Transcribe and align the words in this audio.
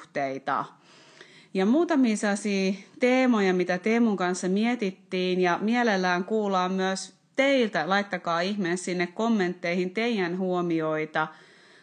ihmissuhteita. 0.00 0.64
Ja 1.54 1.66
muutamia 1.66 2.16
sellaisia 2.16 2.72
teemoja, 3.00 3.54
mitä 3.54 3.78
Teemun 3.78 4.16
kanssa 4.16 4.48
mietittiin 4.48 5.40
ja 5.40 5.58
mielellään 5.60 6.24
kuullaan 6.24 6.72
myös 6.72 7.14
teiltä. 7.36 7.88
Laittakaa 7.88 8.40
ihmeen 8.40 8.78
sinne 8.78 9.06
kommentteihin 9.06 9.90
teidän 9.90 10.38
huomioita. 10.38 11.28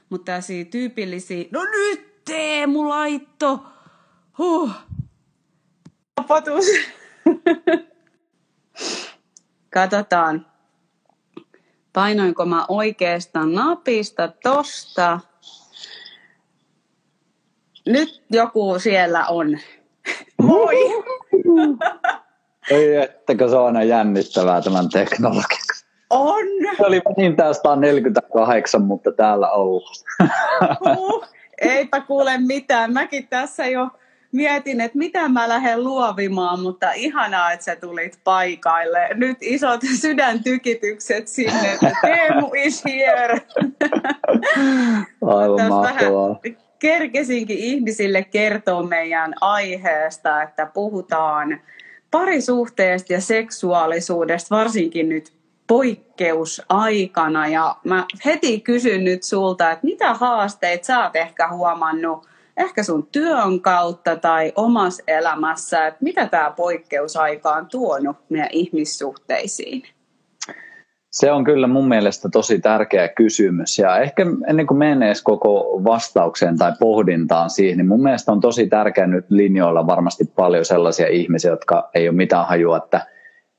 Mutta 0.09 0.25
tällaisia 0.25 0.65
tyypillisiä, 0.65 1.45
no 1.51 1.63
nyt 1.63 2.07
Teemu 2.25 2.89
laitto! 2.89 3.59
Huh. 4.37 4.71
Potus. 6.27 6.65
Katsotaan. 9.73 10.45
Painoinko 11.93 12.45
mä 12.45 12.65
oikeastaan 12.67 13.53
napista 13.53 14.27
tosta? 14.43 15.19
Nyt 17.87 18.23
joku 18.31 18.79
siellä 18.79 19.25
on. 19.25 19.57
Moi! 20.41 20.75
Ei, 22.71 22.95
ettäkö 22.95 23.49
se 23.49 23.55
on 23.55 23.65
aina 23.65 23.83
jännittävää 23.83 24.61
tämän 24.61 24.89
teknologian. 24.89 25.61
On! 26.09 26.45
Se 26.77 26.85
oli 26.85 27.01
niin 27.17 27.35
tästä 27.35 27.75
48, 27.75 28.81
mutta 28.81 29.11
täällä 29.11 29.51
ollaan. 29.51 29.95
Huh, 30.85 31.25
eipä 31.61 31.99
kuule 31.99 32.37
mitään. 32.37 32.93
Mäkin 32.93 33.27
tässä 33.27 33.65
jo 33.65 33.89
mietin, 34.31 34.81
että 34.81 34.97
mitä 34.97 35.29
mä 35.29 35.49
lähden 35.49 35.83
luovimaan, 35.83 36.59
mutta 36.59 36.91
ihanaa, 36.91 37.51
että 37.51 37.63
sä 37.63 37.75
tulit 37.75 38.19
paikalle. 38.23 39.09
Nyt 39.13 39.37
isot 39.41 39.81
sydäntykitykset 40.01 41.27
sinne, 41.27 41.73
että 41.73 41.91
Teemu 42.01 42.51
is 42.55 42.83
here. 42.85 43.41
Aivan 45.21 45.69
mahtavaa. 45.69 46.39
Kerkesinkin 46.79 47.57
ihmisille 47.57 48.23
kertoa 48.23 48.83
meidän 48.83 49.33
aiheesta, 49.41 50.41
että 50.41 50.65
puhutaan 50.65 51.61
parisuhteesta 52.11 53.13
ja 53.13 53.21
seksuaalisuudesta, 53.21 54.55
varsinkin 54.55 55.09
nyt 55.09 55.33
poikkeusaikana. 55.67 57.47
Ja 57.47 57.75
mä 57.83 58.05
heti 58.25 58.59
kysyn 58.59 59.03
nyt 59.03 59.23
sulta, 59.23 59.71
että 59.71 59.85
mitä 59.85 60.13
haasteita 60.13 60.85
sä 60.85 61.03
oot 61.03 61.15
ehkä 61.15 61.47
huomannut 61.47 62.27
ehkä 62.57 62.83
sun 62.83 63.07
työn 63.11 63.61
kautta 63.61 64.15
tai 64.15 64.53
omassa 64.55 65.03
elämässä, 65.07 65.87
että 65.87 66.03
mitä 66.03 66.27
tämä 66.27 66.53
poikkeusaika 66.55 67.51
on 67.51 67.67
tuonut 67.67 68.17
meidän 68.29 68.49
ihmissuhteisiin? 68.51 69.83
Se 71.11 71.31
on 71.31 71.43
kyllä 71.43 71.67
mun 71.67 71.87
mielestä 71.87 72.29
tosi 72.31 72.59
tärkeä 72.59 73.07
kysymys 73.07 73.79
ja 73.79 73.97
ehkä 73.97 74.25
ennen 74.47 74.67
kuin 74.67 74.77
menee 74.77 75.13
koko 75.23 75.81
vastaukseen 75.83 76.57
tai 76.57 76.73
pohdintaan 76.79 77.49
siihen, 77.49 77.77
niin 77.77 77.87
mun 77.87 78.03
mielestä 78.03 78.31
on 78.31 78.41
tosi 78.41 78.67
tärkeää 78.67 79.07
nyt 79.07 79.25
linjoilla 79.29 79.87
varmasti 79.87 80.23
paljon 80.35 80.65
sellaisia 80.65 81.07
ihmisiä, 81.07 81.51
jotka 81.51 81.89
ei 81.93 82.09
ole 82.09 82.17
mitään 82.17 82.47
hajua, 82.47 82.77
että 82.77 83.07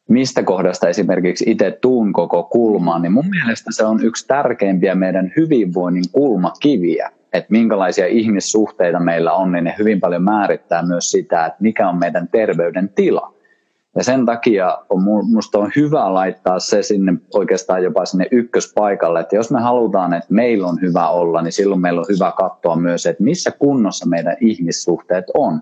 mistä 0.09 0.43
kohdasta 0.43 0.89
esimerkiksi 0.89 1.51
itse 1.51 1.79
tuun 1.81 2.13
koko 2.13 2.43
kulmaan, 2.43 3.03
niin 3.03 3.13
mun 3.13 3.29
mielestä 3.31 3.71
se 3.73 3.85
on 3.85 4.05
yksi 4.05 4.27
tärkeimpiä 4.27 4.95
meidän 4.95 5.33
hyvinvoinnin 5.37 6.05
kulmakiviä 6.13 7.11
että 7.33 7.53
minkälaisia 7.53 8.07
ihmissuhteita 8.07 9.01
meillä 9.01 9.33
on, 9.33 9.53
niin 9.53 9.65
ne 9.65 9.75
hyvin 9.79 10.01
paljon 10.01 10.23
määrittää 10.23 10.83
myös 10.83 11.11
sitä, 11.11 11.47
että 11.47 11.59
mikä 11.61 11.89
on 11.89 11.99
meidän 11.99 12.29
terveyden 12.29 12.89
tila. 12.89 13.35
Ja 13.97 14.05
sen 14.05 14.27
takia 14.27 14.79
on, 14.91 15.03
musta 15.27 15.59
on 15.59 15.71
hyvä 15.77 16.15
laittaa 16.15 16.59
se 16.59 16.83
sinne 16.83 17.13
oikeastaan 17.35 17.83
jopa 17.83 18.05
sinne 18.05 18.27
ykköspaikalle, 18.31 19.21
että 19.21 19.37
jos 19.37 19.51
me 19.51 19.61
halutaan, 19.61 20.15
että 20.15 20.35
meillä 20.35 20.67
on 20.67 20.79
hyvä 20.81 21.09
olla, 21.09 21.43
niin 21.43 21.53
silloin 21.53 21.81
meillä 21.81 22.01
on 22.01 22.07
hyvä 22.09 22.33
katsoa 22.37 22.77
myös, 22.77 23.07
että 23.07 23.23
missä 23.23 23.51
kunnossa 23.51 24.09
meidän 24.09 24.37
ihmissuhteet 24.41 25.25
on. 25.35 25.61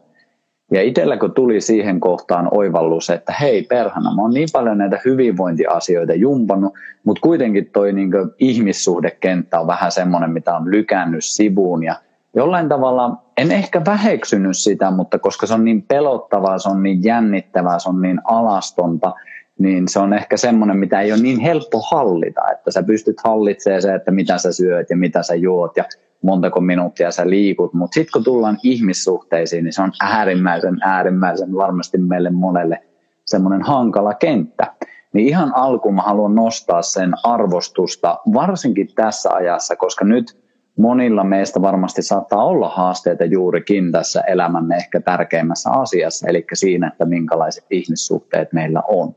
Ja 0.72 0.82
itsellä 0.82 1.16
kun 1.16 1.34
tuli 1.34 1.60
siihen 1.60 2.00
kohtaan 2.00 2.48
oivallus, 2.50 3.10
että 3.10 3.32
hei 3.40 3.62
perhana, 3.62 4.14
mä 4.14 4.22
oon 4.22 4.34
niin 4.34 4.48
paljon 4.52 4.78
näitä 4.78 5.00
hyvinvointiasioita 5.04 6.14
jumpannut, 6.14 6.72
mutta 7.04 7.20
kuitenkin 7.20 7.70
toi 7.72 7.92
niin 7.92 8.10
ihmissuhdekenttä 8.38 9.60
on 9.60 9.66
vähän 9.66 9.92
semmoinen, 9.92 10.30
mitä 10.30 10.56
on 10.56 10.70
lykännyt 10.70 11.24
sivuun 11.24 11.84
ja 11.84 11.94
jollain 12.36 12.68
tavalla 12.68 13.22
en 13.36 13.52
ehkä 13.52 13.84
väheksynyt 13.84 14.56
sitä, 14.56 14.90
mutta 14.90 15.18
koska 15.18 15.46
se 15.46 15.54
on 15.54 15.64
niin 15.64 15.82
pelottavaa, 15.82 16.58
se 16.58 16.68
on 16.68 16.82
niin 16.82 17.04
jännittävää, 17.04 17.78
se 17.78 17.88
on 17.88 18.02
niin 18.02 18.20
alastonta, 18.24 19.14
niin 19.58 19.88
se 19.88 19.98
on 19.98 20.12
ehkä 20.12 20.36
semmoinen, 20.36 20.78
mitä 20.78 21.00
ei 21.00 21.12
ole 21.12 21.20
niin 21.20 21.40
helppo 21.40 21.80
hallita, 21.90 22.40
että 22.52 22.70
sä 22.70 22.82
pystyt 22.82 23.16
hallitsemaan 23.24 23.82
se, 23.82 23.94
että 23.94 24.10
mitä 24.10 24.38
sä 24.38 24.52
syöt 24.52 24.90
ja 24.90 24.96
mitä 24.96 25.22
sä 25.22 25.34
juot 25.34 25.76
ja 25.76 25.84
montako 26.22 26.60
minuuttia 26.60 27.10
sä 27.10 27.30
liikut, 27.30 27.74
mutta 27.74 27.94
sitten 27.94 28.12
kun 28.12 28.24
tullaan 28.24 28.58
ihmissuhteisiin, 28.62 29.64
niin 29.64 29.72
se 29.72 29.82
on 29.82 29.92
äärimmäisen, 30.00 30.78
äärimmäisen 30.80 31.54
varmasti 31.54 31.98
meille 31.98 32.30
monelle 32.30 32.82
semmoinen 33.24 33.62
hankala 33.62 34.14
kenttä. 34.14 34.72
Niin 35.12 35.28
ihan 35.28 35.52
alkuun 35.54 35.94
mä 35.94 36.02
haluan 36.02 36.34
nostaa 36.34 36.82
sen 36.82 37.12
arvostusta, 37.22 38.18
varsinkin 38.34 38.88
tässä 38.94 39.30
ajassa, 39.30 39.76
koska 39.76 40.04
nyt 40.04 40.45
monilla 40.76 41.24
meistä 41.24 41.62
varmasti 41.62 42.02
saattaa 42.02 42.44
olla 42.44 42.68
haasteita 42.68 43.24
juurikin 43.24 43.92
tässä 43.92 44.20
elämämme 44.20 44.76
ehkä 44.76 45.00
tärkeimmässä 45.00 45.70
asiassa, 45.70 46.28
eli 46.28 46.44
siinä, 46.52 46.88
että 46.88 47.04
minkälaiset 47.04 47.64
ihmissuhteet 47.70 48.52
meillä 48.52 48.82
on. 48.88 49.14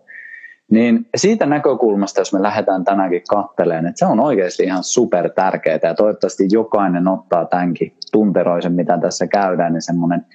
Niin 0.71 1.05
siitä 1.15 1.45
näkökulmasta, 1.45 2.21
jos 2.21 2.33
me 2.33 2.41
lähdetään 2.41 2.83
tänäänkin 2.83 3.21
katteleen, 3.29 3.85
että 3.85 3.99
se 3.99 4.05
on 4.05 4.19
oikeasti 4.19 4.63
ihan 4.63 4.83
super 4.83 5.29
tärkeää 5.29 5.79
ja 5.83 5.93
toivottavasti 5.93 6.47
jokainen 6.51 7.07
ottaa 7.07 7.45
tämänkin 7.45 7.93
tunteroisen, 8.11 8.73
mitä 8.73 8.97
tässä 8.97 9.27
käydään, 9.27 9.73
niin 9.73 9.81
semmoinen 9.81 10.25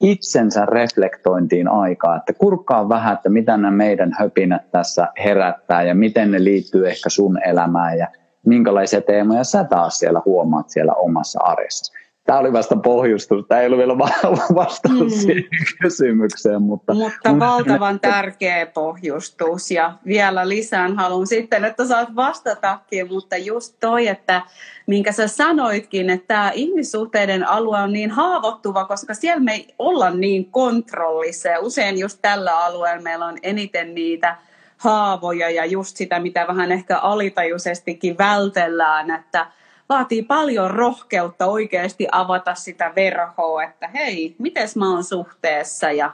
itsensä 0.00 0.66
reflektointiin 0.66 1.68
aikaa, 1.68 2.16
että 2.16 2.32
kurkkaa 2.32 2.88
vähän, 2.88 3.14
että 3.14 3.28
mitä 3.28 3.56
nämä 3.56 3.76
meidän 3.76 4.16
höpinät 4.18 4.70
tässä 4.70 5.08
herättää 5.24 5.82
ja 5.82 5.94
miten 5.94 6.30
ne 6.30 6.44
liittyy 6.44 6.88
ehkä 6.88 7.08
sun 7.08 7.38
elämään 7.44 7.98
ja 7.98 8.08
minkälaisia 8.46 9.00
teemoja 9.00 9.44
sä 9.44 9.64
taas 9.64 9.98
siellä 9.98 10.22
huomaat 10.24 10.70
siellä 10.70 10.92
omassa 10.92 11.40
arjessa. 11.42 11.92
Tämä 12.26 12.38
oli 12.38 12.52
vasta 12.52 12.76
pohjustus, 12.76 13.44
tämä 13.48 13.60
ei 13.60 13.66
ollut 13.66 13.78
vielä 13.78 13.98
vastaus 14.54 15.12
mm. 15.12 15.20
siihen 15.20 15.44
kysymykseen. 15.82 16.62
Mutta, 16.62 16.94
mutta 16.94 17.38
valtavan 17.38 18.00
tärkeä 18.00 18.66
pohjustus 18.66 19.70
ja 19.70 19.92
vielä 20.06 20.48
lisään 20.48 20.96
haluan 20.96 21.26
sitten, 21.26 21.64
että 21.64 21.84
saat 21.86 22.16
vastatakin, 22.16 23.08
mutta 23.08 23.36
just 23.36 23.76
toi, 23.80 24.08
että 24.08 24.42
minkä 24.86 25.12
sä 25.12 25.28
sanoitkin, 25.28 26.10
että 26.10 26.26
tämä 26.26 26.50
ihmissuhteiden 26.54 27.48
alue 27.48 27.78
on 27.80 27.92
niin 27.92 28.10
haavoittuva, 28.10 28.84
koska 28.84 29.14
siellä 29.14 29.40
me 29.40 29.52
ei 29.52 29.74
olla 29.78 30.10
niin 30.10 30.50
kontrollissa 30.50 31.48
ja 31.48 31.60
usein 31.60 31.98
just 31.98 32.18
tällä 32.22 32.58
alueella 32.58 33.02
meillä 33.02 33.26
on 33.26 33.38
eniten 33.42 33.94
niitä 33.94 34.36
haavoja 34.76 35.50
ja 35.50 35.64
just 35.64 35.96
sitä, 35.96 36.20
mitä 36.20 36.46
vähän 36.46 36.72
ehkä 36.72 36.98
alitajuisestikin 36.98 38.18
vältellään, 38.18 39.10
että– 39.10 39.46
vaatii 39.88 40.22
paljon 40.22 40.70
rohkeutta 40.70 41.46
oikeasti 41.46 42.08
avata 42.12 42.54
sitä 42.54 42.92
verhoa, 42.96 43.62
että 43.62 43.88
hei, 43.88 44.36
miten 44.38 44.68
mä 44.76 44.92
oon 44.92 45.04
suhteessa 45.04 45.92
ja 45.92 46.10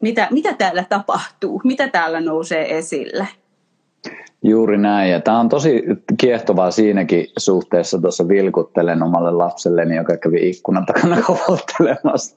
mitä, 0.00 0.28
mitä 0.30 0.52
täällä 0.52 0.84
tapahtuu, 0.88 1.60
mitä 1.64 1.88
täällä 1.88 2.20
nousee 2.20 2.78
esille. 2.78 3.28
Juuri 4.42 4.78
näin, 4.78 5.10
ja 5.10 5.20
tämä 5.20 5.40
on 5.40 5.48
tosi 5.48 5.82
kiehtovaa 6.18 6.70
siinäkin 6.70 7.26
suhteessa, 7.38 7.98
tuossa 8.00 8.28
vilkuttelen 8.28 9.02
omalle 9.02 9.30
lapselleni, 9.30 9.96
joka 9.96 10.16
kävi 10.16 10.48
ikkunan 10.48 10.86
takana 10.86 11.22
kovolttelemassa. 11.26 12.36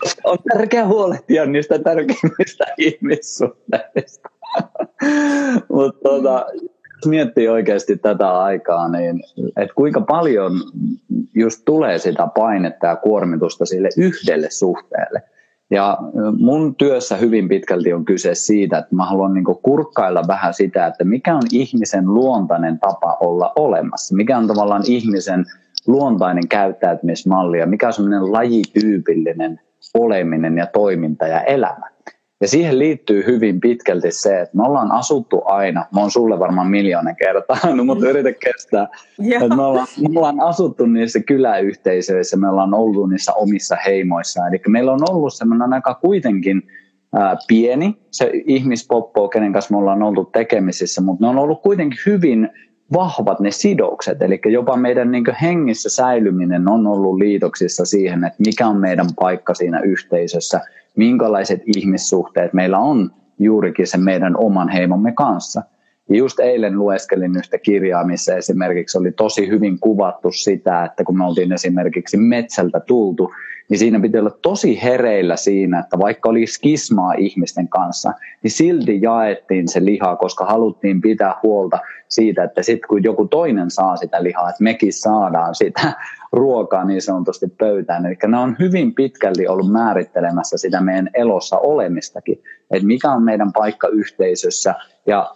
Koska 0.00 0.22
on 0.30 0.38
tärkeää 0.52 0.86
huolehtia 0.86 1.46
niistä 1.46 1.78
tärkeimmistä 1.78 2.64
ihmissuhteista. 2.78 4.30
Mutta 5.72 6.00
tuota, 6.02 6.46
jos 6.96 7.06
miettii 7.08 7.48
oikeasti 7.48 7.96
tätä 7.96 8.38
aikaa, 8.38 8.88
niin 8.88 9.20
että 9.56 9.74
kuinka 9.74 10.00
paljon 10.00 10.52
just 11.34 11.62
tulee 11.64 11.98
sitä 11.98 12.28
painetta 12.34 12.86
ja 12.86 12.96
kuormitusta 12.96 13.66
sille 13.66 13.88
yhdelle 13.98 14.50
suhteelle. 14.50 15.22
Ja 15.70 15.98
mun 16.38 16.74
työssä 16.74 17.16
hyvin 17.16 17.48
pitkälti 17.48 17.92
on 17.92 18.04
kyse 18.04 18.34
siitä, 18.34 18.78
että 18.78 18.96
mä 18.96 19.04
haluan 19.04 19.34
niin 19.34 19.44
kurkkailla 19.62 20.22
vähän 20.28 20.54
sitä, 20.54 20.86
että 20.86 21.04
mikä 21.04 21.34
on 21.34 21.42
ihmisen 21.52 22.14
luontainen 22.14 22.78
tapa 22.78 23.16
olla 23.20 23.52
olemassa. 23.56 24.16
Mikä 24.16 24.38
on 24.38 24.46
tavallaan 24.46 24.82
ihmisen 24.86 25.44
luontainen 25.86 26.48
käyttäytymismalli 26.48 27.58
ja 27.58 27.66
mikä 27.66 27.86
on 27.86 27.92
semmoinen 27.92 28.32
lajityypillinen 28.32 29.60
oleminen 29.94 30.58
ja 30.58 30.66
toiminta 30.66 31.26
ja 31.26 31.40
elämä. 31.40 31.93
Ja 32.40 32.48
siihen 32.48 32.78
liittyy 32.78 33.26
hyvin 33.26 33.60
pitkälti 33.60 34.10
se, 34.10 34.40
että 34.40 34.56
me 34.56 34.62
ollaan 34.62 34.92
asuttu 34.92 35.42
aina, 35.44 35.86
mä 35.94 36.00
oon 36.00 36.10
sulle 36.10 36.38
varmaan 36.38 36.66
miljoona 36.66 37.14
kertaa, 37.14 37.56
no, 37.74 37.84
mutta 37.84 38.08
yritä 38.08 38.32
kestää, 38.32 38.88
että 39.34 39.56
me 39.56 39.62
ollaan, 39.62 39.86
me 40.00 40.18
ollaan 40.18 40.40
asuttu 40.40 40.86
niissä 40.86 41.20
kyläyhteisöissä, 41.20 42.36
me 42.36 42.48
ollaan 42.48 42.74
ollut 42.74 43.10
niissä 43.10 43.32
omissa 43.32 43.76
heimoissa, 43.86 44.46
eli 44.46 44.60
meillä 44.68 44.92
on 44.92 45.10
ollut 45.10 45.34
semmoinen 45.34 45.72
aika 45.72 45.94
kuitenkin 45.94 46.62
ää, 47.14 47.36
pieni 47.48 47.96
se 48.10 48.30
ihmispoppo, 48.46 49.28
kenen 49.28 49.52
kanssa 49.52 49.74
me 49.74 49.78
ollaan 49.78 50.02
ollut 50.02 50.32
tekemisissä, 50.32 51.00
mutta 51.00 51.24
ne 51.24 51.30
on 51.30 51.38
ollut 51.38 51.62
kuitenkin 51.62 51.98
hyvin 52.06 52.48
vahvat 52.92 53.40
ne 53.40 53.50
sidokset. 53.50 54.22
Eli 54.22 54.40
jopa 54.44 54.76
meidän 54.76 55.10
niin 55.10 55.24
hengissä 55.42 55.90
säilyminen 55.90 56.68
on 56.68 56.86
ollut 56.86 57.18
liitoksissa 57.18 57.84
siihen, 57.84 58.24
että 58.24 58.42
mikä 58.46 58.68
on 58.68 58.80
meidän 58.80 59.06
paikka 59.20 59.54
siinä 59.54 59.80
yhteisössä, 59.80 60.60
minkälaiset 60.96 61.62
ihmissuhteet 61.76 62.52
meillä 62.52 62.78
on 62.78 63.10
juurikin 63.38 63.86
sen 63.86 64.00
meidän 64.00 64.36
oman 64.36 64.68
heimomme 64.68 65.12
kanssa. 65.12 65.62
Ja 66.08 66.16
just 66.16 66.40
eilen 66.40 66.78
lueskelin 66.78 67.36
yhtä 67.36 67.58
kirjaa, 67.58 68.04
missä 68.04 68.36
esimerkiksi 68.36 68.98
oli 68.98 69.12
tosi 69.12 69.48
hyvin 69.48 69.80
kuvattu 69.80 70.30
sitä, 70.32 70.84
että 70.84 71.04
kun 71.04 71.18
me 71.18 71.26
oltiin 71.26 71.52
esimerkiksi 71.52 72.16
metsältä 72.16 72.80
tultu, 72.80 73.30
niin 73.68 73.78
siinä 73.78 74.00
piti 74.00 74.18
olla 74.18 74.38
tosi 74.42 74.82
hereillä 74.82 75.36
siinä, 75.36 75.78
että 75.78 75.98
vaikka 75.98 76.28
oli 76.28 76.46
skismaa 76.46 77.12
ihmisten 77.12 77.68
kanssa, 77.68 78.12
niin 78.42 78.50
silti 78.50 78.98
jaettiin 79.02 79.68
se 79.68 79.84
liha, 79.84 80.16
koska 80.16 80.44
haluttiin 80.44 81.00
pitää 81.00 81.34
huolta 81.42 81.78
siitä, 82.08 82.44
että 82.44 82.62
sitten 82.62 82.88
kun 82.88 83.04
joku 83.04 83.26
toinen 83.26 83.70
saa 83.70 83.96
sitä 83.96 84.22
lihaa, 84.22 84.50
että 84.50 84.64
mekin 84.64 84.92
saadaan 84.92 85.54
sitä 85.54 85.92
ruokaa 86.32 86.84
niin 86.84 87.02
sanotusti 87.02 87.46
pöytään. 87.58 88.06
Eli 88.06 88.16
ne 88.26 88.38
on 88.38 88.56
hyvin 88.58 88.94
pitkälti 88.94 89.48
ollut 89.48 89.72
määrittelemässä 89.72 90.58
sitä 90.58 90.80
meidän 90.80 91.10
elossa 91.14 91.58
olemistakin, 91.58 92.42
että 92.70 92.86
mikä 92.86 93.10
on 93.10 93.22
meidän 93.22 93.52
paikka 93.52 93.88
yhteisössä 93.88 94.74
ja 95.06 95.34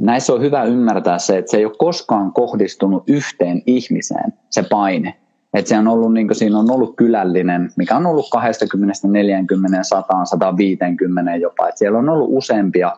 näissä 0.00 0.32
on 0.32 0.42
hyvä 0.42 0.64
ymmärtää 0.64 1.18
se, 1.18 1.38
että 1.38 1.50
se 1.50 1.56
ei 1.56 1.64
ole 1.64 1.74
koskaan 1.78 2.32
kohdistunut 2.32 3.02
yhteen 3.06 3.62
ihmiseen, 3.66 4.32
se 4.50 4.62
paine. 4.62 5.14
Että 5.54 5.68
se 5.68 5.78
on 5.78 5.88
ollut, 5.88 6.14
niin 6.14 6.34
siinä 6.34 6.58
on 6.58 6.70
ollut 6.70 6.96
kylällinen, 6.96 7.70
mikä 7.76 7.96
on 7.96 8.06
ollut 8.06 8.26
20, 8.32 9.08
40, 9.08 9.82
100, 9.82 10.24
150 10.24 11.36
jopa. 11.36 11.68
Että 11.68 11.78
siellä 11.78 11.98
on 11.98 12.08
ollut 12.08 12.28
useampia, 12.30 12.96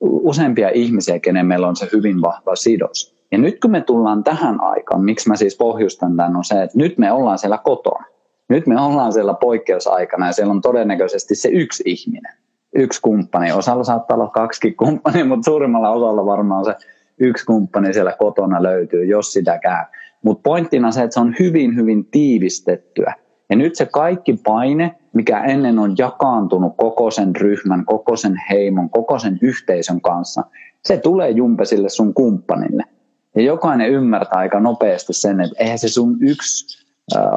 useampia 0.00 0.68
ihmisiä, 0.68 1.18
kenen 1.18 1.46
meillä 1.46 1.68
on 1.68 1.76
se 1.76 1.88
hyvin 1.92 2.22
vahva 2.22 2.56
sidos. 2.56 3.16
Ja 3.32 3.38
nyt 3.38 3.60
kun 3.60 3.70
me 3.70 3.80
tullaan 3.80 4.24
tähän 4.24 4.60
aikaan, 4.60 5.04
miksi 5.04 5.28
mä 5.28 5.36
siis 5.36 5.56
pohjustan 5.56 6.16
tämän, 6.16 6.36
on 6.36 6.44
se, 6.44 6.62
että 6.62 6.78
nyt 6.78 6.98
me 6.98 7.12
ollaan 7.12 7.38
siellä 7.38 7.58
kotona. 7.58 8.04
Nyt 8.48 8.66
me 8.66 8.80
ollaan 8.80 9.12
siellä 9.12 9.34
poikkeusaikana 9.34 10.26
ja 10.26 10.32
siellä 10.32 10.50
on 10.50 10.60
todennäköisesti 10.60 11.34
se 11.34 11.48
yksi 11.48 11.82
ihminen, 11.86 12.32
yksi 12.74 13.00
kumppani. 13.02 13.52
Osalla 13.52 13.84
saattaa 13.84 14.16
olla 14.16 14.28
kaksi 14.28 14.72
kumppania, 14.72 15.24
mutta 15.30 15.44
suurimmalla 15.44 15.90
osalla 15.90 16.26
varmaan 16.26 16.64
se 16.64 16.74
yksi 17.18 17.44
kumppani 17.46 17.92
siellä 17.92 18.12
kotona 18.18 18.62
löytyy, 18.62 19.04
jos 19.04 19.32
sitäkään. 19.32 19.86
Mutta 20.24 20.42
pointtina 20.42 20.90
se, 20.90 21.02
että 21.02 21.14
se 21.14 21.20
on 21.20 21.34
hyvin, 21.38 21.76
hyvin 21.76 22.04
tiivistettyä. 22.04 23.14
Ja 23.50 23.56
nyt 23.56 23.74
se 23.74 23.86
kaikki 23.86 24.40
paine, 24.44 24.94
mikä 25.12 25.44
ennen 25.44 25.78
on 25.78 25.94
jakaantunut 25.98 26.74
koko 26.76 27.10
sen 27.10 27.36
ryhmän, 27.36 27.84
koko 27.84 28.16
sen 28.16 28.42
heimon, 28.50 28.90
koko 28.90 29.18
sen 29.18 29.38
yhteisön 29.42 30.00
kanssa, 30.00 30.44
se 30.84 30.96
tulee 30.96 31.30
jumpesille 31.30 31.88
sun 31.88 32.14
kumppanille. 32.14 32.82
Ja 33.36 33.42
jokainen 33.42 33.90
ymmärtää 33.90 34.38
aika 34.38 34.60
nopeasti 34.60 35.12
sen, 35.12 35.40
että 35.40 35.56
eihän 35.58 35.78
se 35.78 35.88
sun 35.88 36.16
yksi 36.20 36.86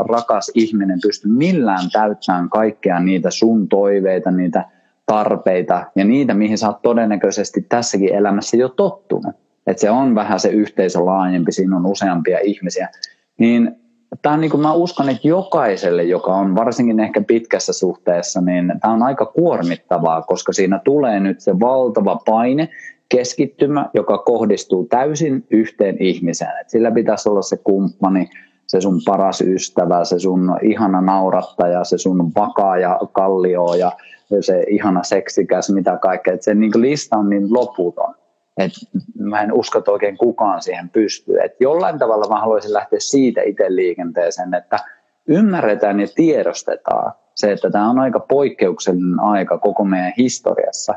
rakas 0.10 0.52
ihminen 0.56 1.00
pysty 1.02 1.28
millään 1.28 1.90
täyttämään 1.92 2.50
kaikkea 2.50 3.00
niitä 3.00 3.32
sun 3.32 3.68
toiveita, 3.68 4.32
niitä 4.32 4.66
tarpeita 5.10 5.86
ja 5.96 6.06
niitä, 6.06 6.34
mihin 6.34 6.58
sä 6.58 6.68
oot 6.68 6.82
todennäköisesti 6.82 7.66
tässäkin 7.70 8.16
elämässä 8.16 8.58
jo 8.58 8.70
tottunut 8.70 9.36
että 9.70 9.82
se 9.82 9.90
on 9.90 10.16
vähän 10.16 10.40
se 10.40 10.50
yhteisö 10.50 11.06
laajempi, 11.06 11.52
siinä 11.52 11.76
on 11.76 11.86
useampia 11.86 12.40
ihmisiä, 12.44 12.90
niin 13.38 13.76
tämä 14.22 14.34
on 14.34 14.42
niin 14.42 14.52
kuin 14.52 14.62
mä 14.62 14.74
uskon, 14.74 15.10
että 15.10 15.28
jokaiselle, 15.28 16.04
joka 16.04 16.36
on 16.36 16.56
varsinkin 16.56 17.00
ehkä 17.00 17.22
pitkässä 17.22 17.74
suhteessa, 17.74 18.42
niin 18.42 18.74
tämä 18.82 18.94
on 18.94 19.04
aika 19.04 19.26
kuormittavaa, 19.26 20.22
koska 20.22 20.54
siinä 20.54 20.80
tulee 20.84 21.20
nyt 21.20 21.42
se 21.42 21.60
valtava 21.60 22.20
paine, 22.26 22.70
keskittymä, 23.10 23.90
joka 23.94 24.18
kohdistuu 24.18 24.86
täysin 24.86 25.46
yhteen 25.50 25.98
ihmiseen. 26.00 26.52
Et 26.62 26.70
sillä 26.70 26.92
pitäisi 26.92 27.30
olla 27.30 27.42
se 27.42 27.58
kumppani, 27.58 28.30
se 28.68 28.82
sun 28.82 29.02
paras 29.06 29.42
ystävä, 29.42 30.04
se 30.04 30.20
sun 30.20 30.58
ihana 30.62 31.02
naurattaja, 31.02 31.84
se 31.84 31.98
sun 31.98 32.32
vakaa 32.36 32.78
ja 32.78 33.00
kallio 33.12 33.74
ja 33.74 33.92
se 34.40 34.64
ihana 34.68 35.04
seksikäs, 35.04 35.70
mitä 35.70 35.98
kaikkea. 36.02 36.34
Et 36.34 36.44
se 36.44 36.54
niin 36.54 36.72
lista 36.76 37.18
on 37.18 37.30
niin 37.30 37.54
loputon. 37.54 38.16
Et 38.58 38.72
mä 39.20 39.42
en 39.42 39.54
usko, 39.54 39.80
että 39.80 39.92
oikein 39.92 40.18
kukaan 40.18 40.62
siihen 40.62 40.90
pystyy. 40.90 41.40
Et 41.44 41.56
jollain 41.60 42.00
tavalla 42.00 42.30
mä 42.30 42.40
haluaisin 42.40 42.74
lähteä 42.74 43.00
siitä 43.00 43.42
itse 43.42 43.76
liikenteeseen, 43.76 44.54
että 44.54 44.80
ymmärretään 45.28 46.00
ja 46.00 46.08
tiedostetaan 46.16 47.14
se, 47.36 47.52
että 47.52 47.70
tämä 47.70 47.90
on 47.90 48.00
aika 48.00 48.20
poikkeuksellinen 48.20 49.20
aika 49.20 49.58
koko 49.58 49.84
meidän 49.84 50.14
historiassa. 50.18 50.94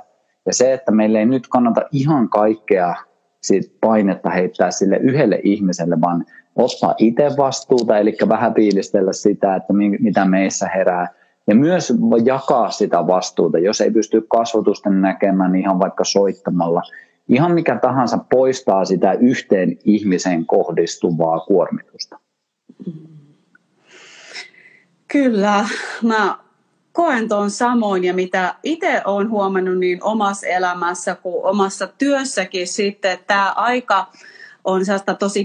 Ja 0.47 0.55
se, 0.55 0.73
että 0.73 0.93
meillä 0.93 1.19
ei 1.19 1.27
nyt 1.27 1.49
kannata 1.49 1.83
ihan 1.93 2.29
kaikkea 2.29 2.95
siitä 3.43 3.75
painetta 3.81 4.31
heittää 4.31 4.71
sille 4.71 4.97
yhdelle 4.97 5.41
ihmiselle, 5.43 6.01
vaan 6.01 6.25
ottaa 6.57 6.95
itse 6.99 7.31
vastuuta, 7.37 7.99
eli 7.99 8.17
vähän 8.29 8.55
piilistellä 8.55 9.13
sitä, 9.13 9.57
että 9.57 9.73
mitä 10.01 10.25
meissä 10.25 10.69
herää. 10.69 11.09
Ja 11.47 11.55
myös 11.55 11.93
jakaa 12.25 12.71
sitä 12.71 13.07
vastuuta, 13.07 13.59
jos 13.59 13.81
ei 13.81 13.91
pysty 13.91 14.27
kasvotusten 14.29 15.01
näkemään 15.01 15.53
niin 15.53 15.63
ihan 15.63 15.79
vaikka 15.79 16.05
soittamalla, 16.05 16.83
ihan 17.29 17.53
mikä 17.53 17.79
tahansa 17.79 18.19
poistaa 18.31 18.85
sitä 18.85 19.13
yhteen 19.13 19.79
ihmiseen 19.85 20.47
kohdistuvaa 20.47 21.41
kuormitusta. 21.41 22.19
Kyllä, 25.09 25.69
mä 26.03 26.39
koen 26.93 27.29
tuon 27.29 27.51
samoin 27.51 28.05
ja 28.05 28.15
mitä 28.15 28.55
itse 28.63 29.03
olen 29.05 29.31
huomannut 29.31 29.79
niin 29.79 30.05
omassa 30.05 30.47
elämässä 30.47 31.15
kuin 31.15 31.45
omassa 31.45 31.87
työssäkin 31.99 32.69
sitten, 32.69 33.11
että 33.11 33.27
tämä 33.27 33.53
aika 33.53 34.07
on 34.65 34.85
sellaista 34.85 35.15
tosi 35.15 35.45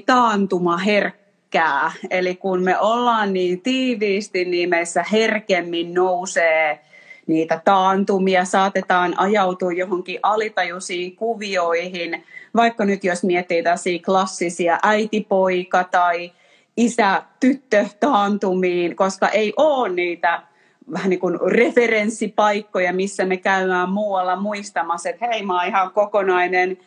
taantumaherkkää. 1.51 1.91
Eli 2.09 2.35
kun 2.35 2.63
me 2.63 2.79
ollaan 2.79 3.33
niin 3.33 3.61
tiiviisti, 3.61 4.45
niin 4.45 4.69
meissä 4.69 5.05
herkemmin 5.11 5.93
nousee 5.93 6.79
niitä 7.27 7.61
taantumia, 7.65 8.45
saatetaan 8.45 9.13
ajautua 9.19 9.71
johonkin 9.71 10.19
alitajuisiin 10.23 11.15
kuvioihin, 11.15 12.23
vaikka 12.55 12.85
nyt 12.85 13.03
jos 13.03 13.23
miettii 13.23 13.63
tällaisia 13.63 13.99
klassisia 14.05 14.79
äitipoika 14.83 15.83
tai 15.83 16.31
isä-tyttö 16.77 17.85
taantumiin, 17.99 18.95
koska 18.95 19.29
ei 19.29 19.53
ole 19.57 19.89
niitä 19.89 20.41
vähän 20.93 21.09
niin 21.09 21.19
kuin 21.19 21.39
referenssipaikkoja, 21.47 22.93
missä 22.93 23.25
me 23.25 23.37
käydään 23.37 23.89
muualla 23.89 24.35
muistamassa, 24.35 25.09
että 25.09 25.27
hei, 25.27 25.45
mä 25.45 25.53
oon 25.53 25.67
ihan 25.67 25.91
kokonainen 25.91 26.77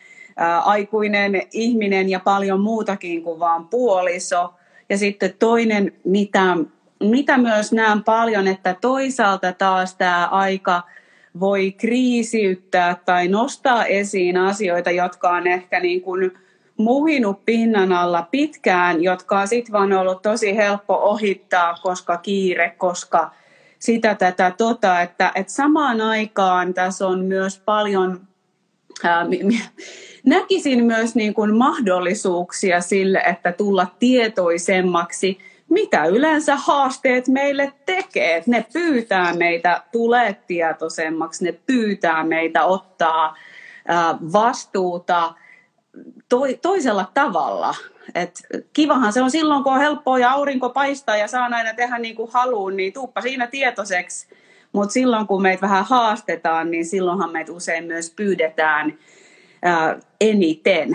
ää, 0.41 0.59
aikuinen 0.59 1.41
ihminen 1.53 2.09
ja 2.09 2.19
paljon 2.19 2.59
muutakin 2.59 3.23
kuin 3.23 3.39
vaan 3.39 3.67
puoliso. 3.67 4.53
Ja 4.89 4.97
sitten 4.97 5.33
toinen, 5.39 5.93
mitä 6.03 6.57
mitä 7.01 7.37
myös 7.37 7.71
näen 7.71 8.03
paljon, 8.03 8.47
että 8.47 8.75
toisaalta 8.81 9.53
taas 9.53 9.95
tämä 9.95 10.27
aika 10.27 10.81
voi 11.39 11.71
kriisiyttää 11.71 12.95
tai 13.05 13.27
nostaa 13.27 13.85
esiin 13.85 14.37
asioita, 14.37 14.91
jotka 14.91 15.29
on 15.29 15.47
ehkä 15.47 15.79
niin 15.79 16.01
kuin 16.01 16.31
muhinut 16.77 17.45
pinnan 17.45 17.93
alla 17.93 18.27
pitkään, 18.31 19.03
jotka 19.03 19.39
on 19.39 19.47
sitten 19.47 19.73
vaan 19.73 19.93
ollut 19.93 20.21
tosi 20.21 20.55
helppo 20.55 20.95
ohittaa, 20.95 21.73
koska 21.81 22.17
kiire, 22.17 22.75
koska 22.77 23.31
sitä 23.79 24.15
tätä 24.15 24.51
tota, 24.57 25.01
että, 25.01 25.31
että 25.35 25.53
samaan 25.53 26.01
aikaan 26.01 26.73
tässä 26.73 27.07
on 27.07 27.25
myös 27.25 27.59
paljon, 27.59 28.27
näkisin 30.25 30.83
myös 30.83 31.15
niin 31.15 31.33
kuin 31.33 31.55
mahdollisuuksia 31.55 32.81
sille, 32.81 33.19
että 33.19 33.51
tulla 33.51 33.87
tietoisemmaksi– 33.99 35.37
mitä 35.71 36.05
yleensä 36.05 36.55
haasteet 36.55 37.27
meille 37.27 37.73
tekee. 37.85 38.43
Ne 38.45 38.65
pyytää 38.73 39.33
meitä 39.33 39.83
tulee 39.91 40.35
tietoisemmaksi, 40.47 41.45
ne 41.45 41.51
pyytää 41.51 42.23
meitä 42.23 42.65
ottaa 42.65 43.35
vastuuta 44.33 45.33
toisella 46.61 47.11
tavalla. 47.13 47.75
Et 48.15 48.39
kivahan 48.73 49.13
se 49.13 49.21
on 49.21 49.31
silloin, 49.31 49.63
kun 49.63 49.73
on 49.73 49.79
helppoa 49.79 50.19
ja 50.19 50.31
aurinko 50.31 50.69
paistaa 50.69 51.17
ja 51.17 51.27
saa 51.27 51.49
aina 51.51 51.73
tehdä 51.73 51.97
niin 51.97 52.15
kuin 52.15 52.31
haluun, 52.33 52.77
niin 52.77 52.93
tuuppa 52.93 53.21
siinä 53.21 53.47
tietoiseksi. 53.47 54.27
Mutta 54.73 54.93
silloin, 54.93 55.27
kun 55.27 55.41
meitä 55.41 55.61
vähän 55.61 55.85
haastetaan, 55.85 56.71
niin 56.71 56.85
silloinhan 56.85 57.31
meitä 57.31 57.51
usein 57.51 57.83
myös 57.83 58.13
pyydetään 58.15 58.93
ää, 59.61 59.99
eniten. 60.21 60.89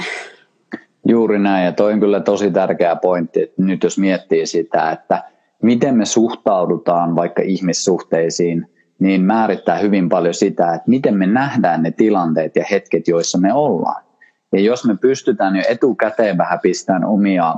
Juuri 1.08 1.38
näin, 1.38 1.64
ja 1.64 1.72
toi 1.72 1.92
on 1.92 2.00
kyllä 2.00 2.20
tosi 2.20 2.50
tärkeä 2.50 2.96
pointti, 2.96 3.42
että 3.42 3.62
nyt 3.62 3.82
jos 3.82 3.98
miettii 3.98 4.46
sitä, 4.46 4.90
että 4.90 5.22
miten 5.62 5.96
me 5.96 6.04
suhtaudutaan 6.04 7.16
vaikka 7.16 7.42
ihmissuhteisiin, 7.42 8.70
niin 8.98 9.22
määrittää 9.22 9.78
hyvin 9.78 10.08
paljon 10.08 10.34
sitä, 10.34 10.74
että 10.74 10.90
miten 10.90 11.16
me 11.16 11.26
nähdään 11.26 11.82
ne 11.82 11.90
tilanteet 11.90 12.56
ja 12.56 12.64
hetket, 12.70 13.08
joissa 13.08 13.38
me 13.38 13.52
ollaan. 13.52 14.04
Ja 14.52 14.60
jos 14.60 14.84
me 14.84 14.96
pystytään 15.00 15.56
jo 15.56 15.62
etukäteen 15.68 16.38
vähän 16.38 16.60
pistämään 16.60 17.04
omia 17.04 17.54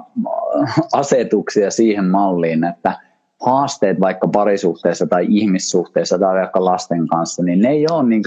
asetuksia 0.93 1.71
siihen 1.71 2.05
malliin, 2.05 2.65
että 2.65 2.99
haasteet 3.47 4.01
vaikka 4.01 4.29
parisuhteessa 4.29 5.07
tai 5.07 5.27
ihmissuhteessa 5.29 6.19
tai 6.19 6.41
vaikka 6.41 6.65
lasten 6.65 7.09
kanssa, 7.09 7.43
niin 7.43 7.61
ne 7.61 7.69
ei 7.69 7.87
ole 7.91 8.09
niin 8.09 8.23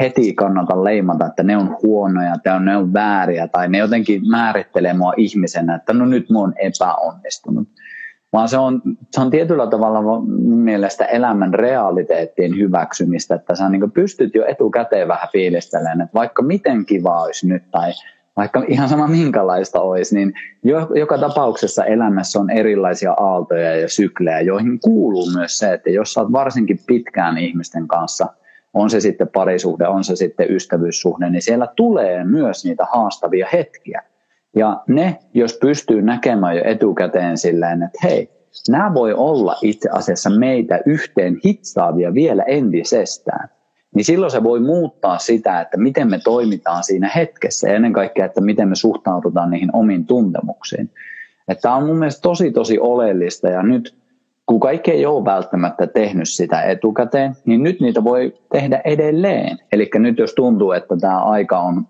heti 0.00 0.34
kannata 0.34 0.84
leimata, 0.84 1.26
että 1.26 1.42
ne 1.42 1.56
on 1.56 1.76
huonoja 1.82 2.36
tai 2.44 2.60
ne 2.60 2.76
on 2.76 2.92
vääriä 2.92 3.48
tai 3.48 3.68
ne 3.68 3.78
jotenkin 3.78 4.28
määrittelee 4.28 4.94
mua 4.94 5.12
ihmisenä, 5.16 5.74
että 5.74 5.92
no 5.92 6.06
nyt 6.06 6.30
mä 6.30 6.38
oon 6.38 6.54
epäonnistunut. 6.56 7.68
Vaan 8.32 8.48
se 8.48 8.58
on, 8.58 8.82
se 9.10 9.20
on 9.20 9.30
tietyllä 9.30 9.66
tavalla 9.66 10.20
mielestä 10.40 11.04
elämän 11.04 11.54
realiteettien 11.54 12.56
hyväksymistä, 12.56 13.34
että 13.34 13.54
sä 13.54 13.68
niin 13.68 13.92
pystyt 13.92 14.34
jo 14.34 14.46
etukäteen 14.46 15.08
vähän 15.08 15.28
fiilistelemään, 15.32 16.00
että 16.00 16.14
vaikka 16.14 16.42
miten 16.42 16.86
kiva 16.86 17.22
olisi 17.22 17.48
nyt 17.48 17.62
tai 17.70 17.92
vaikka 18.40 18.64
ihan 18.68 18.88
sama 18.88 19.08
minkälaista 19.08 19.80
olisi, 19.80 20.14
niin 20.14 20.32
joka 20.94 21.18
tapauksessa 21.18 21.84
elämässä 21.84 22.40
on 22.40 22.50
erilaisia 22.50 23.12
aaltoja 23.12 23.76
ja 23.76 23.88
syklejä, 23.88 24.40
joihin 24.40 24.80
kuuluu 24.80 25.26
myös 25.36 25.58
se, 25.58 25.72
että 25.72 25.90
jos 25.90 26.18
oot 26.18 26.32
varsinkin 26.32 26.78
pitkään 26.86 27.38
ihmisten 27.38 27.88
kanssa, 27.88 28.26
on 28.74 28.90
se 28.90 29.00
sitten 29.00 29.28
parisuhde, 29.28 29.88
on 29.88 30.04
se 30.04 30.16
sitten 30.16 30.52
ystävyyssuhde, 30.54 31.30
niin 31.30 31.42
siellä 31.42 31.68
tulee 31.76 32.24
myös 32.24 32.64
niitä 32.64 32.86
haastavia 32.92 33.46
hetkiä. 33.52 34.02
Ja 34.56 34.82
ne, 34.88 35.18
jos 35.34 35.58
pystyy 35.60 36.02
näkemään 36.02 36.56
jo 36.56 36.62
etukäteen 36.64 37.38
silleen, 37.38 37.82
että 37.82 37.98
hei, 38.04 38.30
nämä 38.68 38.94
voi 38.94 39.14
olla 39.14 39.56
itse 39.62 39.88
asiassa 39.92 40.30
meitä 40.30 40.80
yhteen 40.86 41.36
hitsaavia 41.44 42.14
vielä 42.14 42.42
entisestään 42.42 43.48
niin 43.94 44.04
silloin 44.04 44.32
se 44.32 44.44
voi 44.44 44.60
muuttaa 44.60 45.18
sitä, 45.18 45.60
että 45.60 45.76
miten 45.76 46.10
me 46.10 46.18
toimitaan 46.24 46.84
siinä 46.84 47.10
hetkessä 47.16 47.68
ja 47.68 47.74
ennen 47.74 47.92
kaikkea, 47.92 48.24
että 48.26 48.40
miten 48.40 48.68
me 48.68 48.74
suhtaudutaan 48.74 49.50
niihin 49.50 49.70
omiin 49.72 50.06
tuntemuksiin. 50.06 50.90
Tämä 51.62 51.74
on 51.74 51.86
mun 51.86 51.96
mielestä 51.98 52.22
tosi 52.22 52.50
tosi 52.50 52.78
oleellista 52.78 53.48
ja 53.48 53.62
nyt 53.62 54.00
kun 54.46 54.60
kaikki 54.60 54.90
ei 54.90 55.06
ole 55.06 55.24
välttämättä 55.24 55.86
tehnyt 55.86 56.28
sitä 56.28 56.62
etukäteen, 56.62 57.36
niin 57.44 57.62
nyt 57.62 57.80
niitä 57.80 58.04
voi 58.04 58.34
tehdä 58.52 58.80
edelleen. 58.84 59.58
Eli 59.72 59.90
nyt 59.94 60.18
jos 60.18 60.34
tuntuu, 60.34 60.72
että 60.72 60.96
tämä 61.00 61.22
aika 61.22 61.58
on, 61.58 61.86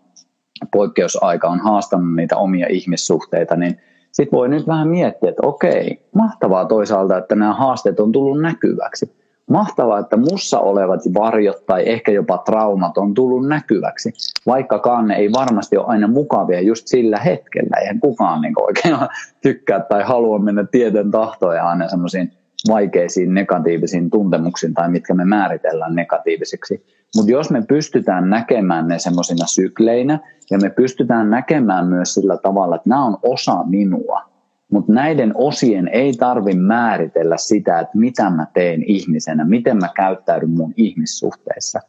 poikkeusaika 0.73 1.49
on 1.49 1.61
haastanut 1.61 2.16
niitä 2.16 2.37
omia 2.37 2.66
ihmissuhteita, 2.71 3.57
niin 3.57 3.80
sitten 4.12 4.37
voi 4.37 4.49
nyt 4.49 4.66
vähän 4.66 4.88
miettiä, 4.88 5.30
että 5.30 5.47
okei, 5.47 6.09
mahtavaa 6.14 6.64
toisaalta, 6.64 7.19
että 7.19 7.35
nämä 7.35 7.54
haasteet 7.54 8.00
on 8.00 8.12
tullut 8.12 8.40
näkyväksi 8.40 9.12
mahtavaa, 9.50 9.99
että 9.99 10.16
mussa 10.16 10.61
olevat 10.61 11.00
varjot 11.14 11.66
tai 11.66 11.88
ehkä 11.88 12.12
jopa 12.12 12.38
traumat 12.38 12.99
on 12.99 13.14
tullut 13.14 13.49
näkyväksi, 13.49 14.12
vaikkakaan 14.47 15.09
ne 15.09 15.14
ei 15.14 15.33
varmasti 15.33 15.76
ole 15.76 15.87
aina 15.87 16.09
mukavia 16.09 16.61
just 16.61 16.87
sillä 16.87 17.19
hetkellä. 17.19 17.76
Eihän 17.80 18.00
kukaan 18.00 18.40
niin 18.40 18.54
oikein 18.61 18.97
tykkää 19.42 19.80
tai 19.80 20.02
halua 20.02 20.38
mennä 20.38 20.64
tieten 20.64 21.11
tahtoon 21.11 21.57
ja 21.57 21.69
aina 21.69 21.88
semmoisiin 21.88 22.33
vaikeisiin 22.69 23.35
negatiivisiin 23.35 24.11
tuntemuksiin 24.11 24.75
tai 24.75 24.90
mitkä 24.90 25.14
me 25.14 25.25
määritellään 25.25 25.95
negatiivisiksi. 25.95 26.85
Mutta 27.16 27.30
jos 27.30 27.50
me 27.50 27.62
pystytään 27.69 28.30
näkemään 28.30 28.88
ne 28.88 28.99
semmoisina 28.99 29.47
sykleinä 29.47 30.19
ja 30.50 30.59
me 30.59 30.71
pystytään 30.71 31.30
näkemään 31.30 31.87
myös 31.87 32.14
sillä 32.14 32.37
tavalla, 32.37 32.76
että 32.76 32.88
nämä 32.88 33.04
on 33.04 33.19
osa 33.23 33.64
minua, 33.64 34.30
mutta 34.71 34.93
näiden 34.93 35.33
osien 35.35 35.89
ei 35.89 36.12
tarvi 36.12 36.55
määritellä 36.55 37.37
sitä, 37.37 37.81
että 37.81 37.99
mitä 37.99 38.31
mä 38.31 38.47
teen 38.55 38.83
ihmisenä, 38.83 39.45
miten 39.45 39.77
mä 39.77 39.89
käyttäydyn 39.97 40.50
mun 40.50 40.75
ihmissuhteissa. 40.77 41.81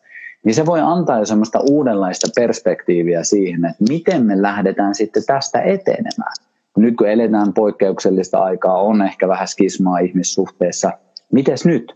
Niin 0.46 0.56
se 0.56 0.66
voi 0.66 0.80
antaa 0.80 1.20
jo 1.20 1.26
semmoista 1.26 1.60
uudenlaista 1.70 2.28
perspektiiviä 2.36 3.24
siihen, 3.24 3.66
että 3.66 3.84
miten 3.90 4.26
me 4.26 4.42
lähdetään 4.42 4.96
sitten 4.96 5.24
tästä 5.26 5.62
etenemään. 5.62 6.34
Nyt 6.78 6.96
kun 6.98 7.10
eletään 7.10 7.54
poikkeuksellista 7.54 8.44
aikaa, 8.44 8.82
on 8.82 9.02
ehkä 9.02 9.28
vähän 9.28 9.48
skismaa 9.48 10.00
ihmissuhteessa. 10.00 10.92
Mites 11.32 11.66
nyt? 11.66 11.96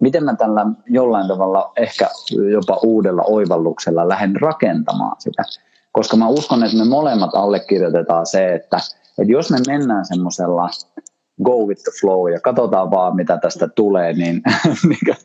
Miten 0.00 0.24
mä 0.24 0.36
tällä 0.36 0.66
jollain 0.86 1.28
tavalla 1.28 1.72
ehkä 1.76 2.08
jopa 2.52 2.80
uudella 2.82 3.22
oivalluksella 3.26 4.08
lähden 4.08 4.36
rakentamaan 4.36 5.16
sitä? 5.18 5.42
Koska 5.92 6.16
mä 6.16 6.28
uskon, 6.28 6.64
että 6.64 6.76
me 6.76 6.84
molemmat 6.84 7.34
allekirjoitetaan 7.34 8.26
se, 8.26 8.54
että 8.54 8.76
että 9.18 9.32
jos 9.32 9.50
me 9.50 9.58
mennään 9.66 10.06
semmoisella 10.06 10.68
go 11.42 11.66
with 11.66 11.82
the 11.82 11.92
flow 12.00 12.30
ja 12.32 12.40
katsotaan 12.40 12.90
vaan 12.90 13.16
mitä 13.16 13.38
tästä 13.38 13.68
tulee, 13.68 14.12
niin, 14.12 14.42
niin 14.88 15.16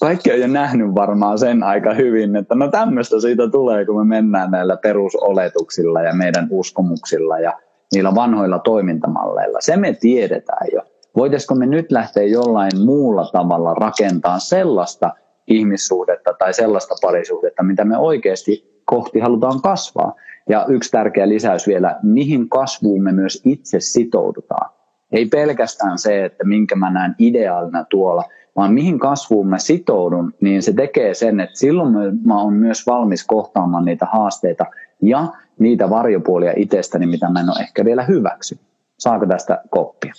kaikki 0.00 0.32
on 0.32 0.40
jo 0.40 0.46
nähnyt 0.46 0.94
varmaan 0.94 1.38
sen 1.38 1.62
aika 1.62 1.94
hyvin, 1.94 2.36
että 2.36 2.54
no 2.54 2.68
tämmöistä 2.68 3.20
siitä 3.20 3.50
tulee, 3.50 3.84
kun 3.84 3.96
me 3.98 4.04
mennään 4.04 4.50
näillä 4.50 4.76
perusoletuksilla 4.76 6.02
ja 6.02 6.14
meidän 6.14 6.46
uskomuksilla 6.50 7.38
ja 7.38 7.52
niillä 7.94 8.14
vanhoilla 8.14 8.58
toimintamalleilla. 8.58 9.58
Se 9.60 9.76
me 9.76 9.96
tiedetään 10.00 10.66
jo. 10.72 10.82
Voitaisiko 11.16 11.54
me 11.54 11.66
nyt 11.66 11.92
lähteä 11.92 12.22
jollain 12.22 12.72
muulla 12.84 13.30
tavalla 13.32 13.74
rakentamaan 13.74 14.40
sellaista 14.40 15.10
ihmissuhdetta 15.46 16.32
tai 16.38 16.54
sellaista 16.54 16.94
parisuhdetta, 17.02 17.62
mitä 17.62 17.84
me 17.84 17.98
oikeasti 17.98 18.82
kohti 18.84 19.20
halutaan 19.20 19.62
kasvaa. 19.62 20.14
Ja 20.48 20.66
yksi 20.68 20.90
tärkeä 20.90 21.28
lisäys 21.28 21.66
vielä, 21.66 21.98
mihin 22.02 22.48
kasvuun 22.48 23.02
me 23.02 23.12
myös 23.12 23.42
itse 23.44 23.80
sitoudutaan. 23.80 24.70
Ei 25.12 25.26
pelkästään 25.26 25.98
se, 25.98 26.24
että 26.24 26.44
minkä 26.44 26.76
mä 26.76 26.90
näen 26.90 27.14
ideaalina 27.18 27.84
tuolla, 27.84 28.24
vaan 28.56 28.74
mihin 28.74 28.98
kasvuun 28.98 29.48
mä 29.48 29.58
sitoudun, 29.58 30.34
niin 30.40 30.62
se 30.62 30.72
tekee 30.72 31.14
sen, 31.14 31.40
että 31.40 31.58
silloin 31.58 31.92
mä 32.24 32.42
oon 32.42 32.52
myös 32.52 32.86
valmis 32.86 33.26
kohtaamaan 33.26 33.84
niitä 33.84 34.06
haasteita 34.12 34.66
ja 35.02 35.28
niitä 35.58 35.90
varjopuolia 35.90 36.52
itsestäni, 36.56 37.06
mitä 37.06 37.28
mä 37.28 37.40
en 37.40 37.50
ole 37.50 37.60
ehkä 37.60 37.84
vielä 37.84 38.02
hyväksy. 38.04 38.58
Saako 38.98 39.26
tästä 39.26 39.62
koppia? 39.70 40.12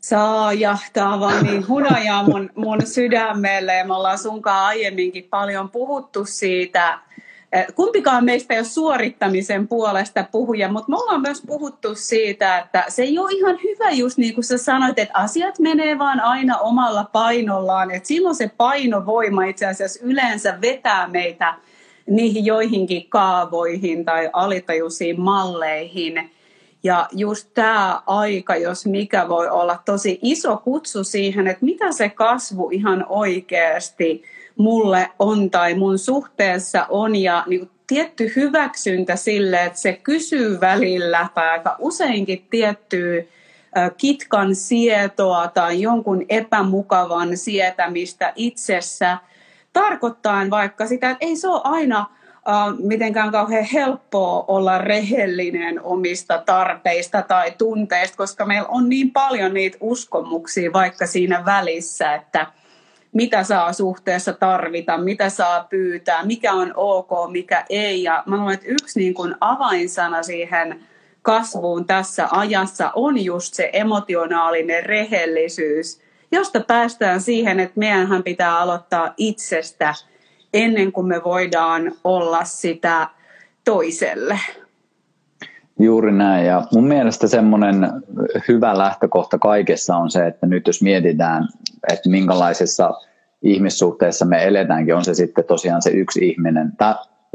Saa 0.00 0.52
ja 0.52 0.78
tämä 0.92 1.14
on 1.14 1.20
vaan 1.20 1.44
niin 1.44 1.68
hunajaa 1.68 2.22
mun, 2.22 2.50
mun 2.54 2.86
sydämelle 2.86 3.84
me 3.84 3.94
ollaan 3.94 4.18
sunkaan 4.18 4.66
aiemminkin 4.66 5.24
paljon 5.30 5.70
puhuttu 5.70 6.24
siitä, 6.24 6.98
kumpikaan 7.74 8.24
meistä 8.24 8.54
ei 8.54 8.60
ole 8.60 8.66
suorittamisen 8.66 9.68
puolesta 9.68 10.24
puhuja, 10.32 10.72
mutta 10.72 10.90
me 10.90 10.96
ollaan 10.96 11.20
myös 11.20 11.42
puhuttu 11.46 11.94
siitä, 11.94 12.58
että 12.58 12.84
se 12.88 13.02
ei 13.02 13.18
ole 13.18 13.32
ihan 13.32 13.58
hyvä 13.64 13.90
just 13.90 14.18
niin 14.18 14.34
kuin 14.34 14.44
sä 14.44 14.58
sanoit, 14.58 14.98
että 14.98 15.18
asiat 15.18 15.58
menee 15.58 15.98
vaan 15.98 16.20
aina 16.20 16.58
omalla 16.58 17.04
painollaan, 17.12 17.90
että 17.90 18.06
silloin 18.06 18.34
se 18.34 18.50
painovoima 18.56 19.44
itse 19.44 19.66
asiassa 19.66 20.00
yleensä 20.02 20.58
vetää 20.60 21.08
meitä 21.08 21.54
niihin 22.06 22.44
joihinkin 22.44 23.08
kaavoihin 23.08 24.04
tai 24.04 24.30
alitajuisiin 24.32 25.20
malleihin. 25.20 26.30
Ja 26.82 27.08
just 27.12 27.48
tämä 27.54 28.02
aika, 28.06 28.56
jos 28.56 28.86
mikä 28.86 29.28
voi 29.28 29.48
olla 29.48 29.78
tosi 29.84 30.18
iso 30.22 30.56
kutsu 30.56 31.04
siihen, 31.04 31.46
että 31.46 31.64
mitä 31.64 31.92
se 31.92 32.08
kasvu 32.08 32.70
ihan 32.70 33.06
oikeasti– 33.08 34.22
mulle 34.56 35.10
on 35.18 35.50
tai 35.50 35.74
mun 35.74 35.98
suhteessa 35.98 36.86
on. 36.88 37.16
Ja 37.16 37.44
niin 37.46 37.60
kuin 37.60 37.70
tietty 37.86 38.32
hyväksyntä 38.36 39.16
sille, 39.16 39.64
että 39.64 39.78
se 39.78 39.92
kysyy 39.92 40.60
välillä 40.60 41.28
tai 41.34 41.48
aika 41.48 41.76
useinkin 41.78 42.46
tiettyä 42.50 43.22
kitkan 43.96 44.54
sietoa 44.54 45.48
tai 45.48 45.80
jonkun 45.80 46.24
epämukavan 46.28 47.36
sietämistä 47.36 48.32
itsessä, 48.36 49.18
tarkoittaa 49.72 50.50
vaikka 50.50 50.86
sitä, 50.86 51.10
että 51.10 51.26
ei 51.26 51.36
se 51.36 51.48
ole 51.48 51.60
aina 51.64 52.06
mitenkään 52.78 53.32
kauhean 53.32 53.64
helppoa 53.64 54.44
olla 54.48 54.78
rehellinen 54.78 55.82
omista 55.82 56.42
tarpeista 56.46 57.22
tai 57.22 57.52
tunteista, 57.58 58.16
koska 58.16 58.46
meillä 58.46 58.68
on 58.68 58.88
niin 58.88 59.10
paljon 59.10 59.54
niitä 59.54 59.78
uskomuksia 59.80 60.72
vaikka 60.72 61.06
siinä 61.06 61.44
välissä, 61.44 62.14
että– 62.14 62.46
mitä 63.16 63.44
saa 63.44 63.72
suhteessa 63.72 64.32
tarvita, 64.32 64.98
mitä 64.98 65.28
saa 65.28 65.66
pyytää, 65.70 66.24
mikä 66.24 66.52
on 66.52 66.72
ok, 66.76 67.10
mikä 67.32 67.64
ei. 67.68 68.02
Ja 68.02 68.22
mä 68.26 68.36
luulen, 68.36 68.54
että 68.54 68.66
yksi 68.68 69.00
niin 69.00 69.14
kuin 69.14 69.34
avainsana 69.40 70.22
siihen 70.22 70.80
kasvuun 71.22 71.84
tässä 71.84 72.28
ajassa 72.30 72.90
on 72.94 73.24
just 73.24 73.54
se 73.54 73.70
emotionaalinen 73.72 74.86
rehellisyys, 74.86 76.00
josta 76.32 76.60
päästään 76.60 77.20
siihen, 77.20 77.60
että 77.60 77.78
meidänhän 77.78 78.22
pitää 78.22 78.58
aloittaa 78.58 79.14
itsestä 79.16 79.94
ennen 80.54 80.92
kuin 80.92 81.06
me 81.06 81.20
voidaan 81.24 81.92
olla 82.04 82.44
sitä 82.44 83.08
toiselle. 83.64 84.40
Juuri 85.78 86.12
näin. 86.12 86.46
Ja 86.46 86.62
mun 86.72 86.86
mielestä 86.86 87.28
semmoinen 87.28 87.88
hyvä 88.48 88.78
lähtökohta 88.78 89.38
kaikessa 89.38 89.96
on 89.96 90.10
se, 90.10 90.26
että 90.26 90.46
nyt 90.46 90.66
jos 90.66 90.82
mietitään, 90.82 91.48
että 91.92 92.08
minkälaisessa 92.08 92.90
ihmissuhteessa 93.42 94.24
me 94.24 94.44
eletäänkin, 94.46 94.94
on 94.94 95.04
se 95.04 95.14
sitten 95.14 95.44
tosiaan 95.44 95.82
se 95.82 95.90
yksi 95.90 96.28
ihminen 96.28 96.72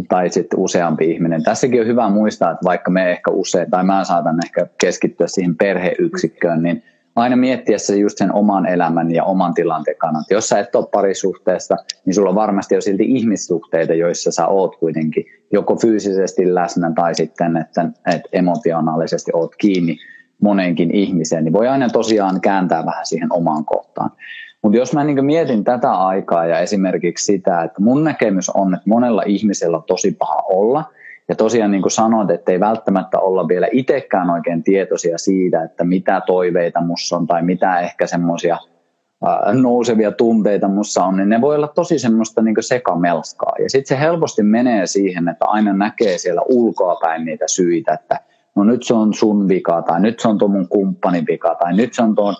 tai 0.09 0.29
sitten 0.29 0.59
useampi 0.59 1.11
ihminen. 1.11 1.43
Tässäkin 1.43 1.81
on 1.81 1.87
hyvä 1.87 2.09
muistaa, 2.09 2.51
että 2.51 2.65
vaikka 2.65 2.91
me 2.91 3.11
ehkä 3.11 3.31
usein, 3.31 3.71
tai 3.71 3.83
mä 3.83 4.03
saatan 4.03 4.39
ehkä 4.45 4.67
keskittyä 4.77 5.27
siihen 5.27 5.55
perheyksikköön, 5.55 6.63
niin 6.63 6.83
aina 7.15 7.35
miettiä 7.35 7.77
se 7.77 7.97
just 7.97 8.17
sen 8.17 8.33
oman 8.33 8.65
elämän 8.65 9.11
ja 9.11 9.23
oman 9.23 9.53
tilanteen 9.53 9.97
kannalta. 9.97 10.33
Jos 10.33 10.49
sä 10.49 10.59
et 10.59 10.75
ole 10.75 10.87
parisuhteessa, 10.91 11.75
niin 12.05 12.13
sulla 12.13 12.29
on 12.29 12.35
varmasti 12.35 12.75
jo 12.75 12.81
silti 12.81 13.03
ihmissuhteita, 13.05 13.93
joissa 13.93 14.31
sä 14.31 14.47
oot 14.47 14.75
kuitenkin 14.75 15.25
joko 15.53 15.75
fyysisesti 15.75 16.55
läsnä 16.55 16.91
tai 16.95 17.15
sitten, 17.15 17.57
että, 17.57 17.89
että 18.07 18.29
emotionaalisesti 18.31 19.31
oot 19.33 19.55
kiinni 19.55 19.97
moneenkin 20.41 20.95
ihmiseen, 20.95 21.43
niin 21.43 21.53
voi 21.53 21.67
aina 21.67 21.89
tosiaan 21.89 22.41
kääntää 22.41 22.85
vähän 22.85 23.05
siihen 23.05 23.33
omaan 23.33 23.65
kohtaan. 23.65 24.11
Mutta 24.61 24.77
jos 24.77 24.93
mä 24.93 25.03
niin 25.03 25.25
mietin 25.25 25.63
tätä 25.63 25.91
aikaa 25.91 26.45
ja 26.45 26.59
esimerkiksi 26.59 27.25
sitä, 27.25 27.63
että 27.63 27.81
mun 27.81 28.03
näkemys 28.03 28.49
on, 28.49 28.73
että 28.73 28.89
monella 28.89 29.23
ihmisellä 29.25 29.77
on 29.77 29.83
tosi 29.87 30.11
paha 30.11 30.43
olla, 30.49 30.83
ja 31.29 31.35
tosiaan 31.35 31.71
niin 31.71 31.81
kuin 31.81 31.91
sanoit, 31.91 32.29
että 32.29 32.51
ei 32.51 32.59
välttämättä 32.59 33.19
olla 33.19 33.47
vielä 33.47 33.67
itsekään 33.71 34.29
oikein 34.29 34.63
tietoisia 34.63 35.17
siitä, 35.17 35.63
että 35.63 35.83
mitä 35.83 36.21
toiveita 36.25 36.81
mussa 36.81 37.17
on 37.17 37.27
tai 37.27 37.43
mitä 37.43 37.79
ehkä 37.79 38.07
semmoisia 38.07 38.57
nousevia 39.53 40.11
tunteita 40.11 40.67
mussa 40.67 41.03
on, 41.03 41.17
niin 41.17 41.29
ne 41.29 41.41
voi 41.41 41.55
olla 41.55 41.67
tosi 41.67 41.99
semmoista 41.99 42.41
niin 42.41 42.55
sekamelskaa. 42.59 43.53
Ja 43.59 43.69
sitten 43.69 43.97
se 43.97 44.01
helposti 44.01 44.43
menee 44.43 44.85
siihen, 44.85 45.27
että 45.27 45.45
aina 45.47 45.73
näkee 45.73 46.17
siellä 46.17 46.41
ulkoapäin 46.49 47.25
niitä 47.25 47.45
syitä, 47.47 47.93
että 47.93 48.19
no 48.55 48.63
nyt 48.63 48.83
se 48.83 48.93
on 48.93 49.13
sun 49.13 49.47
vika, 49.47 49.81
tai 49.81 50.01
nyt 50.01 50.19
se 50.19 50.27
on 50.27 50.37
tuon 50.37 50.51
mun 50.51 50.67
kumppanin 50.67 51.25
vika, 51.27 51.55
tai 51.55 51.73
nyt 51.73 51.93
se 51.93 52.01
on 52.01 52.15
tuon 52.15 52.35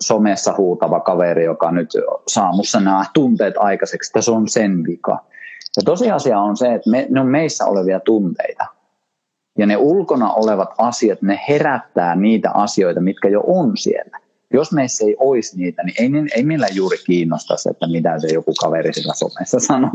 somessa 0.00 0.54
huutava 0.56 1.00
kaveri, 1.00 1.44
joka 1.44 1.70
nyt 1.70 1.90
saa 2.28 2.52
mussa 2.52 2.80
nämä 2.80 3.04
tunteet 3.14 3.54
aikaiseksi, 3.58 4.08
että 4.08 4.20
se 4.20 4.30
on 4.30 4.48
sen 4.48 4.84
vika. 4.84 5.18
Ja 5.76 5.82
tosiasia 5.84 6.40
on 6.40 6.56
se, 6.56 6.74
että 6.74 6.90
me, 6.90 7.06
ne 7.10 7.20
on 7.20 7.26
meissä 7.26 7.64
olevia 7.64 8.00
tunteita. 8.00 8.66
Ja 9.58 9.66
ne 9.66 9.76
ulkona 9.76 10.32
olevat 10.32 10.74
asiat, 10.78 11.22
ne 11.22 11.40
herättää 11.48 12.16
niitä 12.16 12.50
asioita, 12.50 13.00
mitkä 13.00 13.28
jo 13.28 13.42
on 13.46 13.76
siellä. 13.76 14.18
Jos 14.52 14.72
meissä 14.72 15.04
ei 15.04 15.16
olisi 15.18 15.58
niitä, 15.58 15.82
niin 15.82 15.94
ei, 15.98 16.28
ei 16.36 16.42
meillä 16.42 16.66
juuri 16.74 16.96
kiinnosta 17.06 17.56
se, 17.56 17.70
että 17.70 17.86
mitä 17.86 18.18
se 18.18 18.28
joku 18.28 18.52
kaveri 18.60 18.92
sillä 18.92 19.14
somessa 19.14 19.60
sanoo. 19.60 19.90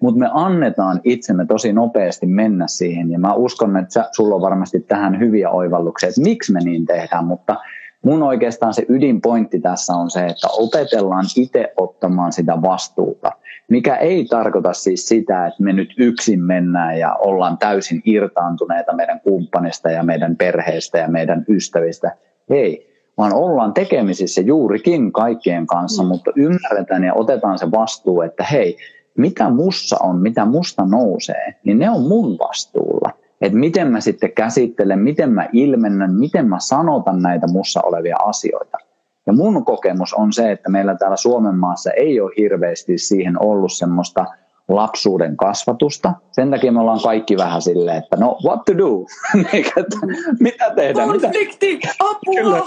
Mutta 0.00 0.18
me 0.20 0.30
annetaan 0.32 1.00
itsemme 1.04 1.46
tosi 1.46 1.72
nopeasti 1.72 2.26
mennä 2.26 2.66
siihen. 2.66 3.10
Ja 3.10 3.18
mä 3.18 3.34
uskon, 3.34 3.76
että 3.76 4.08
sulla 4.16 4.34
on 4.34 4.40
varmasti 4.40 4.80
tähän 4.80 5.20
hyviä 5.20 5.50
oivalluksia, 5.50 6.08
että 6.08 6.20
miksi 6.20 6.52
me 6.52 6.60
niin 6.60 6.86
tehdään. 6.86 7.24
Mutta 7.24 7.56
mun 8.04 8.22
oikeastaan 8.22 8.74
se 8.74 8.86
ydinpointti 8.88 9.60
tässä 9.60 9.94
on 9.94 10.10
se, 10.10 10.26
että 10.26 10.48
opetellaan 10.52 11.24
itse 11.36 11.72
ottamaan 11.76 12.32
sitä 12.32 12.62
vastuuta. 12.62 13.32
Mikä 13.68 13.96
ei 13.96 14.24
tarkoita 14.24 14.72
siis 14.72 15.08
sitä, 15.08 15.46
että 15.46 15.62
me 15.62 15.72
nyt 15.72 15.94
yksin 15.98 16.40
mennään 16.40 16.98
ja 16.98 17.14
ollaan 17.14 17.58
täysin 17.58 18.02
irtaantuneita 18.04 18.92
meidän 18.92 19.20
kumppanista 19.20 19.90
ja 19.90 20.02
meidän 20.02 20.36
perheestä 20.36 20.98
ja 20.98 21.08
meidän 21.08 21.44
ystävistä. 21.48 22.16
Ei, 22.50 22.92
vaan 23.18 23.34
ollaan 23.34 23.74
tekemisissä 23.74 24.40
juurikin 24.40 25.12
kaikkien 25.12 25.66
kanssa, 25.66 26.02
mm. 26.02 26.08
mutta 26.08 26.30
ymmärretään 26.36 27.04
ja 27.04 27.14
otetaan 27.14 27.58
se 27.58 27.70
vastuu, 27.70 28.22
että 28.22 28.44
hei, 28.44 28.76
mitä 29.16 29.50
mussa 29.50 29.96
on, 30.00 30.18
mitä 30.18 30.44
musta 30.44 30.84
nousee, 30.84 31.54
niin 31.64 31.78
ne 31.78 31.90
on 31.90 32.02
mun 32.02 32.38
vastuulla 32.38 33.21
että 33.42 33.58
miten 33.58 33.92
mä 33.92 34.00
sitten 34.00 34.32
käsittelen, 34.32 34.98
miten 34.98 35.32
mä 35.32 35.48
ilmennän, 35.52 36.14
miten 36.14 36.48
mä 36.48 36.56
sanotan 36.60 37.22
näitä 37.22 37.46
mussa 37.46 37.80
olevia 37.80 38.16
asioita. 38.16 38.78
Ja 39.26 39.32
mun 39.32 39.64
kokemus 39.64 40.14
on 40.14 40.32
se, 40.32 40.52
että 40.52 40.70
meillä 40.70 40.94
täällä 40.94 41.16
Suomen 41.16 41.54
maassa 41.54 41.90
ei 41.90 42.20
ole 42.20 42.32
hirveästi 42.36 42.98
siihen 42.98 43.42
ollut 43.42 43.72
semmoista 43.72 44.26
lapsuuden 44.68 45.36
kasvatusta. 45.36 46.12
Sen 46.30 46.50
takia 46.50 46.72
me 46.72 46.80
ollaan 46.80 47.00
kaikki 47.02 47.36
vähän 47.36 47.62
silleen, 47.62 47.96
että 47.96 48.16
no 48.16 48.38
what 48.44 48.64
to 48.64 48.78
do? 48.78 49.06
mitä 50.40 50.70
tehdään? 50.76 51.08
Konflikti, 51.08 51.80
apua! 51.98 52.34
Kyllä. 52.34 52.62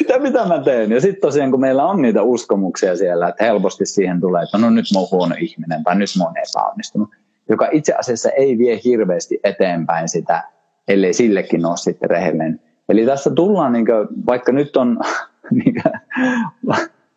Mitä, 0.00 0.18
mitä 0.18 0.44
mä 0.44 0.58
teen? 0.58 0.90
Ja 0.90 1.00
sitten 1.00 1.20
tosiaan, 1.20 1.50
kun 1.50 1.60
meillä 1.60 1.84
on 1.84 2.02
niitä 2.02 2.22
uskomuksia 2.22 2.96
siellä, 2.96 3.28
että 3.28 3.44
helposti 3.44 3.86
siihen 3.86 4.20
tulee, 4.20 4.42
että 4.42 4.58
no 4.58 4.70
nyt 4.70 4.84
mä 4.94 5.00
oon 5.00 5.08
huono 5.10 5.34
ihminen 5.38 5.84
tai 5.84 5.96
nyt 5.96 6.10
mä 6.18 6.24
oon 6.24 6.34
epäonnistunut 6.36 7.08
joka 7.52 7.68
itse 7.72 7.94
asiassa 7.94 8.30
ei 8.30 8.58
vie 8.58 8.80
hirveästi 8.84 9.40
eteenpäin 9.44 10.08
sitä, 10.08 10.44
ellei 10.88 11.12
sillekin 11.12 11.66
ole 11.66 11.76
sitten 11.76 12.10
rehellinen. 12.10 12.60
Eli 12.88 13.06
tässä 13.06 13.30
tullaan, 13.30 13.72
niin 13.72 13.86
kuin, 13.86 14.08
vaikka 14.26 14.52
nyt 14.52 14.76
on, 14.76 14.98
niin 15.64 15.74
kuin, 15.82 15.94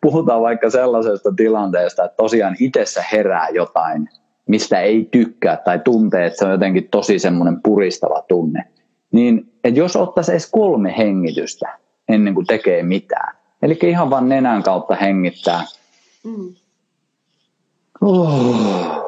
puhutaan 0.00 0.42
vaikka 0.42 0.70
sellaisesta 0.70 1.32
tilanteesta, 1.36 2.04
että 2.04 2.16
tosiaan 2.16 2.56
itsessä 2.60 3.04
herää 3.12 3.48
jotain, 3.48 4.08
mistä 4.46 4.80
ei 4.80 5.08
tykkää 5.10 5.56
tai 5.56 5.78
tuntee, 5.78 6.26
että 6.26 6.38
se 6.38 6.44
on 6.44 6.50
jotenkin 6.50 6.88
tosi 6.88 7.18
semmoinen 7.18 7.62
puristava 7.62 8.22
tunne, 8.28 8.64
niin 9.12 9.52
että 9.64 9.80
jos 9.80 9.96
ottaisi 9.96 10.32
edes 10.32 10.50
kolme 10.50 10.94
hengitystä 10.98 11.78
ennen 12.08 12.34
kuin 12.34 12.46
tekee 12.46 12.82
mitään, 12.82 13.36
eli 13.62 13.78
ihan 13.82 14.10
vain 14.10 14.28
nenän 14.28 14.62
kautta 14.62 14.94
hengittää, 14.94 15.62
mm. 16.24 16.54
oh, 18.00 19.05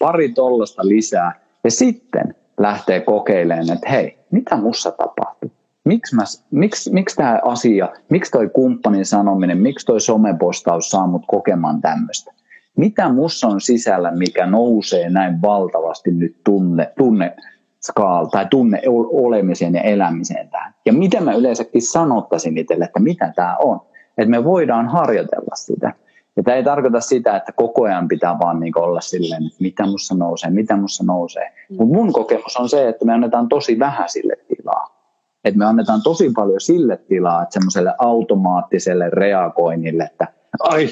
pari 0.00 0.28
tollasta 0.28 0.82
lisää 0.88 1.40
ja 1.64 1.70
sitten 1.70 2.34
lähtee 2.58 3.00
kokeilemaan, 3.00 3.72
että 3.72 3.90
hei, 3.90 4.18
mitä 4.30 4.56
mussa 4.56 4.90
tapahtuu? 4.90 5.52
Miksi, 5.84 6.16
mä, 6.16 6.22
miksi, 6.50 6.92
miksi 6.92 7.16
tämä 7.16 7.40
asia, 7.44 7.88
miksi 8.08 8.30
toi 8.30 8.48
kumppanin 8.48 9.06
sanominen, 9.06 9.58
miksi 9.58 9.86
toi 9.86 10.00
somepostaus 10.00 10.90
saa 10.90 11.06
mut 11.06 11.22
kokemaan 11.26 11.80
tämmöistä? 11.80 12.32
Mitä 12.76 13.08
mussa 13.08 13.48
on 13.48 13.60
sisällä, 13.60 14.10
mikä 14.10 14.46
nousee 14.46 15.10
näin 15.10 15.42
valtavasti 15.42 16.10
nyt 16.10 16.36
tunne, 16.44 16.92
tunne 16.98 17.36
skaal, 17.80 18.26
tai 18.26 18.46
tunne 18.50 18.82
olemiseen 19.12 19.74
ja 19.74 19.82
elämiseen 19.82 20.48
tähän? 20.48 20.74
Ja 20.86 20.92
mitä 20.92 21.20
mä 21.20 21.34
yleensäkin 21.34 21.82
sanottaisin 21.82 22.58
itselle, 22.58 22.84
että 22.84 23.00
mitä 23.00 23.32
tämä 23.36 23.56
on? 23.56 23.80
Että 24.18 24.30
me 24.30 24.44
voidaan 24.44 24.88
harjoitella 24.88 25.54
sitä. 25.54 25.92
Ja 26.36 26.42
tämä 26.42 26.56
ei 26.56 26.64
tarkoita 26.64 27.00
sitä, 27.00 27.36
että 27.36 27.52
koko 27.52 27.84
ajan 27.84 28.08
pitää 28.08 28.38
vaan 28.38 28.60
niin 28.60 28.78
olla 28.78 29.00
silleen, 29.00 29.46
että 29.46 29.56
mitä 29.60 29.86
mussa 29.86 30.14
nousee, 30.14 30.50
mitä 30.50 30.76
mussa 30.76 31.04
nousee. 31.04 31.52
Mm. 31.70 31.76
Mutta 31.76 31.94
mun 31.94 32.12
kokemus 32.12 32.56
on 32.56 32.68
se, 32.68 32.88
että 32.88 33.04
me 33.04 33.12
annetaan 33.12 33.48
tosi 33.48 33.78
vähän 33.78 34.08
sille 34.08 34.36
tilaa. 34.36 35.00
Että 35.44 35.58
me 35.58 35.64
annetaan 35.64 36.02
tosi 36.02 36.30
paljon 36.34 36.60
sille 36.60 36.96
tilaa, 36.96 37.42
että 37.42 37.52
semmoiselle 37.52 37.94
automaattiselle 37.98 39.10
reagoinnille, 39.10 40.02
että 40.02 40.26
ai, 40.60 40.88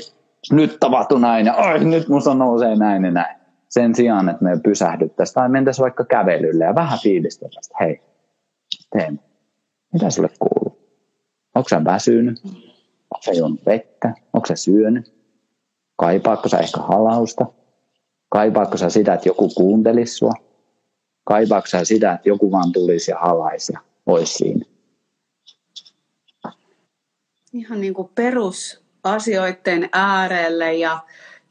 nyt 0.53 0.77
tapahtui 0.81 1.21
näin 1.21 1.47
ja 1.47 1.55
ai, 1.55 1.85
nyt 1.85 2.09
musta 2.09 2.35
nousee 2.35 2.77
näin 2.77 3.05
ja 3.05 3.11
näin. 3.11 3.39
Sen 3.69 3.95
sijaan, 3.95 4.29
että 4.29 4.45
me 4.45 4.61
pysähdyttäisiin 4.63 5.35
tai 5.35 5.49
mentäisiin 5.49 5.83
vaikka 5.83 6.05
kävelylle 6.05 6.65
ja 6.65 6.75
vähän 6.75 6.99
fiilisteltäisiin, 7.03 7.73
että 7.73 7.85
hei, 7.85 8.01
Teemu, 8.93 9.19
mitä 9.93 10.11
sulle 10.11 10.29
kuuluu? 10.39 10.79
Onko 11.55 11.69
sä 11.69 11.85
väsynyt? 11.85 12.41
Onko 12.45 13.23
sä 13.25 13.33
juonut 13.33 13.67
vettä? 13.67 14.15
Onko 14.33 14.47
sä 14.47 14.57
syönyt? 14.57 15.18
Kaipaatko 15.99 16.49
sä 16.49 16.59
ehkä 16.59 16.81
halausta? 16.81 17.47
Kaipaatko 18.29 18.77
sä 18.77 18.91
sitä, 18.91 19.15
että 19.15 19.29
joku 19.29 19.49
kuuntelisi 19.49 20.15
sua? 20.15 20.33
Kaipaatko 21.25 21.67
sä 21.67 21.85
sitä, 21.85 22.13
että 22.13 22.29
joku 22.29 22.53
vaan 22.53 22.73
tulisi 22.73 23.11
ja 23.11 23.19
halaisi 23.19 23.73
ja 23.73 23.81
olisi 24.07 24.35
siinä? 24.35 24.65
Ihan 27.53 27.81
niin 27.81 27.95
kuin 27.95 28.11
perusasioiden 28.15 29.89
äärelle 29.93 30.75
ja 30.75 31.01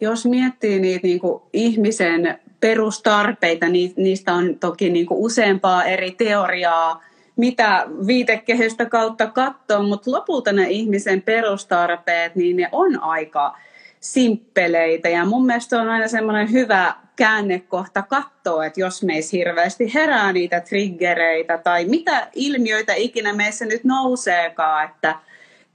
jos 0.02 0.26
miettii 0.26 0.80
niitä 0.80 1.08
niin 1.08 1.20
kuin 1.20 1.42
ihmisen 1.54 2.40
perustarpeita, 2.60 3.70
niin 3.70 3.94
niistä 3.98 4.34
on 4.34 4.60
toki 4.60 4.90
niin 4.90 5.06
kuin 5.06 5.20
useampaa 5.20 5.84
eri 5.84 6.12
teoriaa, 6.12 7.04
mitä 7.36 7.88
viitekehystä 8.08 8.86
kautta 8.86 9.28
katsoa, 9.28 9.84
mutta 9.84 10.12
lopulta 10.12 10.52
ne 10.52 10.68
ihmisen 10.70 11.22
perustarpeet, 11.22 12.36
niin 12.36 12.58
ne 12.58 12.70
on 12.72 13.04
aika 13.04 13.58
simppeleitä. 14.00 15.10
Ja 15.10 15.26
mun 15.26 15.46
mielestä 15.46 15.82
on 15.82 15.90
aina 15.90 16.08
semmoinen 16.08 16.52
hyvä 16.52 16.94
käännekohta 17.16 18.02
katsoa, 18.02 18.66
että 18.66 18.80
jos 18.80 19.04
meissä 19.04 19.38
hirveästi 19.38 19.94
herää 19.94 20.34
niitä 20.34 20.60
triggereitä 20.60 21.58
tai 21.58 21.86
mitä 21.86 22.28
ilmiöitä 22.36 22.94
ikinä 22.94 23.34
meissä 23.34 23.66
nyt 23.66 23.84
nouseekaan, 23.84 24.86
että 24.86 25.16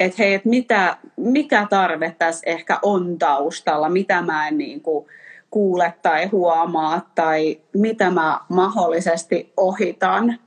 että 0.00 0.22
hei, 0.22 0.34
että 0.34 0.48
mitä, 0.48 0.96
mikä 1.16 1.66
tarve 1.70 2.14
tässä 2.18 2.42
ehkä 2.46 2.78
on 2.82 3.18
taustalla, 3.18 3.88
mitä 3.88 4.22
mä 4.22 4.48
en 4.48 4.58
niin 4.58 4.80
kuin 4.80 5.06
kuule 5.50 5.94
tai 6.02 6.26
huomaa 6.26 7.10
tai 7.14 7.60
mitä 7.74 8.10
mä 8.10 8.40
mahdollisesti 8.48 9.52
ohitan. 9.56 10.38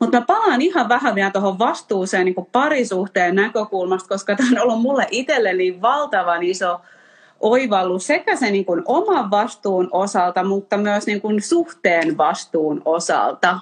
Mutta 0.00 0.20
mä 0.20 0.26
palaan 0.26 0.62
ihan 0.62 0.88
vähän 0.88 1.14
vielä 1.14 1.30
tuohon 1.30 1.58
vastuuseen 1.58 2.24
niin 2.24 2.46
parisuhteen 2.52 3.34
näkökulmasta, 3.34 4.08
koska 4.08 4.36
tämä 4.36 4.48
on 4.52 4.62
ollut 4.62 4.82
mulle 4.82 5.06
itselleni 5.10 5.82
valtavan 5.82 6.42
iso 6.42 6.80
oivallus 7.40 8.06
sekä 8.06 8.36
sen 8.36 8.52
niin 8.52 8.64
kuin 8.64 8.82
oman 8.84 9.30
vastuun 9.30 9.88
osalta, 9.92 10.44
mutta 10.44 10.76
myös 10.76 11.06
niin 11.06 11.20
kuin 11.20 11.42
suhteen 11.42 12.16
vastuun 12.16 12.82
osalta. 12.84 13.60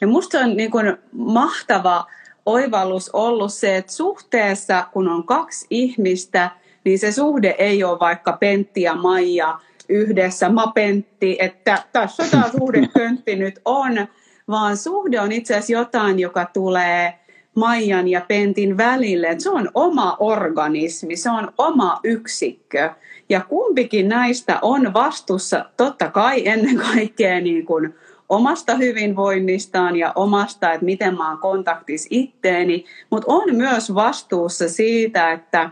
Ja 0.00 0.06
musta 0.06 0.38
on 0.38 0.56
niin 0.56 0.70
kuin 0.70 0.96
mahtava 1.12 2.06
oivallus 2.46 3.10
ollut 3.12 3.52
se, 3.52 3.76
että 3.76 3.92
suhteessa, 3.92 4.86
kun 4.92 5.08
on 5.08 5.26
kaksi 5.26 5.66
ihmistä, 5.70 6.50
niin 6.84 6.98
se 6.98 7.12
suhde 7.12 7.54
ei 7.58 7.84
ole 7.84 8.00
vaikka 8.00 8.32
Pentti 8.32 8.82
ja 8.82 8.94
Maija 8.94 9.58
yhdessä, 9.88 10.48
mä 10.48 10.64
Pentti, 10.74 11.36
että 11.40 11.82
tässä 11.92 12.24
tämä 12.30 12.50
suhde 12.58 12.88
Pentti 12.94 13.36
nyt 13.36 13.60
on, 13.64 14.06
vaan 14.48 14.76
suhde 14.76 15.20
on 15.20 15.32
itse 15.32 15.54
asiassa 15.54 15.72
jotain, 15.72 16.18
joka 16.18 16.46
tulee 16.52 17.18
Maijan 17.54 18.08
ja 18.08 18.20
Pentin 18.28 18.76
välille. 18.76 19.26
Että 19.26 19.42
se 19.42 19.50
on 19.50 19.70
oma 19.74 20.16
organismi, 20.20 21.16
se 21.16 21.30
on 21.30 21.52
oma 21.58 22.00
yksikkö. 22.04 22.90
Ja 23.28 23.40
kumpikin 23.48 24.08
näistä 24.08 24.58
on 24.62 24.94
vastuussa 24.94 25.64
totta 25.76 26.10
kai 26.10 26.48
ennen 26.48 26.76
kaikkea 26.76 27.40
niin 27.40 27.66
kuin 27.66 27.94
omasta 28.28 28.74
hyvinvoinnistaan 28.74 29.96
ja 29.96 30.12
omasta, 30.14 30.72
että 30.72 30.84
miten 30.84 31.16
mä 31.16 31.28
oon 31.28 31.38
kontaktis 31.38 32.06
itteeni, 32.10 32.84
mutta 33.10 33.32
on 33.32 33.56
myös 33.56 33.94
vastuussa 33.94 34.68
siitä, 34.68 35.32
että 35.32 35.70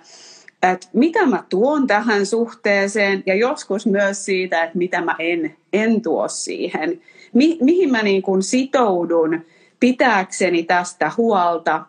että 0.62 0.88
mitä 0.92 1.26
mä 1.26 1.44
tuon 1.48 1.86
tähän 1.86 2.26
suhteeseen 2.26 3.22
ja 3.26 3.34
joskus 3.34 3.86
myös 3.86 4.24
siitä, 4.24 4.62
että 4.64 4.78
mitä 4.78 5.00
mä 5.00 5.14
en, 5.18 5.56
en 5.72 6.02
tuo 6.02 6.28
siihen. 6.28 7.00
Mi, 7.32 7.58
mihin 7.60 7.90
mä 7.90 8.02
niin 8.02 8.22
kuin 8.22 8.42
sitoudun 8.42 9.40
pitääkseni 9.80 10.62
tästä 10.62 11.10
huolta, 11.16 11.82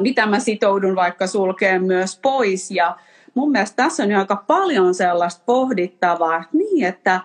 mitä 0.00 0.26
mä 0.26 0.38
sitoudun 0.38 0.96
vaikka 0.96 1.26
sulkeen 1.26 1.84
myös 1.84 2.18
pois. 2.22 2.70
Ja 2.70 2.96
mun 3.34 3.52
mielestä 3.52 3.76
tässä 3.76 4.02
on 4.02 4.10
jo 4.10 4.18
aika 4.18 4.44
paljon 4.46 4.94
sellaista 4.94 5.42
pohdittavaa, 5.46 6.44
niin 6.52 6.86
että 6.86 7.20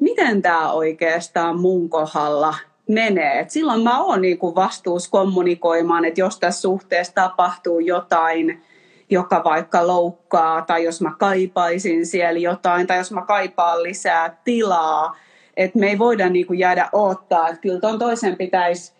miten 0.00 0.42
tämä 0.42 0.72
oikeastaan 0.72 1.60
mun 1.60 1.88
kohdalla 1.88 2.54
menee. 2.88 3.40
Et 3.40 3.50
silloin 3.50 3.82
mä 3.82 4.02
oon 4.02 4.20
niin 4.20 4.38
kuin 4.38 4.54
vastuus 4.54 5.08
kommunikoimaan, 5.08 6.04
että 6.04 6.20
jos 6.20 6.38
tässä 6.38 6.60
suhteessa 6.60 7.14
tapahtuu 7.14 7.78
jotain, 7.78 8.62
joka 9.10 9.44
vaikka 9.44 9.86
loukkaa, 9.86 10.62
tai 10.62 10.84
jos 10.84 11.00
mä 11.00 11.12
kaipaisin 11.18 12.06
siellä 12.06 12.40
jotain, 12.40 12.86
tai 12.86 12.98
jos 12.98 13.12
mä 13.12 13.22
kaipaan 13.22 13.82
lisää 13.82 14.36
tilaa, 14.44 15.16
että 15.56 15.78
me 15.78 15.88
ei 15.88 15.98
voida 15.98 16.28
niin 16.28 16.46
kuin 16.46 16.58
jäädä 16.58 16.88
odottaa, 16.92 17.48
että 17.48 17.60
kyllä 17.60 17.80
ton 17.80 17.98
toisen 17.98 18.36
pitäisi 18.36 18.92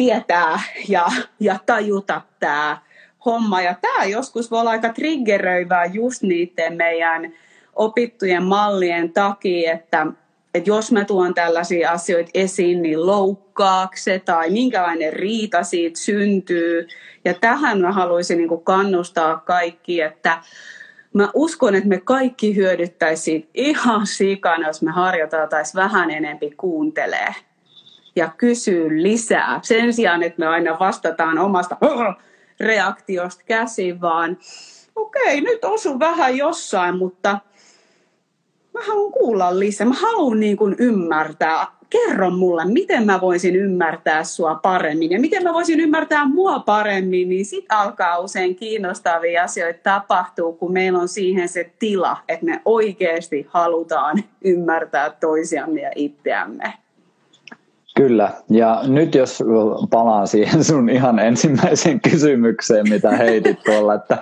tietää 0.00 0.60
ja, 0.88 1.06
ja 1.40 1.58
tajuta 1.66 2.20
tämä 2.38 2.78
homma. 3.24 3.62
Ja 3.62 3.74
tämä 3.80 4.04
joskus 4.04 4.50
voi 4.50 4.60
olla 4.60 4.70
aika 4.70 4.88
triggeröivää 4.88 5.84
just 5.84 6.22
niiden 6.22 6.76
meidän 6.76 7.32
opittujen 7.76 8.42
mallien 8.42 9.12
takia, 9.12 9.72
että, 9.72 10.06
että 10.54 10.70
jos 10.70 10.92
mä 10.92 11.04
tuon 11.04 11.34
tällaisia 11.34 11.90
asioita 11.90 12.30
esiin, 12.34 12.82
niin 12.82 13.06
loukkaakse 13.06 14.18
tai 14.18 14.50
minkälainen 14.50 15.12
riita 15.12 15.62
siitä 15.62 16.00
syntyy. 16.00 16.88
Ja 17.24 17.34
tähän 17.34 17.80
mä 17.80 17.92
haluaisin 17.92 18.38
niin 18.38 18.64
kannustaa 18.64 19.36
kaikki, 19.36 20.00
että 20.00 20.42
mä 21.12 21.28
uskon, 21.34 21.74
että 21.74 21.88
me 21.88 22.00
kaikki 22.00 22.56
hyödyttäisiin 22.56 23.48
ihan 23.54 24.06
sikana, 24.06 24.66
jos 24.66 24.82
me 24.82 24.90
harjoiteltaisiin 24.90 25.82
vähän 25.82 26.10
enempi 26.10 26.50
kuuntelee 26.50 27.34
ja 28.20 28.30
kysyy 28.36 29.02
lisää. 29.02 29.60
Sen 29.62 29.92
sijaan, 29.92 30.22
että 30.22 30.38
me 30.38 30.46
aina 30.46 30.78
vastataan 30.78 31.38
omasta 31.38 31.76
reaktiosta 32.60 33.42
käsin, 33.46 34.00
vaan 34.00 34.38
okei, 34.96 35.40
nyt 35.40 35.64
osu 35.64 35.98
vähän 35.98 36.36
jossain, 36.36 36.96
mutta 36.96 37.38
mä 38.74 38.80
haluan 38.86 39.12
kuulla 39.12 39.58
lisää. 39.58 39.86
Mä 39.86 39.94
haluan 39.94 40.40
niin 40.40 40.56
kuin 40.56 40.76
ymmärtää. 40.78 41.66
Kerro 41.90 42.30
mulle, 42.30 42.64
miten 42.64 43.06
mä 43.06 43.20
voisin 43.20 43.56
ymmärtää 43.56 44.24
sua 44.24 44.54
paremmin 44.54 45.10
ja 45.10 45.20
miten 45.20 45.42
mä 45.42 45.54
voisin 45.54 45.80
ymmärtää 45.80 46.24
mua 46.24 46.58
paremmin, 46.58 47.28
niin 47.28 47.44
sit 47.44 47.64
alkaa 47.68 48.18
usein 48.18 48.56
kiinnostavia 48.56 49.42
asioita 49.44 49.80
tapahtuu, 49.82 50.52
kun 50.52 50.72
meillä 50.72 50.98
on 50.98 51.08
siihen 51.08 51.48
se 51.48 51.72
tila, 51.78 52.16
että 52.28 52.46
me 52.46 52.62
oikeasti 52.64 53.46
halutaan 53.48 54.24
ymmärtää 54.44 55.10
toisiamme 55.20 55.80
ja 55.80 55.90
itseämme. 55.94 56.72
Kyllä, 57.96 58.30
ja 58.50 58.80
nyt 58.86 59.14
jos 59.14 59.44
palaan 59.90 60.26
siihen 60.26 60.64
sun 60.64 60.88
ihan 60.88 61.18
ensimmäiseen 61.18 62.00
kysymykseen, 62.10 62.88
mitä 62.88 63.10
heitit 63.10 63.62
tuolla, 63.64 63.94
että, 63.94 64.18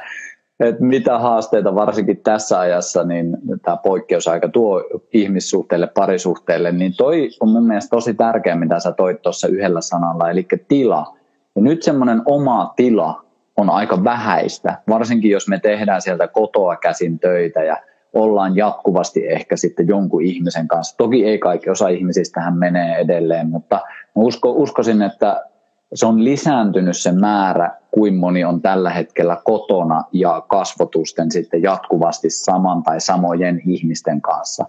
että 0.61 0.85
mitä 0.85 1.19
haasteita 1.19 1.75
varsinkin 1.75 2.23
tässä 2.23 2.61
ajassa 2.61 3.05
niin 3.05 3.37
tämä 3.63 3.77
poikkeusaika 3.77 4.49
tuo 4.49 4.85
ihmissuhteille, 5.13 5.87
parisuhteille, 5.87 6.73
niin 6.73 6.95
toi 6.97 7.31
on 7.41 7.49
mun 7.49 7.67
mielestä 7.67 7.91
tosi 7.91 8.15
tärkeä, 8.15 8.57
mitä 8.57 8.81
sä 8.81 8.93
toit 8.93 9.23
tuossa 9.23 9.49
yhdellä 9.49 9.81
sanalla, 9.81 10.31
eli 10.31 10.47
tila. 10.69 11.17
Ja 11.57 11.63
nyt 11.63 11.83
semmoinen 11.83 12.23
oma 12.25 12.73
tila 12.77 13.25
on 13.57 13.71
aika 13.71 14.05
vähäistä, 14.05 14.79
varsinkin 14.89 15.31
jos 15.31 15.49
me 15.49 15.61
tehdään 15.61 16.03
sieltä 16.03 16.29
kotoa 16.29 16.77
käsin 16.77 17.19
töitä 17.19 17.65
ja 17.65 17.77
ollaan 18.15 18.57
jatkuvasti 18.57 19.29
ehkä 19.29 19.57
sitten 19.57 19.89
jonkun 19.89 20.23
ihmisen 20.23 20.69
kanssa. 20.69 20.97
Toki 20.97 21.25
ei 21.25 21.39
kaikki 21.39 21.71
osa 21.71 21.89
ihmisistä 21.89 22.41
hän 22.41 22.59
menee 22.59 22.97
edelleen, 22.97 23.51
mutta 23.51 23.81
usko, 24.15 24.53
uskoisin, 24.53 25.03
että 25.03 25.45
se 25.95 26.07
on 26.07 26.25
lisääntynyt 26.25 26.97
se 26.97 27.13
määrä, 27.13 27.71
kuin 27.91 28.15
moni 28.15 28.45
on 28.45 28.63
tällä 28.63 28.91
hetkellä 28.91 29.41
kotona 29.45 30.05
ja 30.13 30.43
kasvotusten 30.49 31.31
sitten 31.31 31.63
jatkuvasti 31.63 32.31
saman 32.31 32.83
tai 32.83 33.01
samojen 33.01 33.63
ihmisten 33.67 34.21
kanssa. 34.21 34.67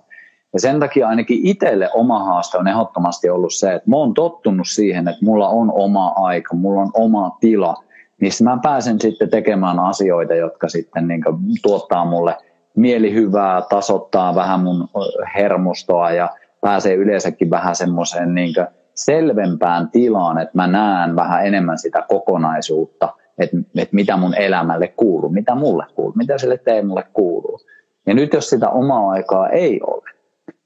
Ja 0.53 0.59
sen 0.59 0.79
takia 0.79 1.07
ainakin 1.07 1.39
itselle 1.43 1.89
oma 1.93 2.23
haaste 2.23 2.57
on 2.57 2.67
ehdottomasti 2.67 3.29
ollut 3.29 3.53
se, 3.53 3.73
että 3.73 3.89
mä 3.89 3.95
oon 3.95 4.13
tottunut 4.13 4.67
siihen, 4.67 5.07
että 5.07 5.25
mulla 5.25 5.49
on 5.49 5.71
oma 5.73 6.07
aika, 6.07 6.55
mulla 6.55 6.81
on 6.81 6.91
oma 6.93 7.37
tila, 7.39 7.83
missä 8.21 8.43
mä 8.43 8.59
pääsen 8.63 9.01
sitten 9.01 9.29
tekemään 9.29 9.79
asioita, 9.79 10.35
jotka 10.35 10.69
sitten 10.69 11.07
niin 11.07 11.21
tuottaa 11.63 12.05
mulle– 12.05 12.37
mielihyvää, 12.75 13.61
tasoittaa 13.69 14.35
vähän 14.35 14.59
mun 14.59 14.87
hermostoa 15.35 16.11
ja 16.11 16.29
pääsee 16.61 16.95
yleensäkin 16.95 17.49
vähän 17.49 17.75
semmoiseen 17.75 18.35
niin 18.35 18.53
selvempään 18.93 19.89
tilaan, 19.91 20.37
että 20.37 20.57
mä 20.57 20.67
näen 20.67 21.15
vähän 21.15 21.45
enemmän 21.45 21.77
sitä 21.77 22.03
kokonaisuutta, 22.07 23.13
että, 23.37 23.57
että 23.77 23.95
mitä 23.95 24.17
mun 24.17 24.35
elämälle 24.35 24.87
kuuluu, 24.87 25.29
mitä 25.29 25.55
mulle 25.55 25.85
kuuluu, 25.95 26.13
mitä 26.15 26.37
sille 26.37 26.57
teemulle 26.57 27.03
kuuluu. 27.13 27.59
Ja 28.07 28.13
nyt 28.13 28.33
jos 28.33 28.49
sitä 28.49 28.69
omaa 28.69 29.09
aikaa 29.11 29.49
ei 29.49 29.79
ole, 29.87 30.09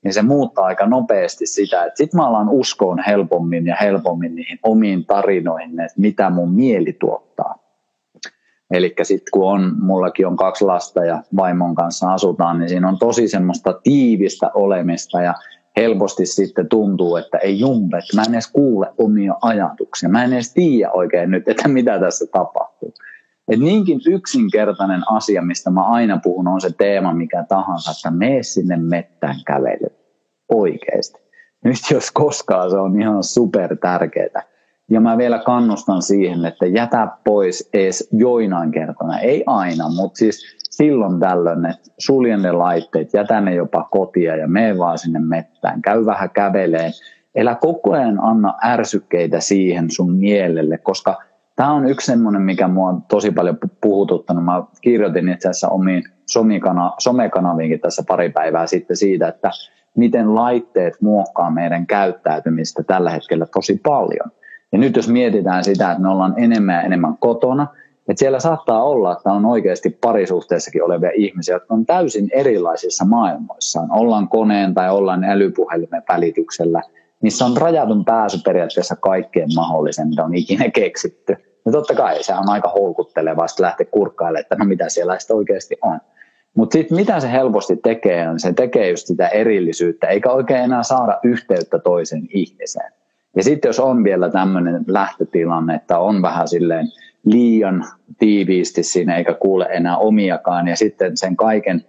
niin 0.03 0.13
se 0.13 0.21
muuttaa 0.21 0.65
aika 0.65 0.85
nopeasti 0.85 1.45
sitä, 1.45 1.83
että 1.83 1.97
sitten 1.97 2.17
mä 2.17 2.27
alan 2.27 2.49
uskoon 2.49 3.03
helpommin 3.07 3.65
ja 3.65 3.75
helpommin 3.81 4.35
niihin 4.35 4.59
omiin 4.63 5.05
tarinoihin, 5.05 5.79
että 5.79 6.01
mitä 6.01 6.29
mun 6.29 6.53
mieli 6.53 6.93
tuottaa. 6.93 7.62
Eli 8.73 8.93
sitten 9.03 9.31
kun 9.31 9.47
on, 9.47 9.75
mullakin 9.79 10.27
on 10.27 10.35
kaksi 10.35 10.65
lasta 10.65 11.05
ja 11.05 11.23
vaimon 11.35 11.75
kanssa 11.75 12.13
asutaan, 12.13 12.59
niin 12.59 12.69
siinä 12.69 12.89
on 12.89 12.99
tosi 12.99 13.27
semmoista 13.27 13.79
tiivistä 13.83 14.51
olemista 14.53 15.21
ja 15.21 15.33
helposti 15.77 16.25
sitten 16.25 16.69
tuntuu, 16.69 17.15
että 17.15 17.37
ei 17.37 17.59
jumpe, 17.59 17.97
että 17.97 18.15
mä 18.15 18.23
en 18.27 18.33
edes 18.33 18.51
kuule 18.51 18.87
omia 18.97 19.33
ajatuksia. 19.41 20.09
Mä 20.09 20.23
en 20.23 20.33
edes 20.33 20.53
tiedä 20.53 20.91
oikein 20.91 21.31
nyt, 21.31 21.47
että 21.47 21.67
mitä 21.67 21.99
tässä 21.99 22.25
tapahtuu. 22.31 22.93
Et 23.47 23.59
niinkin 23.59 23.99
yksinkertainen 24.07 25.01
asia, 25.11 25.41
mistä 25.41 25.69
mä 25.69 25.85
aina 25.85 26.19
puhun, 26.23 26.47
on 26.47 26.61
se 26.61 26.69
teema 26.77 27.13
mikä 27.13 27.45
tahansa, 27.49 27.91
että 27.91 28.17
mene 28.17 28.43
sinne 28.43 28.77
mettään 28.77 29.35
kävely. 29.45 29.87
Oikeasti. 30.49 31.21
Nyt 31.63 31.77
jos 31.91 32.11
koskaan 32.11 32.69
se 32.69 32.77
on 32.77 33.01
ihan 33.01 33.23
super 33.23 33.77
tärkeää. 33.77 34.52
Ja 34.91 35.01
mä 35.01 35.17
vielä 35.17 35.39
kannustan 35.39 36.01
siihen, 36.01 36.45
että 36.45 36.65
jätä 36.65 37.07
pois 37.23 37.69
edes 37.73 38.09
joinain 38.11 38.71
kertona. 38.71 39.19
Ei 39.19 39.43
aina, 39.47 39.89
mutta 39.89 40.17
siis 40.17 40.57
silloin 40.69 41.19
tällöin, 41.19 41.65
että 41.65 41.91
suljen 41.97 42.41
ne 42.41 42.51
laitteet, 42.51 43.13
jätä 43.13 43.41
ne 43.41 43.55
jopa 43.55 43.87
kotia 43.91 44.35
ja 44.35 44.47
mene 44.47 44.77
vaan 44.77 44.97
sinne 44.97 45.19
mettään. 45.19 45.81
Käy 45.81 46.05
vähän 46.05 46.29
käveleen. 46.29 46.91
Elä 47.35 47.55
koko 47.55 47.93
ajan 47.93 48.19
anna 48.23 48.53
ärsykkeitä 48.65 49.39
siihen 49.39 49.91
sun 49.91 50.15
mielelle, 50.15 50.77
koska 50.77 51.17
tämä 51.55 51.73
on 51.73 51.87
yksi 51.87 52.05
semmoinen, 52.05 52.41
mikä 52.41 52.67
mua 52.67 52.89
on 52.89 53.01
tosi 53.01 53.31
paljon 53.31 53.57
puhututtanut. 53.81 54.45
Mä 54.45 54.63
kirjoitin 54.81 55.29
itse 55.29 55.49
asiassa 55.49 55.69
omiin 55.69 56.03
somekanaviinkin 56.99 57.79
tässä 57.79 58.03
pari 58.07 58.29
päivää 58.29 58.67
sitten 58.67 58.97
siitä, 58.97 59.27
että 59.27 59.51
miten 59.97 60.35
laitteet 60.35 61.01
muokkaa 61.01 61.51
meidän 61.51 61.87
käyttäytymistä 61.87 62.83
tällä 62.83 63.09
hetkellä 63.09 63.45
tosi 63.53 63.79
paljon– 63.83 64.31
ja 64.73 64.79
nyt 64.79 64.95
jos 64.95 65.07
mietitään 65.07 65.63
sitä, 65.63 65.91
että 65.91 66.03
me 66.03 66.09
ollaan 66.09 66.33
enemmän 66.37 66.75
ja 66.75 66.81
enemmän 66.81 67.17
kotona, 67.17 67.67
että 68.09 68.19
siellä 68.19 68.39
saattaa 68.39 68.83
olla, 68.83 69.11
että 69.11 69.31
on 69.31 69.45
oikeasti 69.45 69.89
parisuhteessakin 69.89 70.83
olevia 70.83 71.11
ihmisiä, 71.15 71.55
jotka 71.55 71.73
on 71.73 71.85
täysin 71.85 72.29
erilaisissa 72.33 73.05
maailmoissaan. 73.05 73.91
Ollaan 73.91 74.27
koneen 74.27 74.73
tai 74.73 74.91
ollaan 74.91 75.23
älypuhelimen 75.23 76.03
välityksellä, 76.09 76.81
missä 77.21 77.45
on 77.45 77.57
rajatun 77.57 78.05
pääsy 78.05 78.37
periaatteessa 78.45 78.95
kaikkeen 78.95 79.49
mahdollisen, 79.55 80.09
mitä 80.09 80.23
on 80.23 80.35
ikinä 80.35 80.69
keksitty. 80.69 81.35
Ja 81.65 81.71
totta 81.71 81.95
kai 81.95 82.23
se 82.23 82.33
on 82.33 82.49
aika 82.49 82.69
houkuttelevaa 82.69 83.47
sitten 83.47 83.65
lähteä 83.65 83.87
kurkkailemaan, 83.91 84.41
että 84.41 84.55
no 84.55 84.65
mitä 84.65 84.89
siellä 84.89 85.19
sitten 85.19 85.37
oikeasti 85.37 85.77
on. 85.81 85.99
Mutta 86.55 86.73
sitten 86.73 86.97
mitä 86.97 87.19
se 87.19 87.31
helposti 87.31 87.75
tekee, 87.75 88.29
on 88.29 88.39
se 88.39 88.53
tekee 88.53 88.89
just 88.89 89.07
sitä 89.07 89.27
erillisyyttä, 89.27 90.07
eikä 90.07 90.31
oikein 90.31 90.63
enää 90.63 90.83
saada 90.83 91.19
yhteyttä 91.23 91.79
toisen 91.79 92.27
ihmiseen. 92.33 92.91
Ja 93.35 93.43
sitten 93.43 93.69
jos 93.69 93.79
on 93.79 94.03
vielä 94.03 94.29
tämmöinen 94.29 94.83
lähtötilanne, 94.87 95.75
että 95.75 95.99
on 95.99 96.21
vähän 96.21 96.47
silleen 96.47 96.87
liian 97.25 97.85
tiiviisti 98.19 98.83
siinä 98.83 99.17
eikä 99.17 99.33
kuule 99.33 99.67
enää 99.71 99.97
omiakaan 99.97 100.67
ja 100.67 100.75
sitten 100.75 101.17
sen 101.17 101.35
kaiken 101.35 101.85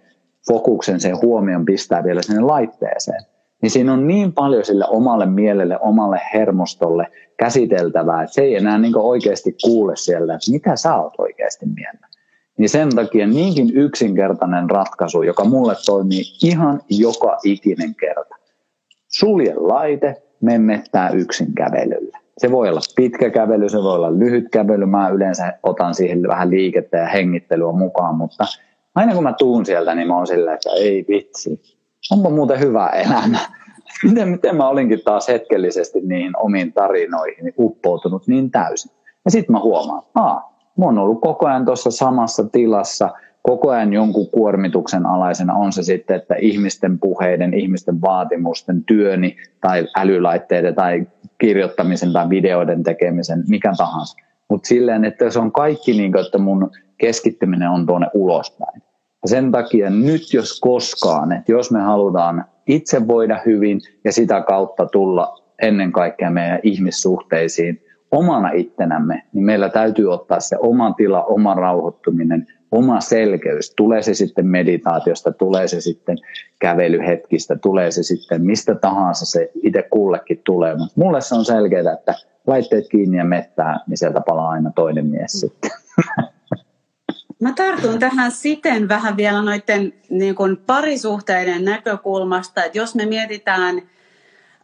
fokuksen, 0.47 0.99
sen 0.99 1.21
huomion 1.21 1.65
pistää 1.65 2.03
vielä 2.03 2.21
sinne 2.21 2.41
laitteeseen, 2.41 3.23
niin 3.61 3.71
siinä 3.71 3.93
on 3.93 4.07
niin 4.07 4.33
paljon 4.33 4.65
sille 4.65 4.85
omalle 4.87 5.25
mielelle, 5.25 5.79
omalle 5.79 6.21
hermostolle 6.33 7.07
käsiteltävää, 7.37 8.23
että 8.23 8.33
se 8.33 8.41
ei 8.41 8.55
enää 8.55 8.77
niin 8.77 8.97
oikeasti 8.97 9.55
kuule 9.63 9.95
siellä, 9.95 10.33
että 10.33 10.51
mitä 10.51 10.75
sä 10.75 10.95
oot 10.95 11.13
oikeasti 11.17 11.65
mieltä. 11.65 12.07
Niin 12.57 12.69
sen 12.69 12.95
takia 12.95 13.27
niinkin 13.27 13.77
yksinkertainen 13.77 14.69
ratkaisu, 14.69 15.23
joka 15.23 15.45
mulle 15.45 15.75
toimii 15.85 16.23
ihan 16.43 16.81
joka 16.89 17.37
ikinen 17.43 17.95
kerta. 17.95 18.35
Sulje 19.07 19.53
laite, 19.55 20.23
mettää 20.41 21.09
yksin 21.09 21.53
kävelyllä. 21.55 22.19
Se 22.37 22.51
voi 22.51 22.69
olla 22.69 22.79
pitkä 22.95 23.29
kävely, 23.29 23.69
se 23.69 23.83
voi 23.83 23.95
olla 23.95 24.19
lyhyt 24.19 24.45
kävely. 24.51 24.85
Mä 24.85 25.09
yleensä 25.09 25.53
otan 25.63 25.93
siihen 25.95 26.27
vähän 26.27 26.49
liikettä 26.49 26.97
ja 26.97 27.07
hengittelyä 27.07 27.71
mukaan, 27.71 28.15
mutta 28.15 28.45
aina 28.95 29.13
kun 29.13 29.23
mä 29.23 29.33
tuun 29.33 29.65
sieltä, 29.65 29.95
niin 29.95 30.07
mä 30.07 30.17
oon 30.17 30.27
silleen, 30.27 30.53
että 30.53 30.69
ei 30.69 31.05
vitsi, 31.09 31.61
onpa 32.11 32.29
muuten 32.29 32.59
hyvä 32.59 32.87
elämä. 32.87 33.39
Miten, 34.03 34.29
miten 34.29 34.55
mä 34.55 34.67
olinkin 34.69 35.01
taas 35.05 35.27
hetkellisesti 35.27 36.01
niihin 36.01 36.37
omiin 36.37 36.73
tarinoihin 36.73 37.53
uppoutunut 37.59 38.27
niin 38.27 38.51
täysin. 38.51 38.91
Ja 39.25 39.31
sitten 39.31 39.53
mä 39.53 39.59
huomaan, 39.59 40.03
että 40.03 40.19
mä 40.77 40.85
oon 40.85 40.97
ollut 40.97 41.21
koko 41.21 41.47
ajan 41.47 41.65
tuossa 41.65 41.91
samassa 41.91 42.43
tilassa, 42.43 43.09
koko 43.45 43.69
ajan 43.69 43.93
jonkun 43.93 44.29
kuormituksen 44.29 45.05
alaisena, 45.05 45.53
on 45.53 45.73
se 45.73 45.83
sitten, 45.83 46.15
että 46.15 46.35
ihmisten 46.35 46.99
puheiden, 46.99 47.53
ihmisten 47.53 48.01
vaatimusten, 48.01 48.83
työni 48.83 49.37
tai 49.61 49.87
älylaitteiden 49.95 50.75
tai 50.75 51.07
kirjoittamisen 51.37 52.13
tai 52.13 52.29
videoiden 52.29 52.83
tekemisen, 52.83 53.43
mikä 53.47 53.73
tahansa. 53.77 54.17
Mutta 54.49 54.67
silleen, 54.67 55.05
että 55.05 55.29
se 55.29 55.39
on 55.39 55.51
kaikki, 55.51 55.93
niin 55.93 56.11
kuin, 56.11 56.25
että 56.25 56.37
mun 56.37 56.71
keskittyminen 56.97 57.69
on 57.69 57.85
tuonne 57.85 58.07
ulospäin. 58.13 58.81
Ja 59.23 59.29
sen 59.29 59.51
takia 59.51 59.89
nyt 59.89 60.33
jos 60.33 60.59
koskaan, 60.59 61.31
että 61.31 61.51
jos 61.51 61.71
me 61.71 61.79
halutaan 61.79 62.45
itse 62.67 63.07
voida 63.07 63.41
hyvin 63.45 63.81
ja 64.03 64.11
sitä 64.11 64.41
kautta 64.41 64.85
tulla 64.85 65.41
ennen 65.61 65.91
kaikkea 65.91 66.29
meidän 66.29 66.59
ihmissuhteisiin 66.63 67.81
omana 68.11 68.49
ittenämme, 68.49 69.23
niin 69.33 69.45
meillä 69.45 69.69
täytyy 69.69 70.13
ottaa 70.13 70.39
se 70.39 70.57
oma 70.59 70.93
tila, 70.93 71.23
oma 71.23 71.53
rauhoittuminen, 71.53 72.47
oma 72.75 73.01
selkeys. 73.01 73.73
Tulee 73.75 74.01
se 74.01 74.13
sitten 74.13 74.47
meditaatiosta, 74.47 75.31
tulee 75.31 75.67
se 75.67 75.81
sitten 75.81 76.17
kävelyhetkistä, 76.59 77.55
tulee 77.55 77.91
se 77.91 78.03
sitten 78.03 78.45
mistä 78.45 78.75
tahansa 78.75 79.25
se 79.25 79.51
itse 79.63 79.83
kullekin 79.89 80.41
tulee. 80.45 80.75
Mutta 80.75 80.93
mulle 80.95 81.21
se 81.21 81.35
on 81.35 81.45
selkeää, 81.45 81.93
että 81.93 82.13
laitteet 82.47 82.89
kiinni 82.89 83.17
ja 83.17 83.25
mettää, 83.25 83.79
niin 83.87 83.97
sieltä 83.97 84.21
palaa 84.21 84.49
aina 84.49 84.71
toinen 84.75 85.05
mies 85.05 85.31
sitten. 85.31 85.71
Mä 87.41 87.53
tartun 87.53 87.99
tähän 87.99 88.31
siten 88.31 88.87
vähän 88.87 89.17
vielä 89.17 89.41
noiden 89.41 89.93
niin 90.09 90.35
kuin 90.35 90.57
parisuhteiden 90.57 91.65
näkökulmasta, 91.65 92.63
että 92.63 92.77
jos 92.77 92.95
me 92.95 93.05
mietitään 93.05 93.81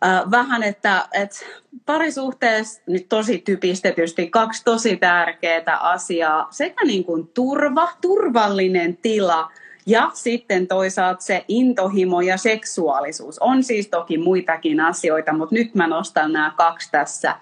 äh, 0.05 0.31
vähän, 0.31 0.63
että, 0.63 1.07
että 1.13 1.37
parisuhteessa 1.85 2.81
nyt 2.87 3.09
tosi 3.09 3.37
typistetysti 3.37 4.29
kaksi 4.29 4.63
tosi 4.63 4.97
tärkeää 4.97 5.77
asiaa, 5.77 6.47
sekä 6.51 6.85
niin 6.85 7.03
kuin 7.03 7.27
turva, 7.27 7.89
turvallinen 8.01 8.97
tila 8.97 9.51
ja 9.85 10.11
sitten 10.13 10.67
toisaalta 10.67 11.21
se 11.21 11.45
intohimo 11.47 12.21
ja 12.21 12.37
seksuaalisuus. 12.37 13.39
On 13.39 13.63
siis 13.63 13.87
toki 13.87 14.17
muitakin 14.17 14.79
asioita, 14.79 15.33
mutta 15.33 15.55
nyt 15.55 15.75
mä 15.75 15.87
nostan 15.87 16.33
nämä 16.33 16.53
kaksi 16.57 16.91
tässä 16.91 17.35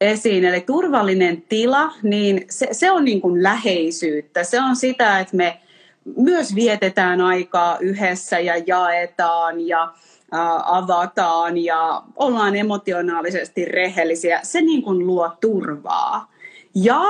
esiin. 0.00 0.44
Eli 0.44 0.60
turvallinen 0.60 1.42
tila, 1.42 1.92
niin 2.02 2.44
se, 2.50 2.68
se 2.72 2.90
on 2.90 3.04
niin 3.04 3.20
kuin 3.20 3.42
läheisyyttä. 3.42 4.44
Se 4.44 4.60
on 4.60 4.76
sitä, 4.76 5.20
että 5.20 5.36
me 5.36 5.60
myös 6.16 6.54
vietetään 6.54 7.20
aikaa 7.20 7.78
yhdessä 7.80 8.38
ja 8.38 8.54
jaetaan 8.66 9.60
ja 9.60 9.92
avataan 10.64 11.58
ja 11.58 12.02
ollaan 12.16 12.56
emotionaalisesti 12.56 13.64
rehellisiä. 13.64 14.40
Se 14.42 14.60
niin 14.60 14.82
kuin 14.82 15.06
luo 15.06 15.30
turvaa. 15.40 16.32
Ja 16.74 17.02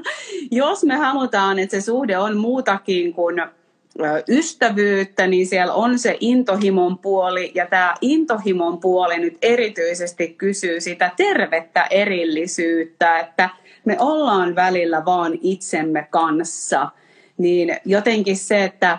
jos 0.50 0.84
me 0.84 0.96
halutaan, 0.96 1.58
että 1.58 1.80
se 1.80 1.84
suhde 1.84 2.18
on 2.18 2.36
muutakin 2.36 3.14
kuin 3.14 3.42
ystävyyttä, 4.28 5.26
niin 5.26 5.46
siellä 5.46 5.74
on 5.74 5.98
se 5.98 6.16
intohimon 6.20 6.98
puoli, 6.98 7.52
ja 7.54 7.66
tämä 7.66 7.94
intohimon 8.00 8.78
puoli 8.78 9.18
nyt 9.18 9.38
erityisesti 9.42 10.34
kysyy 10.38 10.80
sitä 10.80 11.10
tervettä 11.16 11.86
erillisyyttä, 11.90 13.18
että 13.18 13.50
me 13.84 13.96
ollaan 14.00 14.54
välillä 14.54 15.04
vaan 15.04 15.32
itsemme 15.42 16.06
kanssa, 16.10 16.88
niin 17.38 17.76
jotenkin 17.84 18.36
se, 18.36 18.64
että 18.64 18.98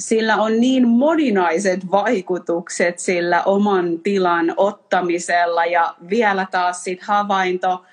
sillä 0.00 0.36
on 0.36 0.60
niin 0.60 0.88
moninaiset 0.88 1.90
vaikutukset 1.90 2.98
sillä 2.98 3.42
oman 3.42 3.98
tilan 3.98 4.54
ottamisella 4.56 5.64
ja 5.64 5.94
vielä 6.10 6.46
taas 6.50 6.84
sit 6.84 7.02
havainto, 7.02 7.84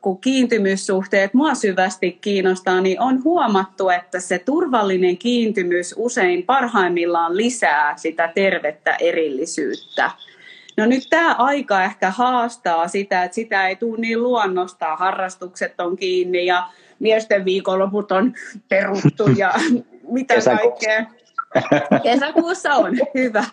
kun 0.00 0.20
kiintymyssuhteet 0.20 1.34
mua 1.34 1.54
syvästi 1.54 2.18
kiinnostaa, 2.20 2.80
niin 2.80 3.00
on 3.00 3.24
huomattu, 3.24 3.90
että 3.90 4.20
se 4.20 4.38
turvallinen 4.38 5.18
kiintymys 5.18 5.94
usein 5.96 6.42
parhaimmillaan 6.42 7.36
lisää 7.36 7.96
sitä 7.96 8.32
tervettä 8.34 8.96
erillisyyttä. 9.00 10.10
No 10.76 10.86
nyt 10.86 11.02
tämä 11.10 11.34
aika 11.34 11.84
ehkä 11.84 12.10
haastaa 12.10 12.88
sitä, 12.88 13.24
että 13.24 13.34
sitä 13.34 13.68
ei 13.68 13.76
tule 13.76 14.00
niin 14.00 14.22
luonnosta, 14.22 14.96
harrastukset 14.96 15.80
on 15.80 15.96
kiinni 15.96 16.46
ja 16.46 16.66
miesten 16.98 17.44
viikonloput 17.44 18.12
on 18.12 18.34
peruttu 18.68 19.30
ja 19.36 19.54
mitä 20.16 20.34
kaikkea. 20.44 21.23
Kesäkuussa 22.02 22.74
on, 22.74 22.96
hyvä. 23.14 23.44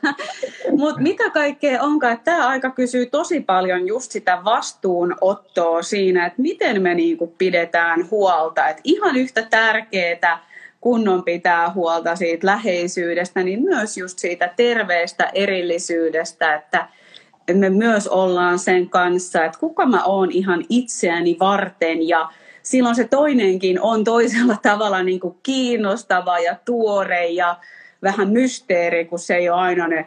Mutta 0.78 1.02
mitä 1.02 1.30
kaikkea 1.30 1.82
onkaan, 1.82 2.14
että 2.14 2.32
tämä 2.32 2.48
aika 2.48 2.70
kysyy 2.70 3.06
tosi 3.06 3.42
paljon 3.42 3.88
just 3.88 4.12
sitä 4.12 4.42
vastuunottoa 4.44 5.82
siinä, 5.82 6.26
että 6.26 6.42
miten 6.42 6.82
me 6.82 6.96
niinku 6.96 7.28
pidetään 7.38 8.10
huolta. 8.12 8.68
Et 8.68 8.82
ihan 8.84 9.16
yhtä 9.16 9.42
tärkeää 9.42 10.52
kunnon 10.82 11.24
pitää 11.24 11.72
huolta 11.74 12.16
siitä 12.16 12.48
läheisyydestä, 12.48 13.44
niin 13.44 13.64
myös 13.64 13.98
just 13.98 14.20
siitä 14.20 14.54
terveestä 14.56 15.30
erillisyydestä, 15.34 16.56
että 16.56 16.88
me 17.54 17.70
myös 17.70 18.08
ollaan 18.08 18.60
sen 18.60 18.90
kanssa, 18.90 19.46
että 19.46 19.60
kuka 19.60 19.86
mä 19.86 20.04
oon 20.04 20.32
ihan 20.32 20.66
itseäni 20.70 21.38
varten 21.40 22.08
ja 22.08 22.30
silloin 22.64 22.96
se 22.96 23.04
toinenkin 23.08 23.82
on 23.82 24.04
toisella 24.04 24.58
tavalla 24.70 25.04
niin 25.04 25.20
kuin 25.20 25.36
kiinnostava 25.44 26.40
ja 26.40 26.56
tuore 26.66 27.28
ja 27.28 27.58
vähän 28.04 28.30
mysteeri, 28.30 29.06
kun 29.06 29.20
se 29.20 29.36
ei 29.36 29.50
ole 29.50 29.62
aina 29.62 29.88
ne 29.88 30.06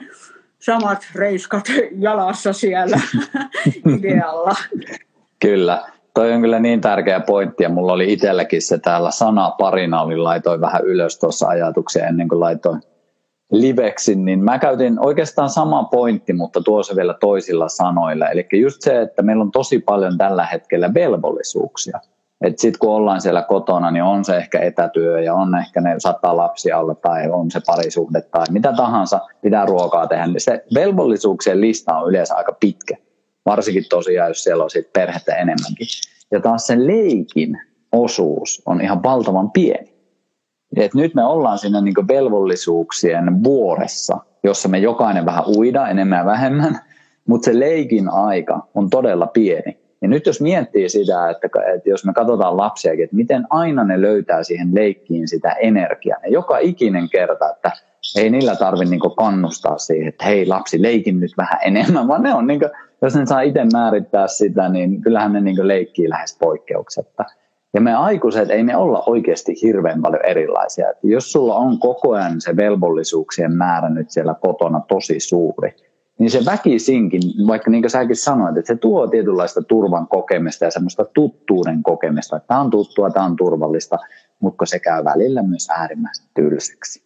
samat 0.58 1.06
reiskat 1.14 1.64
jalassa 1.98 2.52
siellä 2.52 3.00
idealla. 3.98 4.54
Kyllä. 5.40 5.82
Toi 6.14 6.32
on 6.32 6.40
kyllä 6.40 6.60
niin 6.60 6.80
tärkeä 6.80 7.20
pointti 7.20 7.62
ja 7.62 7.68
mulla 7.68 7.92
oli 7.92 8.12
itselläkin 8.12 8.62
se 8.62 8.78
täällä 8.78 9.10
sana 9.10 9.50
parina, 9.50 10.02
oli 10.02 10.16
laitoin 10.16 10.60
vähän 10.60 10.84
ylös 10.84 11.18
tuossa 11.18 11.48
ajatuksia 11.48 12.06
ennen 12.06 12.28
kuin 12.28 12.40
laitoin 12.40 12.80
liveksin, 13.50 14.24
niin 14.24 14.44
mä 14.44 14.58
käytin 14.58 15.06
oikeastaan 15.06 15.50
sama 15.50 15.84
pointti, 15.84 16.32
mutta 16.32 16.60
tuossa 16.60 16.96
vielä 16.96 17.14
toisilla 17.20 17.68
sanoilla. 17.68 18.28
Eli 18.28 18.46
just 18.52 18.76
se, 18.80 19.00
että 19.00 19.22
meillä 19.22 19.42
on 19.42 19.52
tosi 19.52 19.78
paljon 19.78 20.18
tällä 20.18 20.46
hetkellä 20.46 20.94
velvollisuuksia. 20.94 22.00
Että 22.44 22.60
sitten 22.60 22.78
kun 22.78 22.90
ollaan 22.90 23.20
siellä 23.20 23.42
kotona, 23.42 23.90
niin 23.90 24.02
on 24.02 24.24
se 24.24 24.36
ehkä 24.36 24.60
etätyö 24.60 25.20
ja 25.20 25.34
on 25.34 25.58
ehkä 25.58 25.80
ne 25.80 25.94
saattaa 25.98 26.36
lapsia 26.36 26.78
olla 26.78 26.94
tai 26.94 27.30
on 27.30 27.50
se 27.50 27.60
parisuhde 27.66 28.20
tai 28.20 28.46
mitä 28.50 28.72
tahansa, 28.72 29.20
pitää 29.42 29.66
ruokaa 29.66 30.06
tehdä, 30.06 30.26
niin 30.26 30.40
se 30.40 30.64
velvollisuuksien 30.74 31.60
lista 31.60 31.98
on 31.98 32.08
yleensä 32.08 32.34
aika 32.34 32.56
pitkä. 32.60 32.96
Varsinkin 33.46 33.84
tosiaan, 33.90 34.30
jos 34.30 34.44
siellä 34.44 34.64
on 34.64 34.70
sit 34.70 34.92
perhettä 34.92 35.34
enemmänkin. 35.34 35.86
Ja 36.30 36.40
taas 36.40 36.66
sen 36.66 36.86
leikin 36.86 37.60
osuus 37.92 38.62
on 38.66 38.80
ihan 38.80 39.02
valtavan 39.02 39.50
pieni. 39.50 39.94
Et 40.76 40.94
nyt 40.94 41.14
me 41.14 41.24
ollaan 41.24 41.58
siinä 41.58 41.80
niin 41.80 42.08
velvollisuuksien 42.08 43.44
vuoressa, 43.44 44.18
jossa 44.42 44.68
me 44.68 44.78
jokainen 44.78 45.26
vähän 45.26 45.44
uida 45.56 45.88
enemmän 45.88 46.18
ja 46.18 46.24
vähemmän, 46.24 46.80
mutta 47.28 47.44
se 47.44 47.58
leikin 47.60 48.08
aika 48.08 48.68
on 48.74 48.90
todella 48.90 49.26
pieni. 49.26 49.83
Ja 50.04 50.08
nyt 50.08 50.26
jos 50.26 50.40
miettii 50.40 50.88
sitä, 50.88 51.30
että, 51.30 51.48
että 51.74 51.88
jos 51.88 52.04
me 52.04 52.12
katsotaan 52.12 52.56
lapsiakin, 52.56 53.04
että 53.04 53.16
miten 53.16 53.46
aina 53.50 53.84
ne 53.84 54.00
löytää 54.00 54.42
siihen 54.42 54.74
leikkiin 54.74 55.28
sitä 55.28 55.52
energiaa. 55.52 56.18
Ja 56.22 56.30
joka 56.30 56.58
ikinen 56.58 57.08
kerta, 57.08 57.50
että 57.50 57.70
ei 58.16 58.30
niillä 58.30 58.56
tarvitse 58.56 58.90
niin 58.90 59.16
kannustaa 59.16 59.78
siihen, 59.78 60.08
että 60.08 60.24
hei 60.24 60.46
lapsi, 60.46 60.82
leikin 60.82 61.20
nyt 61.20 61.30
vähän 61.36 61.58
enemmän, 61.64 62.08
vaan 62.08 62.22
ne 62.22 62.34
on, 62.34 62.46
niin 62.46 62.60
kuin, 62.60 62.70
jos 63.02 63.16
ne 63.16 63.26
saa 63.26 63.40
itse 63.40 63.60
määrittää 63.72 64.28
sitä, 64.28 64.68
niin 64.68 65.00
kyllähän 65.00 65.32
ne 65.32 65.40
niin 65.40 65.68
leikkii 65.68 66.10
lähes 66.10 66.38
poikkeuksetta. 66.40 67.24
Ja 67.74 67.80
me 67.80 67.94
aikuiset 67.94 68.50
ei 68.50 68.62
me 68.62 68.76
olla 68.76 69.02
oikeasti 69.06 69.54
hirveän 69.62 70.02
paljon 70.02 70.24
erilaisia. 70.24 70.90
Että 70.90 71.06
jos 71.06 71.32
sulla 71.32 71.54
on 71.54 71.78
koko 71.78 72.12
ajan 72.12 72.40
se 72.40 72.56
velvollisuuksien 72.56 73.52
määrä 73.52 73.88
nyt 73.88 74.10
siellä 74.10 74.34
kotona 74.40 74.80
tosi 74.88 75.20
suuri, 75.20 75.74
niin 76.18 76.30
se 76.30 76.44
väkisinkin, 76.44 77.22
vaikka 77.46 77.70
niin 77.70 77.82
kuin 77.82 77.90
säkin 77.90 78.16
sanoit, 78.16 78.56
että 78.56 78.74
se 78.74 78.78
tuo 78.78 79.06
tietynlaista 79.06 79.62
turvan 79.62 80.08
kokemista 80.08 80.64
ja 80.64 80.70
semmoista 80.70 81.04
tuttuuden 81.04 81.82
kokemista, 81.82 82.36
että 82.36 82.46
tämä 82.46 82.60
on 82.60 82.70
tuttua, 82.70 83.10
tämä 83.10 83.26
on 83.26 83.36
turvallista, 83.36 83.98
mutta 84.40 84.66
se 84.66 84.78
käy 84.78 85.04
välillä 85.04 85.42
myös 85.42 85.70
äärimmäisen 85.70 86.26
tylsäksi. 86.34 87.04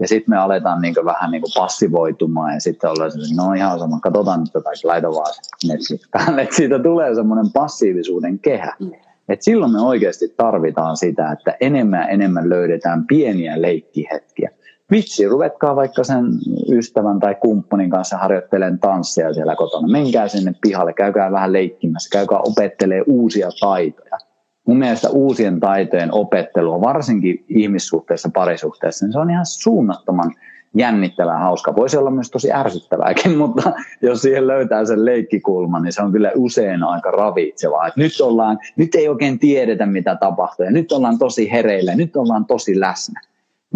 Ja 0.00 0.08
sitten 0.08 0.30
me 0.30 0.36
aletaan 0.36 0.82
niin 0.82 0.94
vähän 1.04 1.30
niin 1.30 1.42
passivoitumaan 1.54 2.54
ja 2.54 2.60
sitten 2.60 2.90
ollaan 2.90 3.12
se, 3.12 3.18
no 3.36 3.52
ihan 3.52 3.78
sama, 3.78 4.00
katsotaan 4.00 4.40
nyt 4.40 4.54
jotain, 4.54 4.76
laita 4.84 5.10
vaan 5.10 5.34
Netflix 5.68 6.00
päälle, 6.10 6.42
että 6.42 6.56
siitä 6.56 6.78
tulee 6.78 7.14
semmoinen 7.14 7.52
passiivisuuden 7.52 8.38
kehä. 8.38 8.72
Mm. 8.80 8.92
Et 9.28 9.42
silloin 9.42 9.72
me 9.72 9.80
oikeasti 9.80 10.34
tarvitaan 10.36 10.96
sitä, 10.96 11.32
että 11.32 11.56
enemmän 11.60 12.00
ja 12.00 12.08
enemmän 12.08 12.48
löydetään 12.48 13.06
pieniä 13.06 13.62
leikkihetkiä 13.62 14.50
vitsi, 14.90 15.28
ruvetkaa 15.28 15.76
vaikka 15.76 16.04
sen 16.04 16.24
ystävän 16.72 17.20
tai 17.20 17.34
kumppanin 17.34 17.90
kanssa 17.90 18.16
harjoittelemaan 18.16 18.78
tanssia 18.78 19.34
siellä 19.34 19.56
kotona. 19.56 19.88
Menkää 19.88 20.28
sinne 20.28 20.54
pihalle, 20.60 20.92
käykää 20.92 21.32
vähän 21.32 21.52
leikkimässä, 21.52 22.18
käykää 22.18 22.38
opettelee 22.38 23.02
uusia 23.06 23.48
taitoja. 23.60 24.18
mun 24.66 24.78
mielestä 24.78 25.10
uusien 25.10 25.60
taitojen 25.60 26.14
opettelua, 26.14 26.80
varsinkin 26.80 27.44
ihmissuhteessa, 27.48 28.30
parisuhteessa, 28.34 29.06
niin 29.06 29.12
se 29.12 29.18
on 29.18 29.30
ihan 29.30 29.46
suunnattoman 29.46 30.34
jännittävää, 30.74 31.38
hauska. 31.38 31.76
Voisi 31.76 31.96
olla 31.96 32.10
myös 32.10 32.30
tosi 32.30 32.52
ärsyttävääkin, 32.52 33.36
mutta 33.42 33.72
jos 34.02 34.22
siihen 34.22 34.46
löytää 34.46 34.84
sen 34.84 35.04
leikkikulman, 35.04 35.82
niin 35.82 35.92
se 35.92 36.02
on 36.02 36.12
kyllä 36.12 36.32
usein 36.34 36.82
aika 36.82 37.10
ravitsevaa. 37.10 37.90
Nyt, 37.96 38.20
ollaan, 38.20 38.58
nyt 38.76 38.94
ei 38.94 39.08
oikein 39.08 39.38
tiedetä, 39.38 39.86
mitä 39.86 40.16
tapahtuu, 40.20 40.64
ja 40.64 40.72
nyt 40.72 40.92
ollaan 40.92 41.18
tosi 41.18 41.52
hereillä, 41.52 41.94
nyt 41.94 42.16
ollaan 42.16 42.44
tosi 42.44 42.80
läsnä. 42.80 43.20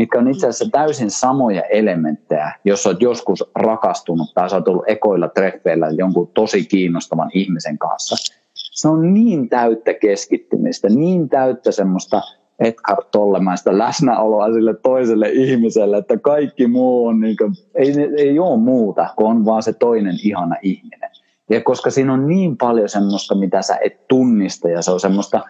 Mitkä 0.01 0.19
on 0.19 0.29
itse 0.29 0.47
asiassa 0.47 0.71
täysin 0.73 1.11
samoja 1.11 1.63
elementtejä, 1.63 2.53
jos 2.65 2.87
olet 2.87 3.03
joskus 3.03 3.45
rakastunut 3.55 4.35
tai 4.35 4.49
olet 4.53 4.69
ollut 4.69 4.85
ekoilla 4.87 5.29
treffeillä 5.29 5.91
jonkun 5.91 6.31
tosi 6.35 6.65
kiinnostavan 6.65 7.31
ihmisen 7.35 7.79
kanssa. 7.79 8.17
Se 8.55 8.89
on 8.89 9.15
niin 9.15 9.49
täyttä 9.49 9.95
keskittymistä, 9.95 10.89
niin 10.89 11.29
täyttä 11.29 11.73
semmoista 11.73 12.23
Eckhart 12.61 13.11
Tollemaista 13.11 13.79
läsnäoloa 13.79 14.53
sille 14.53 14.75
toiselle 14.75 15.29
ihmiselle, 15.29 15.97
että 15.97 16.17
kaikki 16.17 16.67
muu 16.67 17.07
on, 17.07 17.21
niin 17.21 17.37
kuin, 17.37 17.53
ei, 17.75 17.95
ei 18.17 18.39
ole 18.39 18.61
muuta, 18.61 19.09
kun 19.17 19.27
on 19.27 19.45
vaan 19.45 19.63
se 19.63 19.73
toinen 19.73 20.17
ihana 20.25 20.57
ihminen. 20.63 21.11
Ja 21.51 21.61
koska 21.61 21.91
siinä 21.91 22.13
on 22.13 22.29
niin 22.29 22.57
paljon 22.57 22.89
semmoista, 22.89 23.35
mitä 23.35 23.63
sä 23.63 23.79
et 23.85 24.09
tunnista 24.09 24.69
ja 24.69 24.83
se 24.83 24.91
on 24.91 25.01
semmoista 25.01 25.41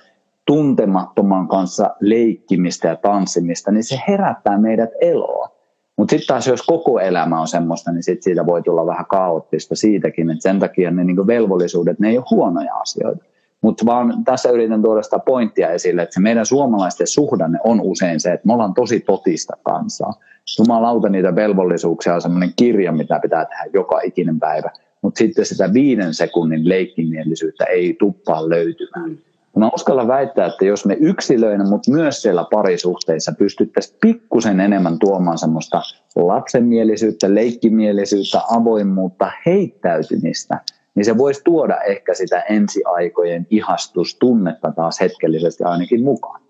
tuntemattoman 0.50 1.48
kanssa 1.48 1.90
leikkimistä 2.00 2.88
ja 2.88 2.96
tanssimista, 2.96 3.70
niin 3.72 3.84
se 3.84 4.00
herättää 4.08 4.58
meidät 4.58 4.90
eloa. 5.00 5.48
Mutta 5.96 6.10
sitten 6.10 6.26
taas 6.26 6.46
jos 6.46 6.62
koko 6.62 7.00
elämä 7.00 7.40
on 7.40 7.48
semmoista, 7.48 7.92
niin 7.92 8.02
sit 8.02 8.22
siitä 8.22 8.46
voi 8.46 8.62
tulla 8.62 8.86
vähän 8.86 9.06
kaoottista 9.06 9.74
siitäkin, 9.74 10.30
että 10.30 10.42
sen 10.42 10.58
takia 10.58 10.90
ne 10.90 11.04
niinku 11.04 11.26
velvollisuudet, 11.26 11.98
ne 11.98 12.08
ei 12.08 12.18
ole 12.18 12.26
huonoja 12.30 12.74
asioita. 12.74 13.24
Mutta 13.62 13.86
vaan 13.86 14.24
tässä 14.24 14.50
yritän 14.50 14.82
tuoda 14.82 15.02
sitä 15.02 15.18
pointtia 15.18 15.70
esille, 15.70 16.02
että 16.02 16.14
se 16.14 16.20
meidän 16.20 16.46
suomalaisten 16.46 17.06
suhdanne 17.06 17.58
on 17.64 17.80
usein 17.80 18.20
se, 18.20 18.32
että 18.32 18.46
me 18.46 18.52
ollaan 18.52 18.74
tosi 18.74 19.00
totista 19.00 19.56
kansaa. 19.62 20.12
Jumalauta 20.58 21.08
niitä 21.08 21.34
velvollisuuksia 21.34 22.14
on 22.14 22.22
semmoinen 22.22 22.52
kirja, 22.56 22.92
mitä 22.92 23.20
pitää 23.22 23.44
tehdä 23.44 23.64
joka 23.72 24.00
ikinen 24.00 24.40
päivä. 24.40 24.70
Mutta 25.02 25.18
sitten 25.18 25.46
sitä 25.46 25.72
viiden 25.72 26.14
sekunnin 26.14 26.68
leikkimielisyyttä 26.68 27.64
ei 27.64 27.96
tuppaa 27.98 28.48
löytymään. 28.48 29.18
Mä 29.60 29.70
uskallan 29.74 30.08
väittää, 30.08 30.46
että 30.46 30.64
jos 30.64 30.86
me 30.86 30.96
yksilöinä, 31.00 31.64
mutta 31.64 31.90
myös 31.90 32.22
siellä 32.22 32.44
parisuhteissa 32.50 33.32
pystyttäisiin 33.38 33.98
pikkusen 34.00 34.60
enemmän 34.60 34.98
tuomaan 34.98 35.38
semmoista 35.38 35.82
lapsenmielisyyttä, 36.16 37.34
leikkimielisyyttä, 37.34 38.40
avoimuutta, 38.50 39.32
heittäytymistä, 39.46 40.60
niin 40.94 41.04
se 41.04 41.18
voisi 41.18 41.44
tuoda 41.44 41.80
ehkä 41.80 42.14
sitä 42.14 42.40
ensiaikojen 42.40 43.46
ihastustunnetta 43.50 44.72
taas 44.76 45.00
hetkellisesti 45.00 45.64
ainakin 45.64 46.04
mukaan. 46.04 46.40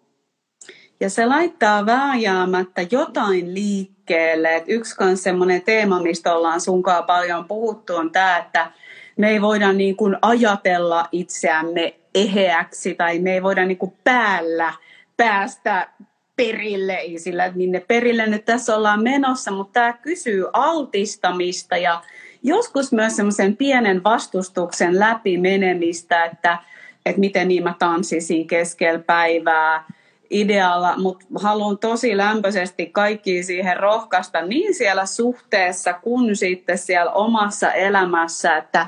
Ja 1.00 1.10
se 1.10 1.26
laittaa 1.26 1.86
vääjäämättä 1.86 2.82
jotain 2.90 3.54
liikkeelle. 3.54 4.56
Et 4.56 4.64
yksi 4.68 4.94
myös 5.00 5.22
semmoinen 5.22 5.62
teema, 5.62 6.02
mistä 6.02 6.34
ollaan 6.34 6.60
sunkaan 6.60 7.04
paljon 7.04 7.44
puhuttu, 7.44 7.96
on 7.96 8.10
tämä, 8.10 8.38
että 8.38 8.72
me 9.20 9.28
ei 9.28 9.40
voida 9.40 9.72
niin 9.72 9.96
kuin 9.96 10.16
ajatella 10.22 11.08
itseämme 11.12 11.94
eheäksi 12.14 12.94
tai 12.94 13.18
me 13.18 13.34
ei 13.34 13.42
voida 13.42 13.66
niin 13.66 13.78
kuin 13.78 13.92
päällä 14.04 14.72
päästä 15.16 15.88
perille, 16.36 16.98
sillä 17.16 17.52
minne 17.54 17.80
perille 17.80 18.26
nyt 18.26 18.44
tässä 18.44 18.76
ollaan 18.76 19.02
menossa, 19.02 19.50
mutta 19.50 19.72
tämä 19.72 19.92
kysyy 19.92 20.46
altistamista 20.52 21.76
ja 21.76 22.02
joskus 22.42 22.92
myös 22.92 23.16
semmoisen 23.16 23.56
pienen 23.56 24.04
vastustuksen 24.04 24.98
läpi 24.98 25.38
menemistä, 25.38 26.24
että, 26.24 26.58
että 27.06 27.20
miten 27.20 27.48
niin 27.48 27.62
mä 27.62 27.74
tanssisin 27.78 28.46
keskellä 28.46 28.98
päivää 28.98 29.84
idealla, 30.30 30.96
mutta 30.96 31.26
haluan 31.34 31.78
tosi 31.78 32.16
lämpöisesti 32.16 32.86
kaikki 32.86 33.42
siihen 33.42 33.76
rohkaista 33.76 34.42
niin 34.42 34.74
siellä 34.74 35.06
suhteessa 35.06 35.92
kuin 35.92 36.36
sitten 36.36 36.78
siellä 36.78 37.12
omassa 37.12 37.72
elämässä, 37.72 38.56
että, 38.56 38.86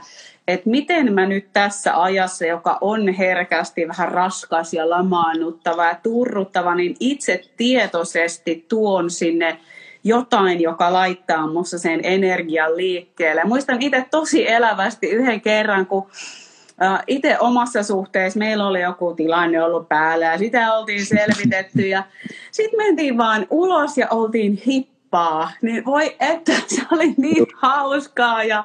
että 0.48 0.70
miten 0.70 1.14
mä 1.14 1.26
nyt 1.26 1.48
tässä 1.52 2.02
ajassa, 2.02 2.46
joka 2.46 2.78
on 2.80 3.08
herkästi 3.08 3.88
vähän 3.88 4.08
raskas 4.08 4.74
ja 4.74 4.90
lamaannuttava 4.90 5.86
ja 5.86 5.96
turruttava, 6.02 6.74
niin 6.74 6.96
itse 7.00 7.42
tietoisesti 7.56 8.66
tuon 8.68 9.10
sinne 9.10 9.58
jotain, 10.04 10.60
joka 10.60 10.92
laittaa 10.92 11.46
musta 11.46 11.78
sen 11.78 12.00
energian 12.02 12.76
liikkeelle. 12.76 13.44
Muistan 13.44 13.82
itse 13.82 14.06
tosi 14.10 14.50
elävästi 14.50 15.10
yhden 15.10 15.40
kerran, 15.40 15.86
kun 15.86 16.06
itse 17.06 17.38
omassa 17.38 17.82
suhteessa 17.82 18.38
meillä 18.38 18.66
oli 18.66 18.80
joku 18.80 19.14
tilanne 19.14 19.62
ollut 19.62 19.88
päällä 19.88 20.24
ja 20.24 20.38
sitä 20.38 20.74
oltiin 20.74 21.06
selvitetty 21.06 21.82
ja 21.82 22.02
sitten 22.50 22.76
mentiin 22.76 23.18
vaan 23.18 23.46
ulos 23.50 23.98
ja 23.98 24.06
oltiin 24.10 24.62
hippaa. 24.66 25.50
Niin 25.62 25.84
voi 25.84 26.16
että 26.20 26.52
se 26.66 26.82
oli 26.92 27.14
niin 27.16 27.46
hauskaa 27.54 28.44
ja 28.44 28.64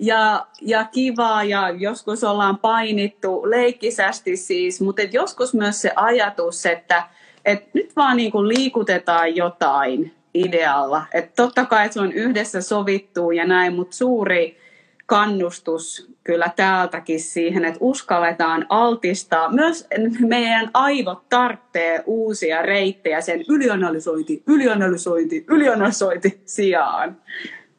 ja, 0.00 0.46
ja 0.60 0.84
kivaa 0.84 1.44
ja 1.44 1.70
joskus 1.70 2.24
ollaan 2.24 2.58
painittu 2.58 3.50
leikkisästi 3.50 4.36
siis, 4.36 4.80
mutta 4.80 5.02
et 5.02 5.14
joskus 5.14 5.54
myös 5.54 5.82
se 5.82 5.92
ajatus, 5.96 6.66
että 6.66 7.02
et 7.44 7.74
nyt 7.74 7.96
vaan 7.96 8.16
niin 8.16 8.32
kuin 8.32 8.48
liikutetaan 8.48 9.36
jotain 9.36 10.14
idealla. 10.34 11.02
Et 11.12 11.34
totta 11.36 11.64
kai 11.64 11.92
se 11.92 12.00
on 12.00 12.12
yhdessä 12.12 12.60
sovittu 12.60 13.30
ja 13.30 13.46
näin, 13.46 13.74
mutta 13.74 13.96
suuri 13.96 14.58
kannustus 15.08 16.10
kyllä 16.24 16.50
täältäkin 16.56 17.20
siihen, 17.20 17.64
että 17.64 17.78
uskalletaan 17.80 18.66
altistaa. 18.68 19.52
Myös 19.52 19.86
meidän 20.26 20.70
aivot 20.74 21.28
tarvitsee 21.28 22.02
uusia 22.06 22.62
reittejä 22.62 23.20
sen 23.20 23.44
ylianalysointi, 23.48 24.42
ylianalysointi, 24.46 25.44
ylianalysointi 25.48 26.42
sijaan. 26.44 27.16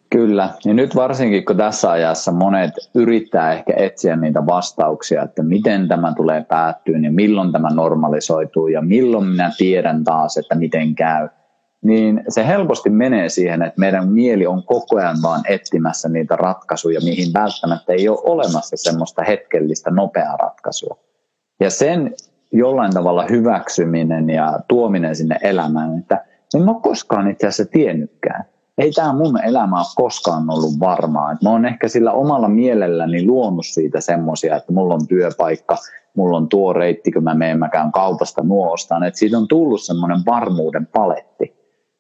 Kyllä, 0.10 0.50
ja 0.66 0.74
nyt 0.74 0.96
varsinkin 0.96 1.46
kun 1.46 1.58
tässä 1.58 1.92
ajassa 1.92 2.32
monet 2.32 2.72
yrittää 2.96 3.54
ehkä 3.54 3.74
etsiä 3.78 4.16
niitä 4.16 4.46
vastauksia, 4.46 5.24
että 5.24 5.44
miten 5.44 5.88
tämä 5.88 6.14
tulee 6.14 6.46
päättyä 6.50 6.98
ja 6.98 7.12
milloin 7.12 7.52
tämä 7.52 7.70
normalisoituu 7.70 8.68
ja 8.68 8.82
milloin 8.82 9.28
minä 9.28 9.52
tiedän 9.58 10.04
taas, 10.04 10.38
että 10.38 10.56
miten 10.56 10.96
käy, 10.96 11.30
niin 11.84 12.24
se 12.30 12.48
helposti 12.48 12.90
menee 12.90 13.30
siihen, 13.30 13.62
että 13.62 13.80
meidän 13.80 14.08
mieli 14.08 14.48
on 14.48 14.64
koko 14.64 14.98
ajan 14.98 15.18
vaan 15.24 15.42
etsimässä 15.48 16.10
niitä 16.10 16.36
ratkaisuja, 16.36 17.02
mihin 17.02 17.34
välttämättä 17.34 17.94
ei 17.94 18.10
ole 18.10 18.20
olemassa 18.24 18.78
semmoista 18.78 19.24
hetkellistä 19.24 19.92
nopeaa 19.92 20.38
ratkaisua. 20.38 20.98
Ja 21.60 21.70
sen 21.70 22.16
jollain 22.52 22.94
tavalla 22.94 23.26
hyväksyminen 23.30 24.30
ja 24.30 24.60
tuominen 24.68 25.16
sinne 25.16 25.40
elämään, 25.42 26.00
että 26.00 26.26
en 26.56 26.70
ole 26.70 26.82
koskaan 26.82 27.32
itse 27.32 27.48
asiassa 27.48 27.72
tiennytkään 27.72 28.46
ei 28.80 28.92
tämä 28.92 29.14
mun 29.14 29.44
elämä 29.44 29.80
ole 29.80 29.86
koskaan 29.96 30.50
ollut 30.50 30.80
varmaa. 30.80 31.36
Mä 31.44 31.50
oon 31.50 31.66
ehkä 31.66 31.88
sillä 31.88 32.12
omalla 32.12 32.48
mielelläni 32.48 33.26
luonut 33.26 33.66
siitä 33.66 34.02
semmoisia, 34.02 34.56
että 34.56 34.74
mulla 34.74 34.94
on 34.94 35.08
työpaikka, 35.08 35.78
mulla 36.16 36.38
on 36.38 36.50
tuo 36.50 36.74
reitti, 36.74 37.12
kun 37.12 37.24
mä 37.24 37.34
menen, 37.34 37.60
mä 37.60 37.70
käyn 37.70 37.92
kaupasta 37.92 38.44
nuostaan. 38.44 39.04
Että 39.04 39.20
siitä 39.20 39.38
on 39.38 39.48
tullut 39.48 39.82
semmoinen 39.82 40.20
varmuuden 40.26 40.88
paletti. 40.88 41.59